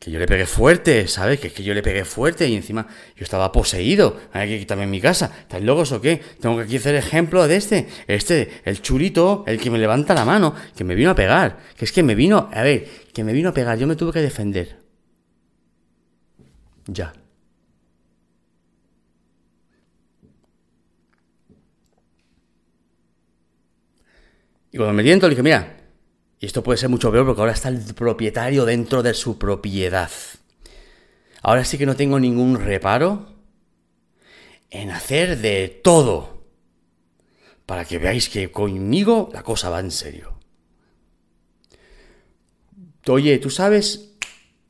Que 0.00 0.10
yo 0.10 0.18
le 0.18 0.26
pegué 0.26 0.46
fuerte, 0.46 1.06
¿sabes? 1.08 1.38
Que 1.38 1.48
es 1.48 1.52
que 1.52 1.62
yo 1.62 1.74
le 1.74 1.82
pegué 1.82 2.06
fuerte 2.06 2.48
y 2.48 2.56
encima 2.56 2.86
yo 3.16 3.22
estaba 3.22 3.52
poseído. 3.52 4.18
Hay 4.32 4.48
que 4.48 4.58
quitarme 4.58 4.86
mi 4.86 4.98
casa. 4.98 5.30
¿Estáis 5.42 5.62
locos 5.62 5.92
o 5.92 6.00
qué? 6.00 6.22
Tengo 6.40 6.56
que 6.56 6.62
aquí 6.62 6.78
hacer 6.78 6.94
ejemplo 6.94 7.46
de 7.46 7.56
este. 7.56 7.86
Este, 8.06 8.62
el 8.64 8.80
churito, 8.80 9.44
el 9.46 9.60
que 9.60 9.70
me 9.70 9.78
levanta 9.78 10.14
la 10.14 10.24
mano, 10.24 10.54
que 10.74 10.84
me 10.84 10.94
vino 10.94 11.10
a 11.10 11.14
pegar. 11.14 11.58
Que 11.76 11.84
es 11.84 11.92
que 11.92 12.02
me 12.02 12.14
vino, 12.14 12.48
a 12.50 12.62
ver, 12.62 12.88
que 13.12 13.22
me 13.22 13.34
vino 13.34 13.50
a 13.50 13.52
pegar. 13.52 13.78
Yo 13.78 13.86
me 13.86 13.94
tuve 13.94 14.12
que 14.12 14.22
defender. 14.22 14.78
Ya. 16.86 17.12
Y 24.72 24.76
cuando 24.76 24.94
me 24.94 25.02
dentro 25.02 25.28
le 25.28 25.34
dije, 25.34 25.42
mira, 25.42 25.79
Y 26.40 26.46
esto 26.46 26.62
puede 26.62 26.78
ser 26.78 26.88
mucho 26.88 27.12
peor 27.12 27.26
porque 27.26 27.42
ahora 27.42 27.52
está 27.52 27.68
el 27.68 27.94
propietario 27.94 28.64
dentro 28.64 29.02
de 29.02 29.12
su 29.12 29.38
propiedad. 29.38 30.10
Ahora 31.42 31.64
sí 31.66 31.76
que 31.76 31.84
no 31.84 31.96
tengo 31.96 32.18
ningún 32.18 32.58
reparo 32.58 33.26
en 34.70 34.90
hacer 34.90 35.38
de 35.38 35.80
todo 35.84 36.44
para 37.66 37.84
que 37.84 37.98
veáis 37.98 38.30
que 38.30 38.50
conmigo 38.50 39.30
la 39.34 39.42
cosa 39.42 39.68
va 39.68 39.80
en 39.80 39.90
serio. 39.90 40.38
Oye, 43.06 43.38
¿tú 43.38 43.50
sabes? 43.50 44.12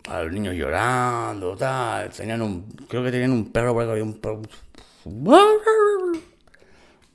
A 0.09 0.23
los 0.23 0.33
niños 0.33 0.55
llorando, 0.57 1.57
tal. 1.57 2.11
Tenían 2.11 2.43
un. 2.43 2.67
Creo 2.89 3.05
que 3.05 3.13
tenían 3.13 3.33
un 3.33 3.53
perro 3.53 3.75
por 3.75 3.89
ahí, 3.89 4.01
un 4.01 4.21
perro. 4.21 4.43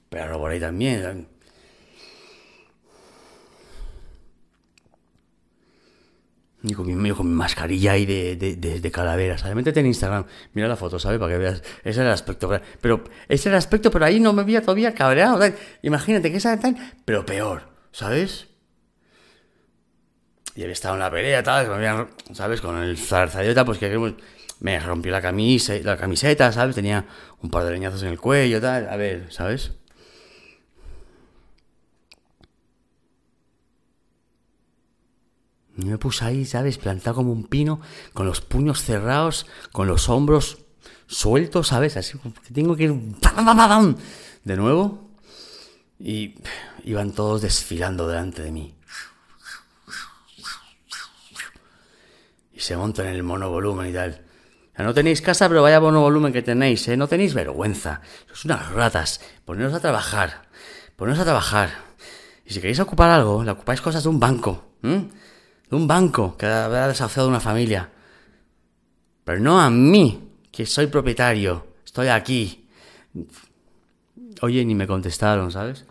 Perro 0.10 0.40
por 0.40 0.52
ahí 0.52 0.60
también. 0.60 1.28
Con 6.74 7.02
mi, 7.02 7.12
con 7.12 7.28
mi 7.28 7.36
mascarilla 7.36 7.92
ahí 7.92 8.06
de, 8.06 8.36
de, 8.36 8.80
de, 8.80 8.92
calavera, 8.92 9.38
¿sabes? 9.38 9.56
Métete 9.56 9.82
en 9.82 9.86
Instagram, 9.86 10.26
mira 10.54 10.68
la 10.68 10.76
foto, 10.76 10.98
¿sabes? 10.98 11.20
Para 11.20 11.34
que 11.34 11.38
veas. 11.38 11.62
Ese 11.82 11.90
es 11.90 11.98
el 11.98 12.08
aspecto. 12.08 12.50
Pero 12.82 13.04
ese 13.28 13.34
es 13.34 13.46
el 13.46 13.56
aspecto, 13.56 13.92
pero 13.92 14.06
ahí 14.06 14.20
no 14.20 14.34
me 14.34 14.44
veía 14.44 14.62
todavía 14.62 14.94
cabreado. 14.94 15.40
Imagínate 15.84 16.32
que 16.32 16.38
esa 16.38 16.60
pero 17.04 17.26
peor, 17.26 17.70
¿sabes? 17.92 18.48
Y 20.56 20.62
había 20.62 20.74
estado 20.74 20.96
en 20.96 21.02
la 21.02 21.12
pelea, 21.12 21.44
tal, 21.44 22.08
¿sabes? 22.34 22.62
Con 22.62 22.78
el 22.78 22.98
zarzadeta, 22.98 23.66
pues 23.66 23.78
que 23.78 24.16
me 24.62 24.80
rompió 24.80 25.12
la 25.12 25.22
camisa, 25.22 25.74
la 25.84 25.98
camiseta, 25.98 26.52
¿sabes? 26.52 26.76
Tenía 26.76 27.06
un 27.42 27.50
par 27.52 27.66
de 27.66 27.72
leñazos 27.72 28.02
en 28.04 28.10
el 28.10 28.20
cuello, 28.20 28.62
tal. 28.62 28.88
A 28.90 28.96
ver, 28.96 29.32
¿sabes? 29.32 29.74
Y 35.78 35.86
me 35.86 35.98
puse 35.98 36.24
ahí, 36.24 36.46
¿sabes? 36.46 36.78
Plantado 36.78 37.18
como 37.18 37.32
un 37.32 37.46
pino, 37.46 37.82
con 38.14 38.26
los 38.26 38.42
puños 38.42 38.82
cerrados, 38.82 39.46
con 39.72 39.88
los 39.88 40.08
hombros 40.10 40.60
sueltos, 41.08 41.68
¿sabes? 41.68 41.98
Así 41.98 42.18
que 42.18 42.54
tengo 42.54 42.76
que 42.76 42.84
ir 42.84 42.96
de 44.44 44.56
nuevo. 44.56 45.10
Y 46.00 46.36
iban 46.84 47.12
todos 47.12 47.42
desfilando 47.42 48.08
delante 48.08 48.42
de 48.42 48.52
mí. 48.52 48.76
Y 52.54 52.60
se 52.62 52.78
montan 52.78 53.08
en 53.08 53.16
el 53.16 53.24
monovolumen 53.24 53.90
y 53.90 53.94
tal. 53.94 54.22
no 54.78 54.94
tenéis 54.94 55.22
casa, 55.22 55.50
pero 55.50 55.62
vaya 55.62 55.82
monovolumen 55.82 56.32
que 56.32 56.42
tenéis, 56.42 56.88
¿eh? 56.88 56.96
No 56.96 57.08
tenéis 57.08 57.34
vergüenza. 57.34 58.02
Sois 58.28 58.46
unas 58.46 58.72
ratas. 58.72 59.20
Poneros 59.44 59.74
a 59.74 59.82
trabajar. 59.82 60.48
Poneros 60.96 61.20
a 61.20 61.26
trabajar. 61.26 61.70
Y 62.46 62.54
si 62.54 62.62
queréis 62.62 62.80
ocupar 62.80 63.10
algo, 63.10 63.44
le 63.44 63.52
ocupáis 63.52 63.82
cosas 63.82 64.04
de 64.04 64.10
un 64.10 64.20
banco 64.22 64.64
de 65.70 65.76
un 65.76 65.88
banco 65.88 66.38
que 66.38 66.46
habrá 66.46 66.88
desahuciado 66.88 67.28
una 67.28 67.40
familia. 67.40 67.90
Pero 69.24 69.40
no 69.40 69.60
a 69.60 69.70
mí, 69.70 70.30
que 70.52 70.66
soy 70.66 70.88
propietario. 70.88 71.68
Estoy 71.84 72.08
aquí. 72.08 72.68
Oye, 74.42 74.64
ni 74.66 74.76
me 74.76 74.86
contestaron, 74.86 75.52
¿sabes? 75.52 75.86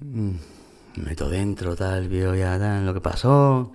Mm, 0.00 0.32
me 0.96 1.02
meto 1.04 1.28
dentro, 1.28 1.74
tal, 1.74 2.08
veo 2.08 2.34
ya 2.34 2.58
tal, 2.58 2.84
lo 2.84 2.92
que 2.92 3.00
pasó. 3.00 3.72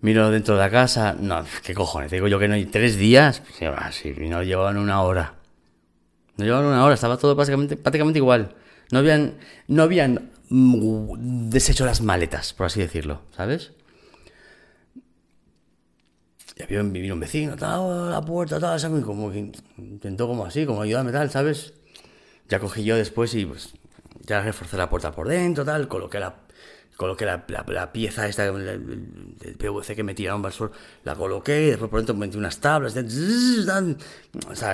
Miro 0.00 0.30
dentro 0.30 0.56
de 0.56 0.60
la 0.60 0.70
casa. 0.70 1.14
No, 1.18 1.44
¿qué 1.62 1.74
cojones? 1.74 2.10
Digo 2.10 2.26
yo 2.28 2.38
que 2.38 2.48
no 2.48 2.54
hay 2.54 2.66
tres 2.66 2.96
días. 2.96 3.42
Sí, 3.92 4.14
no 4.18 4.42
llevaban 4.42 4.76
una 4.78 5.02
hora. 5.02 5.34
No 6.36 6.44
llevaban 6.44 6.66
una 6.66 6.84
hora, 6.84 6.94
estaba 6.94 7.18
todo 7.18 7.34
básicamente, 7.34 7.76
prácticamente 7.76 8.18
igual. 8.18 8.54
No 8.92 8.98
habían, 8.98 9.38
no 9.68 9.82
habían 9.82 10.30
mm, 10.50 11.48
deshecho 11.48 11.86
las 11.86 12.02
maletas, 12.02 12.52
por 12.52 12.66
así 12.66 12.78
decirlo, 12.78 13.22
¿sabes? 13.34 13.72
Y 16.56 16.62
había 16.62 16.82
un 16.82 17.20
vecino, 17.20 17.56
tal, 17.56 18.10
la 18.10 18.20
puerta, 18.20 18.60
tal, 18.60 18.78
¿sabes? 18.78 19.02
Como 19.02 19.32
que 19.32 19.50
intentó 19.78 20.28
como 20.28 20.44
así, 20.44 20.66
como 20.66 20.82
ayudarme, 20.82 21.10
tal, 21.10 21.30
¿sabes? 21.30 21.72
Ya 22.50 22.60
cogí 22.60 22.84
yo 22.84 22.94
después 22.96 23.34
y 23.34 23.46
pues 23.46 23.72
ya 24.26 24.42
reforcé 24.42 24.76
la 24.76 24.90
puerta 24.90 25.10
por 25.10 25.26
dentro, 25.26 25.64
tal, 25.64 25.88
coloqué 25.88 26.20
la, 26.20 26.41
coloqué 27.02 27.26
la, 27.26 27.92
pieza 27.92 28.28
esta 28.28 28.50
del, 28.50 28.80
PVC 29.58 29.96
que 29.96 30.04
me 30.04 30.14
tiraron 30.14 30.44
el 30.44 30.52
suelo, 30.52 30.72
la 31.02 31.16
coloqué, 31.16 31.62
y 31.62 31.70
después 31.70 31.90
por 31.90 31.98
dentro 31.98 32.14
metí 32.14 32.36
unas 32.36 32.58
tablas, 32.58 32.94
ya 32.94 33.00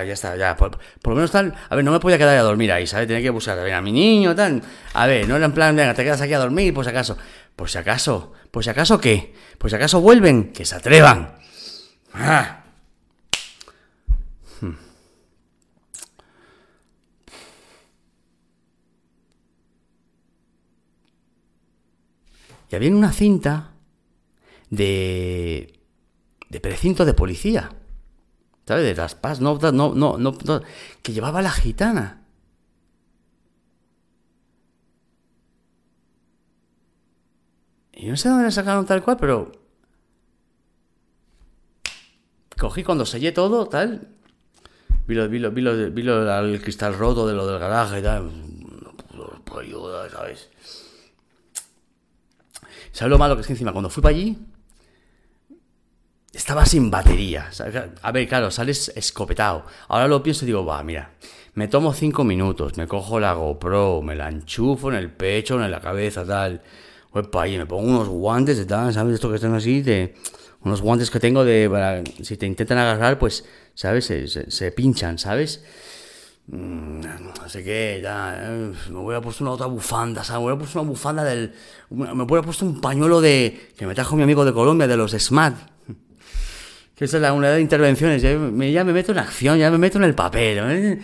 está, 0.03 0.35
ya, 0.37 0.55
por, 0.55 0.77
lo 1.05 1.15
menos 1.15 1.31
tal, 1.31 1.55
a 1.67 1.75
ver, 1.75 1.83
no 1.83 1.91
me 1.91 1.99
podía 1.99 2.19
quedar 2.19 2.37
a 2.37 2.43
dormir 2.43 2.71
ahí, 2.71 2.85
¿sabes? 2.85 3.07
Tenía 3.07 3.23
que 3.23 3.31
buscar 3.31 3.57
a, 3.57 3.77
a 3.77 3.81
mi 3.81 3.91
niño, 3.91 4.35
tal, 4.35 4.61
a 4.93 5.07
ver, 5.07 5.27
no 5.27 5.37
era 5.37 5.45
en 5.45 5.53
plan, 5.53 5.75
venga, 5.75 5.95
te 5.95 6.03
quedas 6.03 6.21
aquí 6.21 6.33
a 6.33 6.39
dormir, 6.39 6.71
por 6.71 6.83
si 6.83 6.91
acaso, 6.91 7.17
por 7.55 7.67
si 7.67 7.79
acaso, 7.79 8.33
por 8.51 8.63
si 8.63 8.69
acaso, 8.69 9.01
¿qué? 9.01 9.33
Por 9.57 9.71
si 9.71 9.75
acaso 9.75 9.99
vuelven, 9.99 10.53
que 10.53 10.65
se 10.65 10.75
atrevan. 10.75 11.35
Ah. 12.13 12.59
Y 22.69 22.75
había 22.75 22.95
una 22.95 23.11
cinta 23.11 23.73
de, 24.69 25.79
de 26.49 26.59
precinto 26.59 27.05
de 27.05 27.13
policía. 27.13 27.71
¿Sabes? 28.67 28.83
De 28.83 28.95
las 28.95 29.15
paz, 29.15 29.41
no, 29.41 29.57
no, 29.57 29.95
no, 29.95 30.17
no, 30.17 30.61
que 31.01 31.11
llevaba 31.11 31.41
la 31.41 31.49
gitana. 31.49 32.21
Y 37.93 38.07
no 38.07 38.15
sé 38.15 38.29
dónde 38.29 38.45
la 38.45 38.51
sacaron 38.51 38.85
tal 38.85 39.03
cual, 39.03 39.17
pero. 39.17 39.51
Cogí 42.57 42.83
cuando 42.83 43.05
sellé 43.05 43.31
todo, 43.31 43.67
tal. 43.67 44.07
Vi, 45.07 45.15
lo, 45.15 45.27
vi, 45.27 45.39
lo, 45.39 45.51
vi, 45.51 45.61
lo, 45.61 45.91
vi 45.91 46.07
el 46.07 46.61
cristal 46.61 46.93
roto 46.93 47.27
de 47.27 47.33
lo 47.33 47.47
del 47.47 47.59
garaje 47.59 47.99
y 47.99 48.03
tal. 48.03 48.31
No 49.15 49.43
puedo 49.43 49.61
ayudar, 49.61 50.11
¿sabes? 50.11 50.49
¿Sabes 52.99 53.11
lo 53.11 53.17
malo 53.17 53.35
que 53.35 53.41
es 53.41 53.47
que 53.47 53.53
encima 53.53 53.71
cuando 53.71 53.89
fui 53.89 54.03
para 54.03 54.13
allí 54.13 54.37
estaba 56.33 56.65
sin 56.65 56.91
batería? 56.91 57.49
A 58.01 58.11
ver, 58.11 58.27
claro, 58.27 58.51
sales 58.51 58.91
escopetado. 58.93 59.65
Ahora 59.87 60.09
lo 60.09 60.21
pienso 60.21 60.43
y 60.43 60.47
digo, 60.47 60.65
va, 60.65 60.83
mira, 60.83 61.13
me 61.53 61.69
tomo 61.69 61.93
cinco 61.93 62.25
minutos, 62.25 62.75
me 62.75 62.89
cojo 62.89 63.17
la 63.21 63.31
GoPro, 63.31 64.01
me 64.01 64.15
la 64.15 64.27
enchufo 64.27 64.89
en 64.91 64.97
el 64.97 65.09
pecho, 65.11 65.63
en 65.63 65.71
la 65.71 65.79
cabeza, 65.79 66.25
tal. 66.25 66.61
Para 67.31 67.45
allí, 67.45 67.57
me 67.57 67.65
pongo 67.65 67.87
unos 67.89 68.09
guantes 68.09 68.57
de 68.57 68.65
tal, 68.65 68.93
¿sabes? 68.93 69.13
Esto 69.13 69.29
que 69.29 69.35
están 69.35 69.55
así, 69.55 69.81
de 69.81 70.15
unos 70.65 70.81
guantes 70.81 71.09
que 71.09 71.21
tengo 71.21 71.45
de 71.45 72.03
si 72.21 72.35
te 72.35 72.47
intentan 72.47 72.79
agarrar, 72.79 73.17
pues, 73.17 73.45
¿sabes? 73.75 74.11
Se 74.49 74.71
pinchan, 74.73 75.17
¿sabes? 75.17 75.63
Mm, 76.51 77.01
no 77.01 77.47
sé 77.47 77.63
qué, 77.63 77.99
ya, 78.01 78.35
eh, 78.41 78.73
me 78.89 78.97
voy 78.97 79.15
a 79.15 79.21
puesto 79.21 79.43
una 79.43 79.51
otra 79.51 79.67
bufanda, 79.67 80.23
¿sabes? 80.23 80.39
Me 80.39 80.45
voy 80.45 80.55
a 80.55 80.57
puesto 80.57 80.81
una 80.81 80.89
bufanda 80.89 81.23
del. 81.23 81.53
Me 81.91 82.23
voy 82.23 82.39
a 82.39 82.41
puesto 82.41 82.65
un 82.65 82.81
pañuelo 82.81 83.21
de. 83.21 83.71
que 83.77 83.85
me 83.85 83.93
trajo 83.93 84.15
mi 84.15 84.23
amigo 84.23 84.43
de 84.45 84.53
Colombia, 84.53 84.87
de 84.87 84.97
los 84.97 85.11
SMAT. 85.11 85.55
Que 86.95 87.05
es 87.05 87.13
la 87.13 87.33
unidad 87.33 87.53
de 87.53 87.61
intervenciones. 87.61 88.21
Ya 88.21 88.35
me, 88.37 88.71
ya 88.71 88.83
me 88.83 88.93
meto 88.93 89.11
en 89.11 89.19
acción, 89.19 89.59
ya 89.59 89.69
me 89.69 89.77
meto 89.77 89.99
en 89.99 90.05
el 90.05 90.15
papel. 90.15 90.99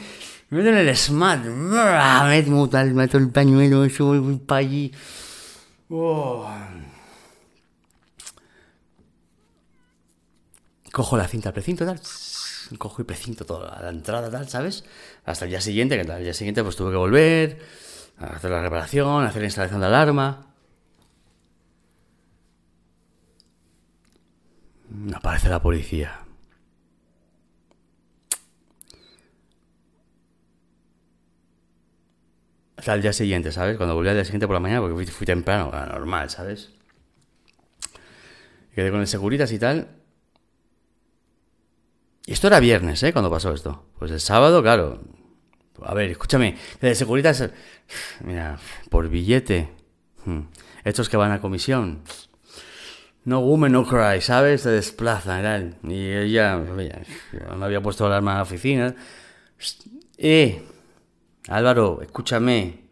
Me, 0.49 0.57
meto 0.57 0.69
en 0.69 0.77
el 0.77 0.95
SMAT. 0.95 1.45
Meto, 1.45 2.69
tal, 2.69 2.93
meto 2.95 3.17
el 3.17 3.29
pañuelo, 3.29 3.85
eso, 3.85 4.05
voy 4.05 4.37
para 4.37 4.59
allí. 4.59 4.91
Oh. 5.89 6.49
Cojo 10.91 11.17
la 11.17 11.27
cinta 11.27 11.51
precinto, 11.53 11.85
tal 11.85 11.99
cojo 12.77 13.01
y 13.01 13.05
precinto 13.05 13.45
toda 13.45 13.81
la 13.81 13.89
entrada, 13.89 14.29
tal, 14.29 14.47
¿sabes? 14.49 14.83
Hasta 15.25 15.45
el 15.45 15.51
día 15.51 15.61
siguiente, 15.61 15.95
que 15.95 16.11
el 16.11 16.23
día 16.23 16.33
siguiente 16.33 16.63
pues 16.63 16.75
tuve 16.75 16.91
que 16.91 16.97
volver 16.97 17.59
a 18.17 18.27
hacer 18.35 18.51
la 18.51 18.61
reparación, 18.61 19.23
a 19.23 19.27
hacer 19.27 19.41
la 19.41 19.47
instalación 19.47 19.81
de 19.81 19.87
alarma. 19.87 20.53
Aparece 25.13 25.49
la 25.49 25.61
policía. 25.61 26.21
Hasta 32.77 32.93
el 32.93 33.01
día 33.01 33.13
siguiente, 33.13 33.51
¿sabes? 33.51 33.77
Cuando 33.77 33.95
volví 33.95 34.09
al 34.09 34.15
día 34.15 34.25
siguiente 34.25 34.47
por 34.47 34.53
la 34.53 34.59
mañana, 34.59 34.81
porque 34.81 35.05
fui, 35.11 35.25
temprano, 35.25 35.71
normal, 35.71 36.29
¿sabes? 36.29 36.71
Quedé 38.73 38.91
con 38.91 38.99
el 38.99 39.07
seguritas 39.07 39.51
y 39.51 39.59
tal. 39.59 40.04
Y 42.25 42.33
esto 42.33 42.47
era 42.47 42.59
viernes, 42.59 43.01
¿eh? 43.03 43.13
Cuando 43.13 43.29
pasó 43.29 43.53
esto. 43.53 43.85
Pues 43.99 44.11
el 44.11 44.19
sábado, 44.19 44.61
claro. 44.61 45.01
A 45.83 45.93
ver, 45.93 46.09
escúchame. 46.09 46.57
De 46.81 46.95
Securitas, 46.95 47.49
mira, 48.21 48.57
por 48.89 49.09
billete. 49.09 49.69
Hmm, 50.25 50.41
estos 50.83 51.09
que 51.09 51.17
van 51.17 51.31
a 51.31 51.41
comisión. 51.41 52.01
No 53.25 53.41
woman, 53.41 53.71
no 53.71 53.85
cry, 53.85 54.21
¿sabes? 54.21 54.61
Se 54.61 54.69
desplazan, 54.69 55.77
Y 55.83 56.11
ella, 56.11 56.57
me 56.57 57.65
había 57.65 57.81
puesto 57.81 58.05
alarma 58.05 58.31
en 58.31 58.37
la 58.37 58.43
oficina. 58.43 58.95
Eh, 60.17 60.63
Álvaro, 61.47 62.01
escúchame. 62.01 62.85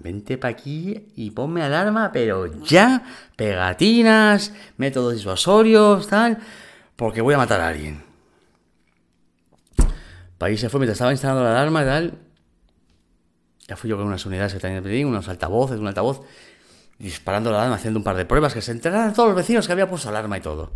Vente 0.00 0.38
para 0.38 0.52
aquí 0.52 1.12
y 1.14 1.30
ponme 1.30 1.62
alarma, 1.62 2.10
pero 2.12 2.46
ya, 2.64 3.04
pegatinas, 3.36 4.52
métodos 4.76 5.14
disuasorios, 5.14 6.08
tal, 6.08 6.38
porque 7.00 7.22
voy 7.22 7.32
a 7.32 7.38
matar 7.38 7.62
a 7.62 7.68
alguien. 7.68 8.04
Para 10.36 10.54
se 10.54 10.68
fue 10.68 10.80
mientras 10.80 10.96
estaba 10.96 11.12
instalando 11.12 11.42
la 11.42 11.52
alarma 11.52 11.80
y 11.80 11.86
tal. 11.86 12.18
Ya 13.66 13.74
fui 13.74 13.88
yo 13.88 13.96
con 13.96 14.06
unas 14.06 14.26
unidades 14.26 14.52
que 14.52 14.60
tenían 14.60 15.06
unos 15.06 15.26
altavoces, 15.26 15.78
un 15.78 15.86
altavoz, 15.86 16.20
disparando 16.98 17.50
la 17.50 17.60
alarma, 17.60 17.76
haciendo 17.76 18.00
un 18.00 18.04
par 18.04 18.16
de 18.16 18.26
pruebas, 18.26 18.52
que 18.52 18.60
se 18.60 18.72
enteraran 18.72 19.14
todos 19.14 19.30
los 19.30 19.36
vecinos 19.36 19.66
que 19.66 19.72
había 19.72 19.88
puesto 19.88 20.10
alarma 20.10 20.36
y 20.36 20.40
todo. 20.42 20.74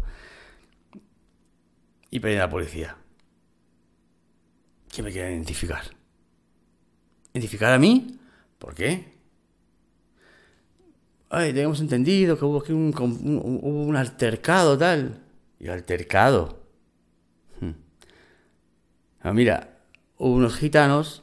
Y 2.09 2.21
pedí 2.21 2.37
a 2.37 2.39
la 2.39 2.49
policía. 2.49 2.97
¿Quién 4.91 5.05
me 5.05 5.13
quiere 5.13 5.31
identificar? 5.31 5.85
¿Identificar 7.35 7.75
a 7.75 7.79
mí? 7.79 8.19
¿Por 8.59 8.75
qué? 8.75 9.13
Ay, 11.29 11.53
teníamos 11.53 11.81
entendido 11.81 12.39
que 12.39 12.47
hubo 12.47 12.61
aquí 12.61 12.73
un, 12.73 12.95
un, 13.63 13.95
altercado 13.95 14.79
tal. 14.79 15.21
¿Y 15.59 15.69
altercado? 15.69 16.63
Hmm. 17.61 17.73
Ah, 19.21 19.33
mira, 19.33 19.79
hubo 20.19 20.35
unos 20.35 20.57
gitanos 20.57 21.23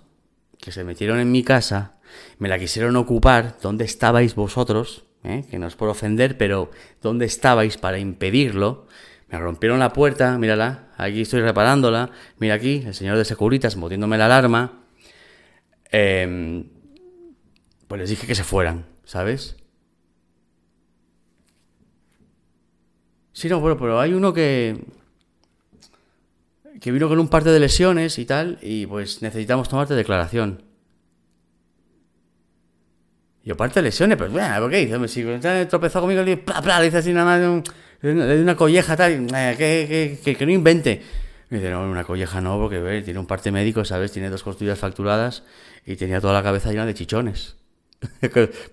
que 0.58 0.72
se 0.72 0.84
metieron 0.84 1.20
en 1.20 1.32
mi 1.32 1.44
casa, 1.44 2.00
me 2.38 2.50
la 2.50 2.60
quisieron 2.60 2.96
ocupar. 2.96 3.58
¿Dónde 3.62 3.86
estabais 3.86 4.36
vosotros? 4.36 5.06
¿Eh? 5.24 5.46
Que 5.50 5.60
no 5.60 5.68
os 5.68 5.76
por 5.76 5.90
ofender, 5.90 6.38
pero 6.38 6.72
¿dónde 7.02 7.26
estabais 7.26 7.78
para 7.78 8.00
impedirlo? 8.00 8.88
Me 9.30 9.40
rompieron 9.40 9.80
la 9.80 9.94
puerta, 9.94 10.38
mírala, 10.38 10.90
aquí 10.98 11.22
estoy 11.22 11.42
reparándola. 11.42 12.10
Mira 12.38 12.56
aquí, 12.56 12.84
el 12.86 12.94
señor 12.94 13.18
de 13.18 13.26
Securitas 13.26 13.78
moviéndome 13.78 14.18
la 14.18 14.26
alarma. 14.26 14.84
Em, 15.92 16.70
pues 17.88 18.02
les 18.02 18.10
dije 18.10 18.28
que 18.28 18.36
se 18.36 18.44
fueran, 18.44 18.86
¿sabes? 19.04 19.56
Sí, 23.34 23.48
no, 23.50 23.60
bueno, 23.60 23.78
pero 23.78 24.00
hay 24.00 24.14
uno 24.14 24.34
que. 24.34 24.78
que 26.80 26.92
vino 26.92 27.08
con 27.08 27.20
un 27.20 27.28
parte 27.30 27.50
de 27.50 27.60
lesiones 27.60 28.20
y 28.20 28.26
tal, 28.26 28.60
y 28.62 28.86
pues 28.86 29.22
necesitamos 29.22 29.70
tomarte 29.70 29.94
declaración. 29.94 30.64
Yo 33.44 33.58
parte 33.58 33.80
de 33.80 33.86
lesiones, 33.86 34.18
pues 34.18 34.32
bueno, 34.32 34.60
¿por 34.60 34.70
qué 34.70 34.86
dice? 34.86 35.08
Si 35.08 35.22
he 35.22 35.66
tropezado 35.66 36.06
conmigo, 36.06 36.22
le 36.22 36.44
dice 36.84 36.98
así 36.98 37.12
nada 37.12 37.40
más, 37.40 37.64
le 38.02 38.42
una 38.42 38.56
colleja 38.56 38.96
tal, 38.96 39.28
eh, 39.34 40.20
que, 40.24 40.36
que, 40.36 40.46
no 40.46 40.52
invente. 40.52 41.02
Me 41.50 41.58
dice, 41.58 41.72
no, 41.72 41.82
una 41.90 42.04
colleja 42.04 42.40
no, 42.40 42.60
porque 42.60 43.02
tiene 43.04 43.20
un 43.20 43.26
parte 43.26 43.52
médico, 43.52 43.84
¿sabes? 43.84 44.12
Tiene 44.12 44.30
dos 44.30 44.44
costillas 44.44 44.78
fracturadas 44.78 45.44
y 45.86 45.96
tenía 45.96 46.22
toda 46.22 46.34
la 46.34 46.44
cabeza 46.44 46.70
llena 46.70 46.86
de 46.86 46.94
chichones. 46.94 47.56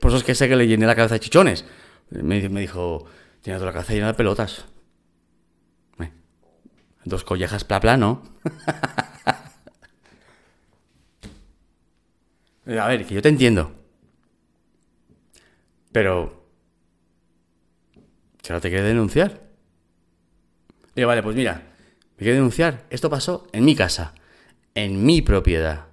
Por 0.00 0.10
eso 0.10 0.16
es 0.16 0.24
que 0.24 0.34
sé 0.34 0.48
que 0.48 0.56
le 0.56 0.66
llené 0.66 0.86
la 0.86 0.94
cabeza 0.94 1.14
de 1.14 1.20
chichones. 1.20 1.64
Me, 2.10 2.48
me 2.48 2.60
dijo, 2.60 3.06
tiene 3.42 3.58
toda 3.58 3.70
la 3.70 3.72
cabeza 3.72 3.94
llena 3.94 4.08
de 4.08 4.14
pelotas. 4.14 4.64
Dos 7.04 7.24
collejas 7.24 7.64
pla 7.64 7.80
pla, 7.80 7.96
¿no? 7.96 8.22
A 12.78 12.86
ver, 12.86 13.06
que 13.06 13.14
yo 13.14 13.22
te 13.22 13.30
entiendo. 13.30 13.72
Pero... 15.90 16.46
¿Que 18.42 18.52
ahora 18.52 18.60
te 18.60 18.68
quiere 18.68 18.84
denunciar? 18.84 19.40
Digo, 20.94 21.08
vale, 21.08 21.22
pues 21.22 21.34
mira, 21.34 21.62
me 22.16 22.18
quiere 22.18 22.34
denunciar. 22.34 22.84
Esto 22.90 23.08
pasó 23.08 23.46
en 23.52 23.64
mi 23.64 23.74
casa, 23.74 24.12
en 24.74 25.06
mi 25.06 25.22
propiedad. 25.22 25.86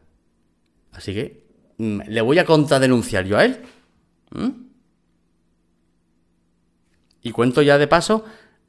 Así 0.92 1.14
que 1.14 1.46
mm, 1.78 2.02
le 2.08 2.20
voy 2.20 2.40
a 2.40 2.46
contradenunciar 2.46 3.24
yo 3.26 3.38
a 3.38 3.46
él. 3.46 3.62
¿Mm? 4.32 4.65
Y 7.26 7.32
cuento 7.32 7.64
ya 7.64 7.80
de 7.80 7.88
paso 7.88 8.24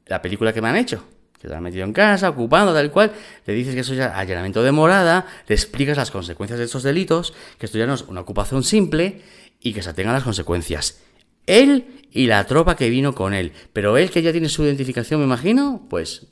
la 0.07 0.19
película 0.19 0.51
que 0.51 0.63
me 0.63 0.67
han 0.67 0.77
hecho. 0.77 1.03
Que 1.39 1.47
te 1.47 1.53
han 1.53 1.61
metido 1.61 1.83
en 1.83 1.93
casa, 1.93 2.29
ocupando, 2.29 2.73
tal 2.73 2.89
cual. 2.89 3.11
Le 3.45 3.53
dices 3.53 3.75
que 3.75 3.81
eso 3.81 3.93
ya 3.93 4.07
es 4.07 4.13
allanamiento 4.15 4.63
de 4.63 4.71
morada, 4.71 5.27
le 5.47 5.53
explicas 5.53 5.95
las 5.95 6.09
consecuencias 6.09 6.57
de 6.57 6.65
estos 6.65 6.81
delitos, 6.81 7.35
que 7.59 7.67
esto 7.67 7.77
ya 7.77 7.85
no 7.85 7.93
es 7.93 8.01
una 8.01 8.21
ocupación 8.21 8.63
simple 8.63 9.21
y 9.61 9.73
que 9.73 9.83
se 9.83 9.91
atengan 9.91 10.15
las 10.15 10.23
consecuencias. 10.23 11.03
Él 11.45 12.01
y 12.11 12.25
la 12.25 12.43
tropa 12.45 12.75
que 12.75 12.89
vino 12.89 13.13
con 13.13 13.35
él. 13.35 13.53
Pero 13.73 13.95
él 13.95 14.09
que 14.09 14.23
ya 14.23 14.31
tiene 14.31 14.49
su 14.49 14.63
identificación, 14.63 15.19
me 15.19 15.27
imagino, 15.27 15.85
pues... 15.87 16.25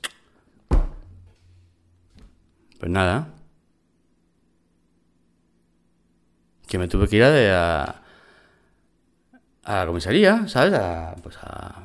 Pues 2.79 2.91
nada. 2.91 3.27
Que 6.65 6.79
me 6.79 6.87
tuve 6.87 7.07
que 7.07 7.17
ir 7.17 7.23
a, 7.23 8.01
a, 9.63 9.75
la 9.75 9.85
comisaría, 9.85 10.47
¿sabes? 10.47 10.73
A, 10.73 11.15
pues 11.21 11.37
a 11.37 11.83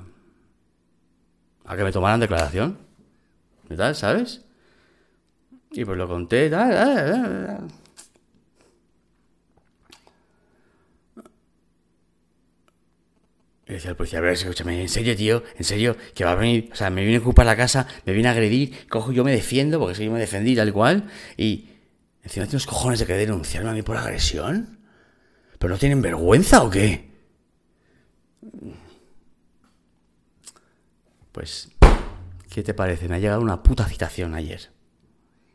a 1.70 1.76
que 1.76 1.84
me 1.84 1.92
tomaran 1.92 2.18
declaración. 2.18 2.78
¿Y 3.70 3.76
tal? 3.76 3.94
¿Sabes? 3.94 4.42
Y 5.70 5.84
pues 5.84 5.96
lo 5.96 6.08
conté, 6.08 6.50
tal, 6.50 6.70
tal, 6.72 7.68
Y 13.68 13.74
decía 13.74 13.90
el 13.90 13.96
policía, 13.96 14.18
a 14.18 14.22
ver, 14.22 14.32
escúchame, 14.32 14.80
en 14.80 14.88
serio, 14.88 15.16
tío, 15.16 15.44
en 15.56 15.62
serio, 15.62 15.96
que 16.12 16.24
va 16.24 16.32
a 16.32 16.34
venir, 16.34 16.70
o 16.72 16.74
sea, 16.74 16.90
me 16.90 17.02
viene 17.02 17.18
a 17.18 17.20
ocupar 17.20 17.46
la 17.46 17.54
casa, 17.54 17.86
me 18.04 18.12
viene 18.12 18.28
a 18.28 18.32
agredir, 18.32 18.88
cojo 18.88 19.12
yo 19.12 19.22
me 19.22 19.30
defiendo, 19.30 19.78
porque 19.78 19.94
si 19.94 20.06
yo 20.06 20.10
me 20.10 20.18
defendí 20.18 20.56
tal 20.56 20.72
cual, 20.72 21.08
y 21.36 21.68
encima 22.24 22.46
tiene 22.46 22.56
unos 22.56 22.66
cojones 22.66 22.98
de 22.98 23.06
que 23.06 23.12
denunciarme 23.12 23.70
a 23.70 23.74
mí 23.74 23.82
por 23.82 23.96
agresión. 23.96 24.80
¿Pero 25.60 25.72
no 25.72 25.78
tienen 25.78 26.02
vergüenza 26.02 26.64
o 26.64 26.70
qué? 26.70 27.10
Pues, 31.40 31.70
¿qué 32.50 32.62
te 32.62 32.74
parece? 32.74 33.08
Me 33.08 33.14
ha 33.14 33.18
llegado 33.18 33.40
una 33.40 33.62
puta 33.62 33.86
citación 33.86 34.34
ayer. 34.34 34.68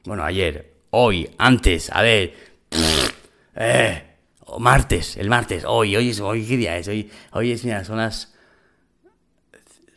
Bueno, 0.03 0.23
ayer, 0.23 0.73
hoy, 0.89 1.29
antes, 1.37 1.91
a 1.91 2.01
ver. 2.01 2.33
Eh, 3.57 4.03
martes, 4.59 5.15
el 5.15 5.29
martes, 5.29 5.63
hoy, 5.65 5.95
hoy 5.95 6.09
es, 6.09 6.19
hoy, 6.19 6.45
¿qué 6.45 6.57
día 6.57 6.75
es? 6.75 6.89
Hoy, 6.89 7.09
hoy 7.31 7.51
es, 7.51 7.63
mira, 7.63 7.85
son 7.85 7.97
las 7.97 8.33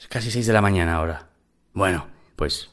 casi 0.09 0.31
6 0.31 0.47
de 0.47 0.53
la 0.53 0.61
mañana 0.61 0.95
ahora. 0.95 1.29
Bueno, 1.73 2.07
pues 2.37 2.71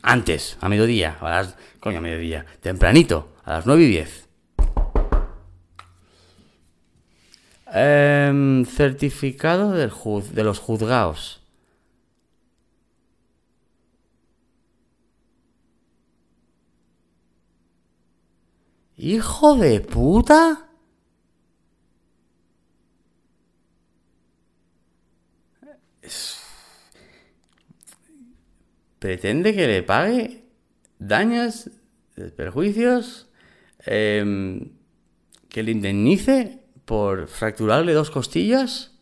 antes, 0.00 0.56
a 0.62 0.70
mediodía, 0.70 1.18
a 1.20 1.28
las, 1.28 1.56
coño, 1.80 1.98
a 1.98 2.00
mediodía, 2.00 2.46
tempranito, 2.62 3.36
a 3.44 3.54
las 3.54 3.66
9 3.66 3.82
y 3.82 3.88
10. 3.88 4.28
Em, 7.74 8.64
certificado 8.64 9.72
del 9.72 9.92
de 10.32 10.44
los 10.44 10.60
juzgados. 10.60 11.38
Hijo 18.98 19.54
de 19.54 19.80
puta. 19.80 20.68
Pretende 28.98 29.54
que 29.54 29.68
le 29.68 29.84
pague 29.84 30.42
daños, 30.98 31.70
perjuicios, 32.36 33.28
em, 33.86 34.72
que 35.48 35.62
le 35.62 35.70
indemnice 35.70 36.58
por 36.84 37.28
fracturarle 37.28 37.92
dos 37.92 38.10
costillas. 38.10 38.98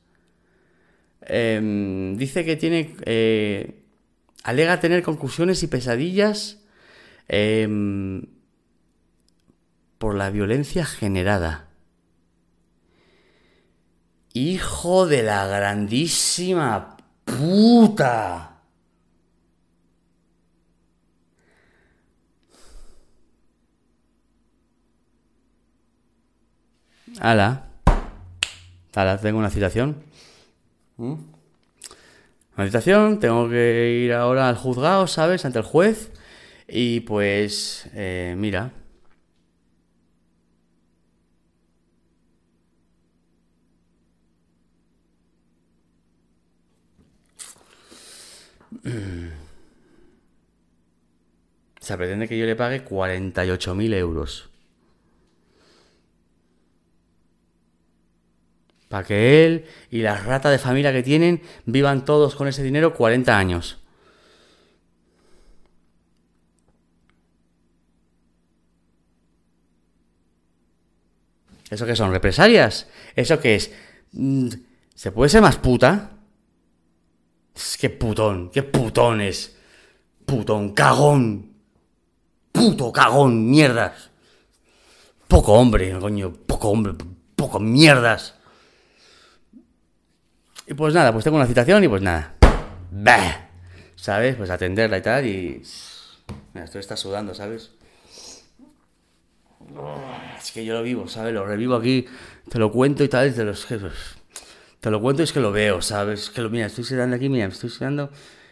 Em, 1.22 2.16
dice 2.18 2.44
que 2.44 2.56
tiene... 2.56 2.94
Eh, 3.06 3.82
alega 4.42 4.78
tener 4.78 5.02
conclusiones 5.02 5.62
y 5.62 5.68
pesadillas. 5.68 6.62
Em, 7.28 8.35
por 9.98 10.14
la 10.14 10.30
violencia 10.30 10.84
generada. 10.84 11.68
Hijo 14.32 15.06
de 15.06 15.22
la 15.22 15.46
grandísima 15.46 16.96
puta. 17.24 18.56
Ala. 27.20 27.66
Ala, 28.94 29.18
tengo 29.18 29.38
una 29.38 29.50
citación. 29.50 30.02
¿Mm? 30.96 31.14
Una 32.56 32.66
citación, 32.66 33.20
tengo 33.20 33.48
que 33.48 34.02
ir 34.04 34.12
ahora 34.12 34.48
al 34.48 34.56
juzgado, 34.56 35.06
¿sabes? 35.06 35.44
Ante 35.44 35.58
el 35.58 35.64
juez. 35.64 36.12
Y 36.68 37.00
pues, 37.00 37.88
eh, 37.94 38.34
mira, 38.36 38.72
sea, 51.86 51.96
pretende 51.96 52.28
que 52.28 52.36
yo 52.36 52.46
le 52.46 52.56
pague 52.56 52.84
48.000 52.84 53.94
euros. 53.94 54.50
Para 58.88 59.06
que 59.06 59.44
él 59.44 59.66
y 59.90 60.02
la 60.02 60.16
rata 60.16 60.50
de 60.50 60.58
familia 60.58 60.92
que 60.92 61.02
tienen 61.02 61.42
vivan 61.64 62.04
todos 62.04 62.34
con 62.34 62.48
ese 62.48 62.62
dinero 62.62 62.94
40 62.94 63.36
años. 63.36 63.78
¿Eso 71.70 71.84
qué 71.84 71.96
son? 71.96 72.12
¿Represalias? 72.12 72.88
¿Eso 73.16 73.40
qué 73.40 73.56
es? 73.56 73.72
Mm, 74.12 74.48
¿Se 74.94 75.10
puede 75.10 75.30
ser 75.30 75.42
más 75.42 75.56
puta? 75.56 76.15
¡Qué 77.80 77.90
putón! 77.90 78.50
¡Qué 78.50 78.62
putones! 78.62 79.56
¡Putón! 80.24 80.74
¡Cagón! 80.74 81.52
¡Puto 82.52 82.92
cagón! 82.92 83.50
¡Mierdas! 83.50 84.10
Poco 85.28 85.54
hombre, 85.54 85.98
coño. 85.98 86.32
Poco 86.32 86.70
hombre. 86.70 86.94
Poco 87.34 87.60
mierdas. 87.60 88.34
Y 90.66 90.74
pues 90.74 90.94
nada, 90.94 91.12
pues 91.12 91.24
tengo 91.24 91.36
una 91.36 91.46
citación 91.46 91.84
y 91.84 91.88
pues 91.88 92.02
nada. 92.02 92.34
Bah. 92.90 93.48
¿Sabes? 93.94 94.36
Pues 94.36 94.50
atenderla 94.50 94.98
y 94.98 95.02
tal 95.02 95.26
y... 95.26 95.62
Mira, 96.54 96.64
esto 96.64 96.78
está 96.78 96.96
sudando, 96.96 97.34
¿sabes? 97.34 97.72
Es 100.38 100.52
que 100.52 100.64
yo 100.64 100.74
lo 100.74 100.82
vivo, 100.82 101.08
¿sabes? 101.08 101.34
Lo 101.34 101.44
revivo 101.44 101.74
aquí, 101.74 102.06
te 102.48 102.58
lo 102.58 102.70
cuento 102.70 103.02
y 103.02 103.08
tal, 103.08 103.34
te 103.34 103.44
lo, 103.44 103.52
te 104.80 104.90
lo 104.90 105.00
cuento 105.00 105.22
y 105.22 105.24
es 105.24 105.32
que 105.32 105.40
lo 105.40 105.52
veo, 105.52 105.82
¿sabes? 105.82 106.30
Que 106.30 106.40
lo, 106.42 106.50
mira, 106.50 106.66
estoy 106.66 106.84
sudando 106.84 107.16
aquí, 107.16 107.28
mira, 107.28 107.46
me 107.46 107.52
estoy 107.52 107.70
sudando. 107.70 108.10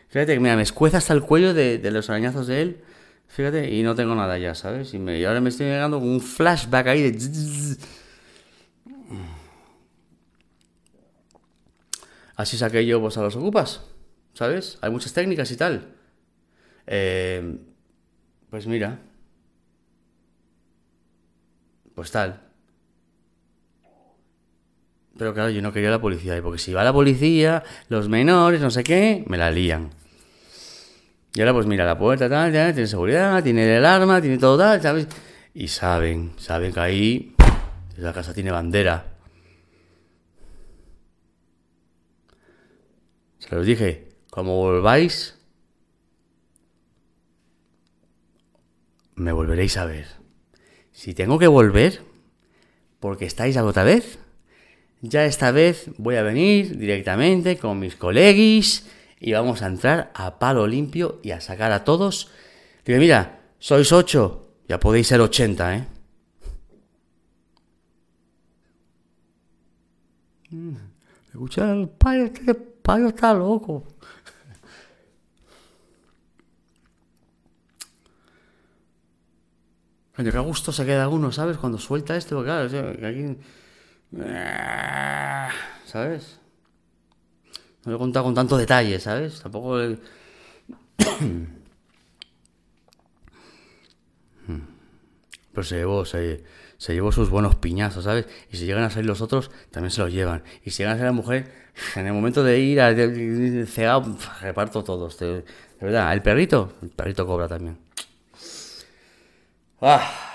Fíjate 0.08 0.34
que, 0.34 0.40
mira, 0.40 0.56
me 0.56 0.62
escueza 0.62 0.98
hasta 0.98 1.12
el 1.12 1.22
cuello 1.22 1.54
de, 1.54 1.78
de 1.78 1.90
los 1.90 2.08
arañazos 2.10 2.46
de 2.46 2.62
él, 2.62 2.84
fíjate, 3.28 3.70
y 3.74 3.82
no 3.82 3.94
tengo 3.94 4.14
nada 4.14 4.38
ya, 4.38 4.54
¿sabes? 4.54 4.94
Y, 4.94 4.98
me, 4.98 5.18
y 5.18 5.24
ahora 5.24 5.40
me 5.40 5.48
estoy 5.50 5.66
llegando 5.66 5.98
con 5.98 6.08
un 6.08 6.20
flashback 6.20 6.86
ahí 6.88 7.10
de... 7.10 7.76
Así 12.36 12.56
saqué 12.58 12.84
yo 12.84 13.00
pues 13.00 13.16
a 13.16 13.22
los 13.22 13.36
ocupas, 13.36 13.82
¿sabes? 14.34 14.78
Hay 14.80 14.90
muchas 14.90 15.12
técnicas 15.12 15.50
y 15.50 15.56
tal. 15.56 15.94
Eh, 16.86 17.58
pues 18.50 18.66
mira, 18.66 18.98
pues 21.94 22.10
tal. 22.10 22.43
Pero 25.16 25.32
claro, 25.32 25.50
yo 25.50 25.62
no 25.62 25.72
quería 25.72 25.90
la 25.90 26.00
policía, 26.00 26.40
porque 26.42 26.58
si 26.58 26.72
va 26.72 26.82
la 26.82 26.92
policía, 26.92 27.62
los 27.88 28.08
menores, 28.08 28.60
no 28.60 28.70
sé 28.70 28.82
qué, 28.82 29.24
me 29.28 29.38
la 29.38 29.50
lían. 29.50 29.90
Y 31.34 31.40
ahora 31.40 31.52
pues 31.52 31.66
mira, 31.66 31.84
la 31.84 31.98
puerta 31.98 32.28
tal, 32.28 32.52
ya, 32.52 32.72
tiene 32.72 32.86
seguridad, 32.86 33.42
tiene 33.42 33.64
el 33.64 33.84
alarma, 33.84 34.20
tiene 34.20 34.38
todo 34.38 34.58
tal, 34.58 34.80
¿sabes? 34.80 35.06
Y 35.52 35.68
saben, 35.68 36.32
saben 36.36 36.72
que 36.72 36.80
ahí 36.80 37.34
la 37.96 38.12
casa 38.12 38.34
tiene 38.34 38.50
bandera. 38.50 39.06
Se 43.38 43.54
los 43.54 43.66
dije, 43.66 44.08
como 44.30 44.56
volváis, 44.56 45.38
me 49.16 49.32
volveréis 49.32 49.76
a 49.76 49.84
ver. 49.84 50.06
Si 50.92 51.14
tengo 51.14 51.38
que 51.38 51.46
volver, 51.46 52.02
porque 53.00 53.26
estáis 53.26 53.56
a 53.56 53.64
otra 53.64 53.84
vez, 53.84 54.18
ya 55.04 55.26
esta 55.26 55.50
vez 55.50 55.90
voy 55.98 56.16
a 56.16 56.22
venir 56.22 56.78
directamente 56.78 57.58
con 57.58 57.78
mis 57.78 57.94
colegis 57.94 58.86
y 59.20 59.32
vamos 59.32 59.60
a 59.60 59.66
entrar 59.66 60.10
a 60.14 60.38
palo 60.38 60.66
limpio 60.66 61.20
y 61.22 61.32
a 61.32 61.40
sacar 61.40 61.72
a 61.72 61.84
todos. 61.84 62.30
Digo, 62.84 62.98
mira, 62.98 63.40
sois 63.58 63.92
ocho, 63.92 64.48
ya 64.66 64.80
podéis 64.80 65.08
ser 65.08 65.20
ochenta, 65.20 65.76
¿eh? 65.76 65.86
Escucha, 71.28 71.70
el 71.72 71.88
payo, 71.88 72.24
este 72.24 72.54
payo 72.54 73.08
está 73.08 73.34
loco. 73.34 73.84
Coño, 80.16 80.30
qué 80.30 80.38
gusto 80.38 80.72
se 80.72 80.86
queda 80.86 81.08
uno, 81.08 81.30
¿sabes? 81.32 81.58
Cuando 81.58 81.76
suelta 81.76 82.16
esto, 82.16 82.42
claro, 82.42 82.68
aquí... 83.06 83.36
¿Sabes? 85.86 86.38
No 87.84 87.92
lo 87.92 87.96
he 87.96 87.98
contado 87.98 88.24
con 88.24 88.34
tanto 88.34 88.56
detalle, 88.56 88.98
¿sabes? 89.00 89.40
Tampoco... 89.40 89.78
Pero 95.52 95.64
se 95.64 95.76
llevó, 95.76 96.04
se, 96.04 96.42
llevó 96.88 97.12
sus 97.12 97.30
buenos 97.30 97.54
piñazos, 97.54 98.04
¿sabes? 98.04 98.26
Y 98.50 98.56
si 98.56 98.66
llegan 98.66 98.82
a 98.82 98.90
salir 98.90 99.06
los 99.06 99.20
otros, 99.20 99.52
también 99.70 99.92
se 99.92 100.00
los 100.00 100.12
llevan. 100.12 100.42
Y 100.64 100.70
si 100.70 100.78
llegan 100.78 100.94
a 100.94 100.96
ser 100.96 101.06
la 101.06 101.12
mujer, 101.12 101.52
en 101.94 102.06
el 102.06 102.12
momento 102.12 102.42
de 102.42 102.58
ir 102.58 102.80
a 102.80 102.92
cegado, 103.66 104.16
reparto 104.40 104.82
todos. 104.82 105.16
De 105.18 105.44
verdad, 105.80 106.12
el 106.12 106.22
perrito, 106.22 106.72
el 106.82 106.90
perrito 106.90 107.24
cobra 107.26 107.46
también. 107.46 107.78
Ah. 109.80 110.33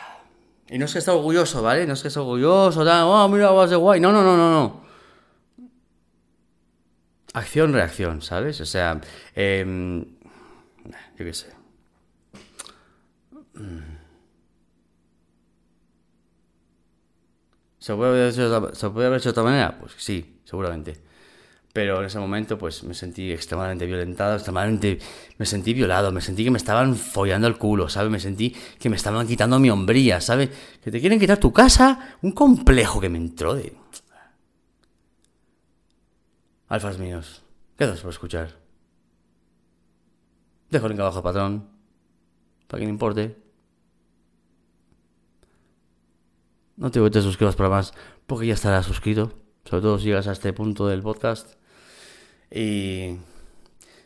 Y 0.70 0.78
no 0.78 0.86
es 0.86 0.94
que 0.94 1.00
esté 1.00 1.12
orgulloso, 1.12 1.62
¿vale? 1.64 1.86
No 1.88 1.94
es 1.94 2.02
que 2.02 2.10
esté 2.10 2.20
orgulloso, 2.20 2.82
oh, 2.82 3.28
mira, 3.30 3.52
vas 3.52 3.70
de 3.70 3.76
guay. 3.76 4.00
No, 4.00 4.12
no, 4.12 4.24
no, 4.24 4.38
no, 4.38 4.52
no. 4.52 4.82
Acción, 7.34 7.74
reacción, 7.74 8.22
¿sabes? 8.22 8.62
O 8.62 8.66
sea, 8.66 9.02
eh, 9.36 10.06
yo 11.18 11.26
qué 11.26 11.34
sé. 11.34 11.48
¿Se 17.80 17.88
¿Se 17.88 17.96
puede 17.96 19.08
haber 19.08 19.20
hecho 19.20 19.30
de 19.30 19.32
otra 19.32 19.44
manera? 19.44 19.78
Pues 19.80 19.94
sí, 19.98 20.42
seguramente 20.44 21.09
pero 21.80 22.02
en 22.02 22.08
ese 22.08 22.20
momento 22.20 22.58
pues 22.58 22.84
me 22.84 22.94
sentí 22.94 23.32
extremadamente 23.32 23.86
violentado, 23.86 24.34
extremadamente 24.36 25.00
me 25.38 25.46
sentí 25.46 25.74
violado, 25.74 26.12
me 26.12 26.20
sentí 26.20 26.44
que 26.44 26.52
me 26.52 26.58
estaban 26.58 26.94
follando 26.94 27.48
el 27.48 27.58
culo, 27.58 27.88
¿sabes? 27.88 28.12
Me 28.12 28.20
sentí 28.20 28.54
que 28.78 28.90
me 28.90 28.98
estaban 28.98 29.26
quitando 29.26 29.60
mi 29.60 29.70
hombría, 29.70 30.20
¿sabes? 30.20 30.50
Que 30.84 30.92
te 30.92 31.00
quieren 31.00 31.22
quitar 31.22 31.38
tu 31.38 31.54
casa, 31.54 32.18
un 32.22 32.34
complejo 32.34 33.00
que 33.00 33.08
me 33.08 33.18
entró 33.18 33.56
de... 33.56 33.78
Alfas 36.68 37.00
míos, 37.00 37.44
quedas 37.78 38.02
por 38.02 38.10
escuchar. 38.10 38.58
Dejo 40.70 40.86
el 40.86 40.92
link 40.92 41.00
abajo, 41.00 41.24
patrón, 41.24 41.70
para 42.68 42.84
que 42.84 42.90
importe. 42.90 43.38
No 46.76 46.92
te, 46.92 47.10
te 47.10 47.22
suscribas 47.22 47.56
para 47.56 47.70
más, 47.70 47.94
porque 48.28 48.48
ya 48.48 48.54
estarás 48.54 48.86
suscrito, 48.86 49.32
sobre 49.64 49.82
todo 49.82 49.98
si 49.98 50.08
llegas 50.08 50.28
a 50.28 50.34
este 50.34 50.52
punto 50.52 50.86
del 50.86 51.02
podcast. 51.02 51.58
Y 52.52 53.18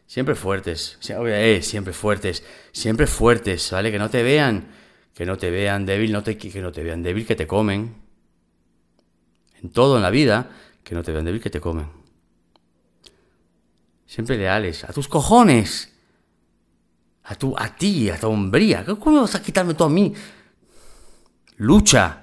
siempre 0.05 0.35
fuertes, 0.35 0.97
eh, 1.09 1.61
siempre 1.61 1.93
fuertes, 1.93 2.43
siempre 2.71 3.07
fuertes, 3.07 3.71
¿vale? 3.71 3.91
Que 3.91 3.99
no 3.99 4.09
te 4.09 4.23
vean, 4.23 4.67
que 5.13 5.25
no 5.25 5.37
te 5.37 5.49
vean 5.49 5.85
débil, 5.85 6.11
no 6.11 6.23
te, 6.23 6.37
que 6.37 6.61
no 6.61 6.71
te 6.71 6.83
vean 6.83 7.03
débil, 7.03 7.25
que 7.25 7.35
te 7.35 7.47
comen. 7.47 7.95
En 9.61 9.69
todo 9.71 9.97
en 9.97 10.03
la 10.03 10.09
vida, 10.09 10.51
que 10.83 10.93
no 10.95 11.03
te 11.03 11.11
vean 11.11 11.25
débil, 11.25 11.41
que 11.41 11.49
te 11.49 11.61
comen. 11.61 11.87
Siempre 14.05 14.37
leales, 14.37 14.83
a 14.83 14.93
tus 14.93 15.07
cojones. 15.07 15.89
A, 17.23 17.35
tu, 17.35 17.57
a 17.57 17.73
ti, 17.75 18.09
a 18.09 18.19
tu 18.19 18.27
hombría. 18.27 18.85
¿Cómo 18.85 19.21
vas 19.21 19.35
a 19.35 19.41
quitarme 19.41 19.73
tú 19.75 19.85
a 19.85 19.89
mí? 19.89 20.13
Lucha. 21.57 22.22